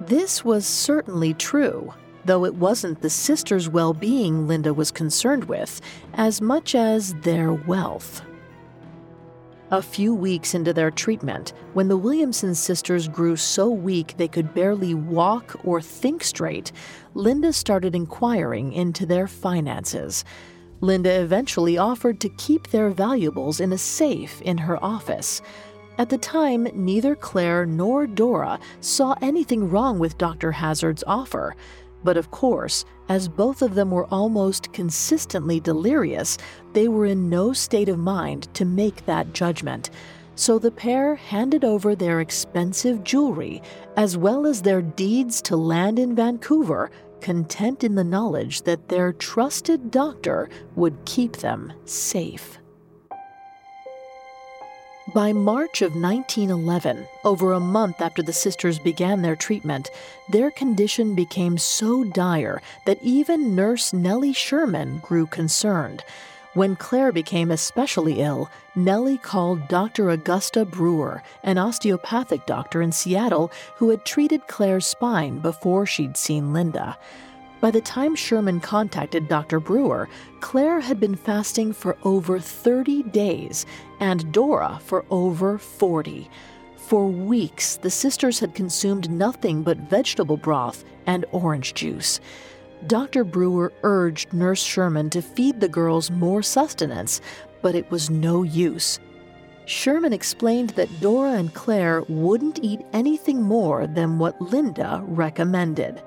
This 0.00 0.44
was 0.44 0.66
certainly 0.66 1.32
true, 1.32 1.94
though 2.24 2.44
it 2.44 2.56
wasn't 2.56 3.02
the 3.02 3.10
sisters' 3.10 3.68
well 3.68 3.94
being 3.94 4.48
Linda 4.48 4.74
was 4.74 4.90
concerned 4.90 5.44
with 5.44 5.80
as 6.14 6.40
much 6.40 6.74
as 6.74 7.14
their 7.20 7.52
wealth. 7.52 8.20
A 9.72 9.80
few 9.80 10.14
weeks 10.14 10.52
into 10.52 10.74
their 10.74 10.90
treatment, 10.90 11.54
when 11.72 11.88
the 11.88 11.96
Williamson 11.96 12.54
sisters 12.54 13.08
grew 13.08 13.36
so 13.36 13.70
weak 13.70 14.14
they 14.18 14.28
could 14.28 14.52
barely 14.52 14.92
walk 14.92 15.58
or 15.64 15.80
think 15.80 16.22
straight, 16.24 16.72
Linda 17.14 17.54
started 17.54 17.94
inquiring 17.94 18.74
into 18.74 19.06
their 19.06 19.26
finances. 19.26 20.26
Linda 20.82 21.22
eventually 21.22 21.78
offered 21.78 22.20
to 22.20 22.28
keep 22.36 22.68
their 22.68 22.90
valuables 22.90 23.60
in 23.60 23.72
a 23.72 23.78
safe 23.78 24.42
in 24.42 24.58
her 24.58 24.76
office. 24.84 25.40
At 25.96 26.10
the 26.10 26.18
time, 26.18 26.68
neither 26.74 27.14
Claire 27.14 27.64
nor 27.64 28.06
Dora 28.06 28.60
saw 28.80 29.14
anything 29.22 29.70
wrong 29.70 29.98
with 29.98 30.18
Dr. 30.18 30.52
Hazzard's 30.52 31.04
offer. 31.06 31.56
But 32.04 32.16
of 32.16 32.30
course, 32.30 32.84
as 33.08 33.28
both 33.28 33.62
of 33.62 33.74
them 33.74 33.90
were 33.90 34.06
almost 34.06 34.72
consistently 34.72 35.60
delirious, 35.60 36.38
they 36.72 36.88
were 36.88 37.06
in 37.06 37.28
no 37.28 37.52
state 37.52 37.88
of 37.88 37.98
mind 37.98 38.52
to 38.54 38.64
make 38.64 39.06
that 39.06 39.32
judgment. 39.32 39.90
So 40.34 40.58
the 40.58 40.70
pair 40.70 41.14
handed 41.14 41.64
over 41.64 41.94
their 41.94 42.20
expensive 42.20 43.04
jewelry, 43.04 43.62
as 43.96 44.16
well 44.16 44.46
as 44.46 44.62
their 44.62 44.82
deeds 44.82 45.42
to 45.42 45.56
land 45.56 45.98
in 45.98 46.16
Vancouver, 46.16 46.90
content 47.20 47.84
in 47.84 47.94
the 47.94 48.02
knowledge 48.02 48.62
that 48.62 48.88
their 48.88 49.12
trusted 49.12 49.90
doctor 49.90 50.48
would 50.74 51.04
keep 51.04 51.36
them 51.36 51.72
safe. 51.84 52.58
By 55.08 55.32
March 55.32 55.82
of 55.82 55.96
1911, 55.96 57.08
over 57.24 57.52
a 57.52 57.58
month 57.60 58.00
after 58.00 58.22
the 58.22 58.32
sisters 58.32 58.78
began 58.78 59.20
their 59.20 59.34
treatment, 59.34 59.90
their 60.28 60.52
condition 60.52 61.16
became 61.16 61.58
so 61.58 62.04
dire 62.04 62.62
that 62.86 63.02
even 63.02 63.56
nurse 63.56 63.92
Nellie 63.92 64.32
Sherman 64.32 64.98
grew 64.98 65.26
concerned. 65.26 66.04
When 66.54 66.76
Claire 66.76 67.10
became 67.10 67.50
especially 67.50 68.20
ill, 68.20 68.48
Nellie 68.76 69.18
called 69.18 69.66
Dr. 69.66 70.08
Augusta 70.08 70.64
Brewer, 70.64 71.24
an 71.42 71.58
osteopathic 71.58 72.46
doctor 72.46 72.80
in 72.80 72.92
Seattle 72.92 73.50
who 73.76 73.90
had 73.90 74.04
treated 74.04 74.46
Claire's 74.46 74.86
spine 74.86 75.40
before 75.40 75.84
she'd 75.84 76.16
seen 76.16 76.52
Linda. 76.52 76.96
By 77.62 77.70
the 77.70 77.80
time 77.80 78.16
Sherman 78.16 78.58
contacted 78.58 79.28
Dr. 79.28 79.60
Brewer, 79.60 80.08
Claire 80.40 80.80
had 80.80 80.98
been 80.98 81.14
fasting 81.14 81.72
for 81.72 81.96
over 82.02 82.40
30 82.40 83.04
days 83.04 83.66
and 84.00 84.32
Dora 84.32 84.80
for 84.82 85.04
over 85.10 85.58
40. 85.58 86.28
For 86.76 87.06
weeks, 87.06 87.76
the 87.76 87.88
sisters 87.88 88.40
had 88.40 88.56
consumed 88.56 89.12
nothing 89.12 89.62
but 89.62 89.78
vegetable 89.78 90.36
broth 90.36 90.84
and 91.06 91.24
orange 91.30 91.74
juice. 91.74 92.18
Dr. 92.88 93.22
Brewer 93.22 93.72
urged 93.84 94.32
Nurse 94.32 94.60
Sherman 94.60 95.08
to 95.10 95.22
feed 95.22 95.60
the 95.60 95.68
girls 95.68 96.10
more 96.10 96.42
sustenance, 96.42 97.20
but 97.62 97.76
it 97.76 97.88
was 97.92 98.10
no 98.10 98.42
use. 98.42 98.98
Sherman 99.66 100.12
explained 100.12 100.70
that 100.70 101.00
Dora 101.00 101.34
and 101.34 101.54
Claire 101.54 102.02
wouldn't 102.08 102.58
eat 102.60 102.80
anything 102.92 103.40
more 103.40 103.86
than 103.86 104.18
what 104.18 104.42
Linda 104.42 105.00
recommended. 105.06 106.02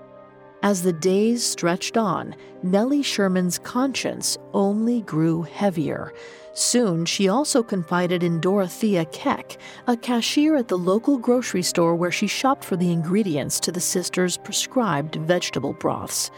As 0.66 0.82
the 0.82 0.94
days 0.94 1.44
stretched 1.44 1.96
on, 1.96 2.36
Nellie 2.64 3.04
Sherman's 3.04 3.60
conscience 3.60 4.36
only 4.52 5.02
grew 5.02 5.44
heavier. 5.44 6.12
Soon, 6.56 7.06
she 7.06 7.30
also 7.30 7.62
confided 7.62 8.24
in 8.24 8.42
Dorothea 8.42 9.06
Keck, 9.06 9.60
a 9.86 9.96
cashier 9.96 10.56
at 10.56 10.68
the 10.68 10.78
local 10.80 11.20
grocery 11.20 11.62
store 11.62 11.96
where 11.96 12.10
she 12.10 12.26
shopped 12.26 12.66
for 12.66 12.78
the 12.78 12.92
ingredients 12.92 13.60
to 13.60 13.72
the 13.72 13.80
sisters' 13.80 14.38
prescribed 14.38 15.18
vegetable 15.18 15.74
broths. 15.74 16.32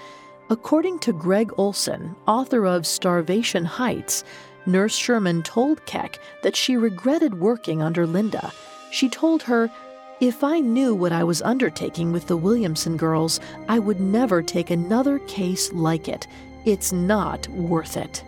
According 0.49 0.99
to 0.99 1.13
Gregg 1.13 1.53
Olsen, 1.57 2.13
author 2.27 2.65
of 2.65 2.85
Starvation 2.85 3.63
Heights, 3.63 4.25
Nurse 4.65 4.97
Sherman 4.97 5.41
told 5.41 5.85
Keck 5.85 6.19
that 6.43 6.57
she 6.57 6.75
regretted 6.75 7.39
working 7.39 7.81
under 7.81 8.05
Linda. 8.05 8.51
She 8.91 9.07
told 9.07 9.43
her, 9.43 9.71
if 10.19 10.43
I 10.43 10.59
knew 10.59 10.95
what 10.95 11.11
I 11.11 11.23
was 11.23 11.41
undertaking 11.43 12.11
with 12.11 12.25
the 12.27 12.37
Williamson 12.37 12.97
girls, 12.97 13.39
I 13.69 13.77
would 13.77 13.99
never 13.99 14.41
take 14.41 14.71
another 14.71 15.19
case 15.19 15.71
like 15.73 16.07
it. 16.07 16.27
It's 16.65 16.91
not 16.91 17.47
worth 17.49 17.97
it. 17.97 18.23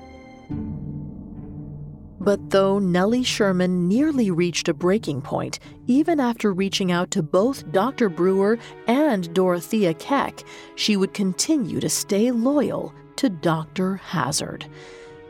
But 2.21 2.49
though 2.51 2.79
Nellie 2.79 3.23
Sherman 3.23 3.87
nearly 3.87 4.29
reached 4.29 4.67
a 4.67 4.73
breaking 4.73 5.21
point, 5.21 5.59
even 5.87 6.19
after 6.19 6.53
reaching 6.53 6.91
out 6.91 7.09
to 7.11 7.23
both 7.23 7.71
Dr. 7.71 8.09
Brewer 8.09 8.59
and 8.87 9.33
Dorothea 9.33 9.93
Keck, 9.95 10.43
she 10.75 10.95
would 10.95 11.13
continue 11.13 11.79
to 11.79 11.89
stay 11.89 12.31
loyal 12.31 12.93
to 13.15 13.29
Dr. 13.29 13.95
Hazzard. 13.95 14.67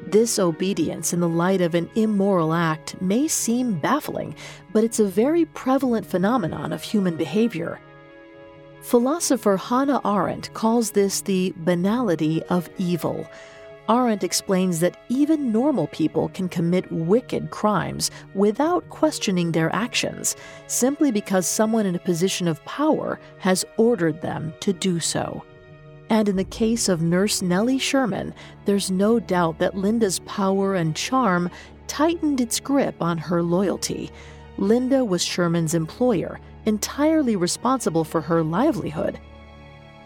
This 0.07 0.39
obedience 0.39 1.13
in 1.13 1.19
the 1.19 1.29
light 1.29 1.61
of 1.61 1.75
an 1.75 1.89
immoral 1.95 2.53
act 2.53 2.99
may 3.01 3.27
seem 3.27 3.79
baffling, 3.79 4.35
but 4.73 4.83
it's 4.83 4.99
a 4.99 5.05
very 5.05 5.45
prevalent 5.45 6.05
phenomenon 6.05 6.71
of 6.71 6.81
human 6.81 7.15
behavior. 7.15 7.79
Philosopher 8.81 9.57
Hannah 9.57 10.01
Arendt 10.05 10.53
calls 10.53 10.91
this 10.91 11.21
the 11.21 11.53
banality 11.57 12.41
of 12.43 12.69
evil. 12.77 13.27
Arendt 13.89 14.23
explains 14.23 14.79
that 14.79 14.97
even 15.09 15.51
normal 15.51 15.87
people 15.87 16.29
can 16.29 16.47
commit 16.47 16.91
wicked 16.91 17.49
crimes 17.49 18.09
without 18.33 18.87
questioning 18.89 19.51
their 19.51 19.73
actions, 19.75 20.35
simply 20.67 21.11
because 21.11 21.45
someone 21.45 21.85
in 21.85 21.95
a 21.95 21.99
position 21.99 22.47
of 22.47 22.63
power 22.65 23.19
has 23.39 23.65
ordered 23.77 24.21
them 24.21 24.53
to 24.61 24.71
do 24.71 24.99
so. 24.99 25.43
And 26.09 26.27
in 26.27 26.35
the 26.35 26.43
case 26.43 26.89
of 26.89 27.01
nurse 27.01 27.41
Nellie 27.41 27.77
Sherman, 27.77 28.33
there's 28.65 28.89
no 28.89 29.19
doubt 29.19 29.59
that 29.59 29.77
Linda's 29.77 30.19
power 30.19 30.75
and 30.75 30.95
charm 30.95 31.49
tightened 31.87 32.41
its 32.41 32.59
grip 32.59 33.01
on 33.01 33.17
her 33.17 33.43
loyalty. 33.43 34.09
Linda 34.57 35.05
was 35.05 35.23
Sherman's 35.23 35.73
employer, 35.73 36.39
entirely 36.65 37.35
responsible 37.35 38.03
for 38.03 38.21
her 38.21 38.43
livelihood. 38.43 39.19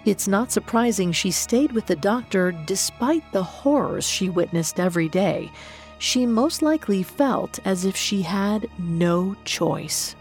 It's 0.05 0.27
not 0.27 0.51
surprising 0.51 1.13
she 1.13 1.31
stayed 1.31 1.71
with 1.71 1.85
the 1.85 1.95
doctor 1.95 2.51
despite 2.51 3.23
the 3.31 3.43
horrors 3.43 4.05
she 4.05 4.29
witnessed 4.29 4.79
every 4.79 5.07
day. 5.07 5.49
She 5.99 6.25
most 6.25 6.61
likely 6.61 7.03
felt 7.03 7.59
as 7.63 7.85
if 7.85 7.95
she 7.95 8.21
had 8.21 8.67
no 8.77 9.37
choice. 9.45 10.15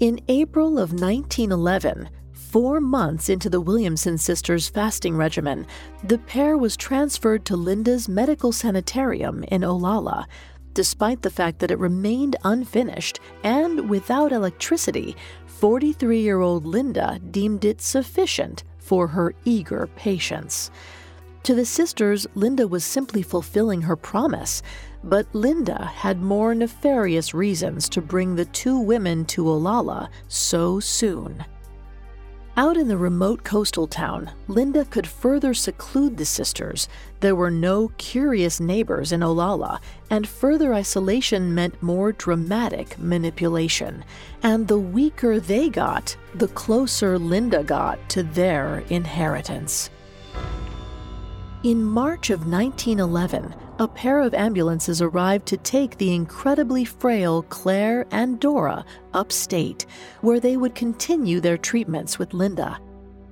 In 0.00 0.20
April 0.28 0.78
of 0.78 0.92
1911, 0.92 2.08
four 2.50 2.80
months 2.80 3.28
into 3.28 3.50
the 3.50 3.60
Williamson 3.60 4.16
sisters' 4.16 4.68
fasting 4.68 5.16
regimen, 5.16 5.66
the 6.04 6.16
pair 6.18 6.56
was 6.56 6.78
transferred 6.78 7.44
to 7.44 7.56
Linda's 7.56 8.08
medical 8.08 8.52
sanitarium 8.52 9.44
in 9.44 9.60
Olalla, 9.60 10.24
despite 10.72 11.20
the 11.20 11.30
fact 11.30 11.58
that 11.58 11.70
it 11.70 11.78
remained 11.78 12.36
unfinished 12.44 13.20
and 13.42 13.90
without 13.90 14.32
electricity, 14.32 15.14
43 15.46 16.20
year 16.20 16.40
old 16.40 16.64
Linda 16.64 17.20
deemed 17.30 17.66
it 17.66 17.82
sufficient 17.82 18.64
for 18.78 19.08
her 19.08 19.34
eager 19.44 19.88
patients. 19.96 20.70
To 21.42 21.54
the 21.54 21.66
sisters, 21.66 22.26
Linda 22.34 22.66
was 22.66 22.84
simply 22.84 23.22
fulfilling 23.22 23.82
her 23.82 23.96
promise, 23.96 24.62
but 25.04 25.26
Linda 25.34 25.84
had 25.84 26.22
more 26.22 26.54
nefarious 26.54 27.34
reasons 27.34 27.88
to 27.90 28.00
bring 28.00 28.36
the 28.36 28.46
two 28.46 28.78
women 28.78 29.26
to 29.26 29.44
Olalla 29.44 30.08
so 30.28 30.80
soon. 30.80 31.44
Out 32.58 32.76
in 32.76 32.88
the 32.88 32.98
remote 32.98 33.44
coastal 33.44 33.86
town, 33.86 34.32
Linda 34.48 34.84
could 34.84 35.06
further 35.06 35.54
seclude 35.54 36.16
the 36.16 36.24
sisters. 36.24 36.88
There 37.20 37.36
were 37.36 37.52
no 37.52 37.92
curious 37.98 38.58
neighbors 38.58 39.12
in 39.12 39.20
Olalla, 39.20 39.78
and 40.10 40.26
further 40.26 40.74
isolation 40.74 41.54
meant 41.54 41.80
more 41.80 42.10
dramatic 42.10 42.98
manipulation. 42.98 44.04
And 44.42 44.66
the 44.66 44.80
weaker 44.80 45.38
they 45.38 45.68
got, 45.68 46.16
the 46.34 46.48
closer 46.48 47.16
Linda 47.16 47.62
got 47.62 48.08
to 48.08 48.24
their 48.24 48.80
inheritance. 48.90 49.90
In 51.62 51.84
March 51.84 52.30
of 52.30 52.40
1911, 52.40 53.54
a 53.78 53.86
pair 53.86 54.20
of 54.20 54.34
ambulances 54.34 55.00
arrived 55.00 55.46
to 55.46 55.56
take 55.56 55.96
the 55.96 56.12
incredibly 56.12 56.84
frail 56.84 57.42
Claire 57.42 58.06
and 58.10 58.40
Dora 58.40 58.84
upstate, 59.14 59.86
where 60.20 60.40
they 60.40 60.56
would 60.56 60.74
continue 60.74 61.40
their 61.40 61.56
treatments 61.56 62.18
with 62.18 62.34
Linda. 62.34 62.80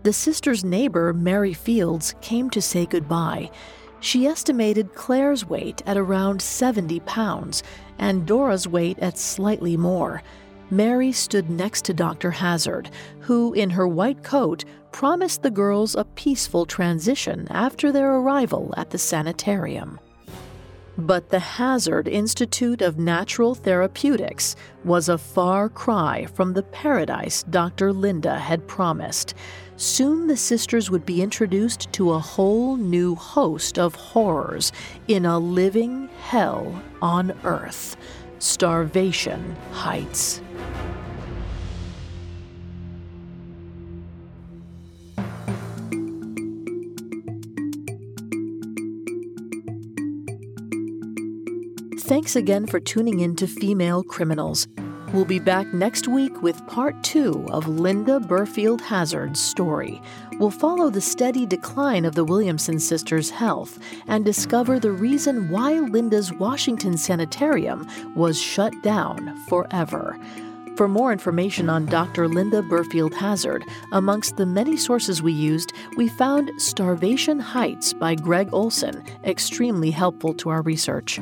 The 0.04 0.12
sisters' 0.12 0.64
neighbor, 0.64 1.12
Mary 1.12 1.52
Fields, 1.52 2.14
came 2.20 2.48
to 2.50 2.62
say 2.62 2.86
goodbye. 2.86 3.50
She 3.98 4.26
estimated 4.26 4.94
Claire's 4.94 5.44
weight 5.44 5.82
at 5.84 5.96
around 5.96 6.40
70 6.40 7.00
pounds 7.00 7.64
and 7.98 8.24
Dora's 8.24 8.68
weight 8.68 9.00
at 9.00 9.18
slightly 9.18 9.76
more. 9.76 10.22
Mary 10.70 11.10
stood 11.10 11.50
next 11.50 11.84
to 11.86 11.94
Dr. 11.94 12.30
Hazzard, 12.30 12.90
who, 13.20 13.52
in 13.54 13.70
her 13.70 13.88
white 13.88 14.22
coat, 14.22 14.64
promised 14.92 15.42
the 15.42 15.50
girls 15.50 15.96
a 15.96 16.04
peaceful 16.04 16.66
transition 16.66 17.48
after 17.50 17.90
their 17.90 18.14
arrival 18.14 18.72
at 18.76 18.90
the 18.90 18.98
sanitarium. 18.98 19.98
But 20.98 21.28
the 21.28 21.38
Hazzard 21.38 22.08
Institute 22.08 22.80
of 22.80 22.98
Natural 22.98 23.54
Therapeutics 23.54 24.56
was 24.82 25.08
a 25.08 25.18
far 25.18 25.68
cry 25.68 26.26
from 26.26 26.54
the 26.54 26.62
paradise 26.62 27.42
Dr. 27.42 27.92
Linda 27.92 28.38
had 28.38 28.66
promised. 28.66 29.34
Soon 29.76 30.26
the 30.26 30.38
sisters 30.38 30.90
would 30.90 31.04
be 31.04 31.20
introduced 31.20 31.92
to 31.92 32.12
a 32.12 32.18
whole 32.18 32.76
new 32.76 33.14
host 33.14 33.78
of 33.78 33.94
horrors 33.94 34.72
in 35.06 35.26
a 35.26 35.38
living 35.38 36.08
hell 36.22 36.82
on 37.02 37.38
earth 37.44 37.96
Starvation 38.38 39.54
Heights. 39.72 40.40
Thanks 52.06 52.36
again 52.36 52.68
for 52.68 52.78
tuning 52.78 53.18
in 53.18 53.34
to 53.34 53.48
Female 53.48 54.04
Criminals. 54.04 54.68
We'll 55.12 55.24
be 55.24 55.40
back 55.40 55.66
next 55.74 56.06
week 56.06 56.40
with 56.40 56.64
part 56.68 57.02
two 57.02 57.44
of 57.50 57.66
Linda 57.66 58.20
Burfield 58.20 58.80
Hazzard's 58.80 59.40
story. 59.40 60.00
We'll 60.38 60.52
follow 60.52 60.88
the 60.88 61.00
steady 61.00 61.46
decline 61.46 62.04
of 62.04 62.14
the 62.14 62.24
Williamson 62.24 62.78
sisters' 62.78 63.30
health 63.30 63.80
and 64.06 64.24
discover 64.24 64.78
the 64.78 64.92
reason 64.92 65.50
why 65.50 65.80
Linda's 65.80 66.32
Washington 66.32 66.96
sanitarium 66.96 67.88
was 68.14 68.40
shut 68.40 68.72
down 68.84 69.36
forever. 69.48 70.16
For 70.76 70.86
more 70.86 71.10
information 71.10 71.68
on 71.68 71.86
Dr. 71.86 72.28
Linda 72.28 72.62
Burfield 72.62 73.14
Hazzard, 73.14 73.64
amongst 73.90 74.36
the 74.36 74.46
many 74.46 74.76
sources 74.76 75.22
we 75.22 75.32
used, 75.32 75.72
we 75.96 76.06
found 76.06 76.52
Starvation 76.58 77.40
Heights 77.40 77.92
by 77.92 78.14
Gregg 78.14 78.50
Olsen 78.52 79.02
extremely 79.24 79.90
helpful 79.90 80.34
to 80.34 80.50
our 80.50 80.62
research. 80.62 81.18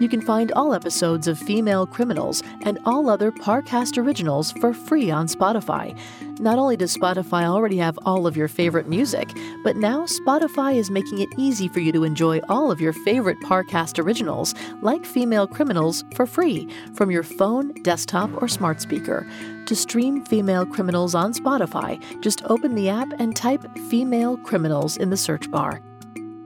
You 0.00 0.08
can 0.08 0.22
find 0.22 0.50
all 0.52 0.72
episodes 0.72 1.28
of 1.28 1.38
Female 1.38 1.86
Criminals 1.86 2.42
and 2.62 2.78
all 2.86 3.10
other 3.10 3.30
Parcast 3.30 3.98
originals 3.98 4.50
for 4.52 4.72
free 4.72 5.10
on 5.10 5.26
Spotify. 5.26 5.94
Not 6.40 6.58
only 6.58 6.74
does 6.78 6.96
Spotify 6.96 7.44
already 7.44 7.76
have 7.76 7.98
all 8.06 8.26
of 8.26 8.34
your 8.34 8.48
favorite 8.48 8.88
music, 8.88 9.28
but 9.62 9.76
now 9.76 10.06
Spotify 10.06 10.76
is 10.76 10.90
making 10.90 11.18
it 11.18 11.28
easy 11.36 11.68
for 11.68 11.80
you 11.80 11.92
to 11.92 12.04
enjoy 12.04 12.40
all 12.48 12.70
of 12.70 12.80
your 12.80 12.94
favorite 12.94 13.38
Parcast 13.40 14.02
originals, 14.02 14.54
like 14.80 15.04
Female 15.04 15.46
Criminals, 15.46 16.02
for 16.14 16.24
free 16.24 16.66
from 16.94 17.10
your 17.10 17.22
phone, 17.22 17.74
desktop, 17.82 18.30
or 18.40 18.48
smart 18.48 18.80
speaker. 18.80 19.26
To 19.66 19.76
stream 19.76 20.24
Female 20.24 20.64
Criminals 20.64 21.14
on 21.14 21.34
Spotify, 21.34 22.02
just 22.22 22.42
open 22.46 22.74
the 22.74 22.88
app 22.88 23.08
and 23.18 23.36
type 23.36 23.62
Female 23.90 24.38
Criminals 24.38 24.96
in 24.96 25.10
the 25.10 25.16
search 25.18 25.50
bar. 25.50 25.82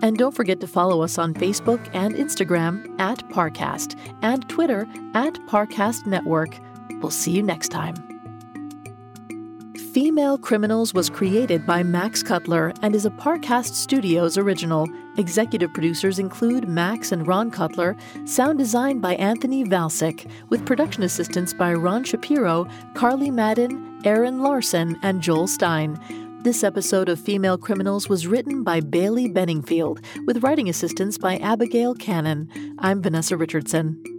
And 0.05 0.19
don't 0.19 0.35
forget 0.35 0.61
to 0.61 0.67
follow 0.67 1.01
us 1.01 1.17
on 1.17 1.33
Facebook 1.33 1.81
and 1.95 2.15
Instagram 2.15 2.95
at 3.01 3.27
Parcast 3.31 3.99
and 4.21 4.47
Twitter 4.51 4.87
at 5.15 5.33
Parcast 5.47 6.05
Network. 6.07 6.59
We'll 7.01 7.11
see 7.11 7.31
you 7.31 7.43
next 7.43 7.69
time. 7.69 7.95
Female 9.95 10.37
Criminals 10.37 10.93
was 10.93 11.09
created 11.09 11.65
by 11.65 11.83
Max 11.83 12.23
Cutler 12.23 12.75
and 12.83 12.95
is 12.95 13.07
a 13.07 13.11
Parcast 13.11 13.73
Studios 13.73 14.37
original. 14.37 14.87
Executive 15.17 15.73
producers 15.73 16.19
include 16.19 16.69
Max 16.69 17.11
and 17.11 17.27
Ron 17.27 17.51
Cutler, 17.51 17.97
sound 18.27 18.59
design 18.59 18.99
by 18.99 19.15
Anthony 19.15 19.65
Valsic, 19.65 20.31
with 20.51 20.67
production 20.67 21.03
assistance 21.03 21.55
by 21.55 21.73
Ron 21.73 22.05
Shapiro, 22.05 22.67
Carly 22.93 23.31
Madden, 23.31 24.03
Aaron 24.05 24.41
Larson, 24.41 24.99
and 25.03 25.23
Joel 25.23 25.47
Stein. 25.47 25.99
This 26.45 26.63
episode 26.63 27.09
of 27.09 27.19
Female 27.19 27.57
Criminals 27.57 28.11
was 28.11 28.27
written 28.27 28.63
by 28.63 28.81
Bailey 28.81 29.31
Benningfield, 29.31 30.05
with 30.27 30.43
writing 30.43 30.69
assistance 30.69 31.17
by 31.17 31.39
Abigail 31.39 31.95
Cannon. 31.95 32.51
I'm 32.79 33.01
Vanessa 33.01 33.35
Richardson. 33.35 34.14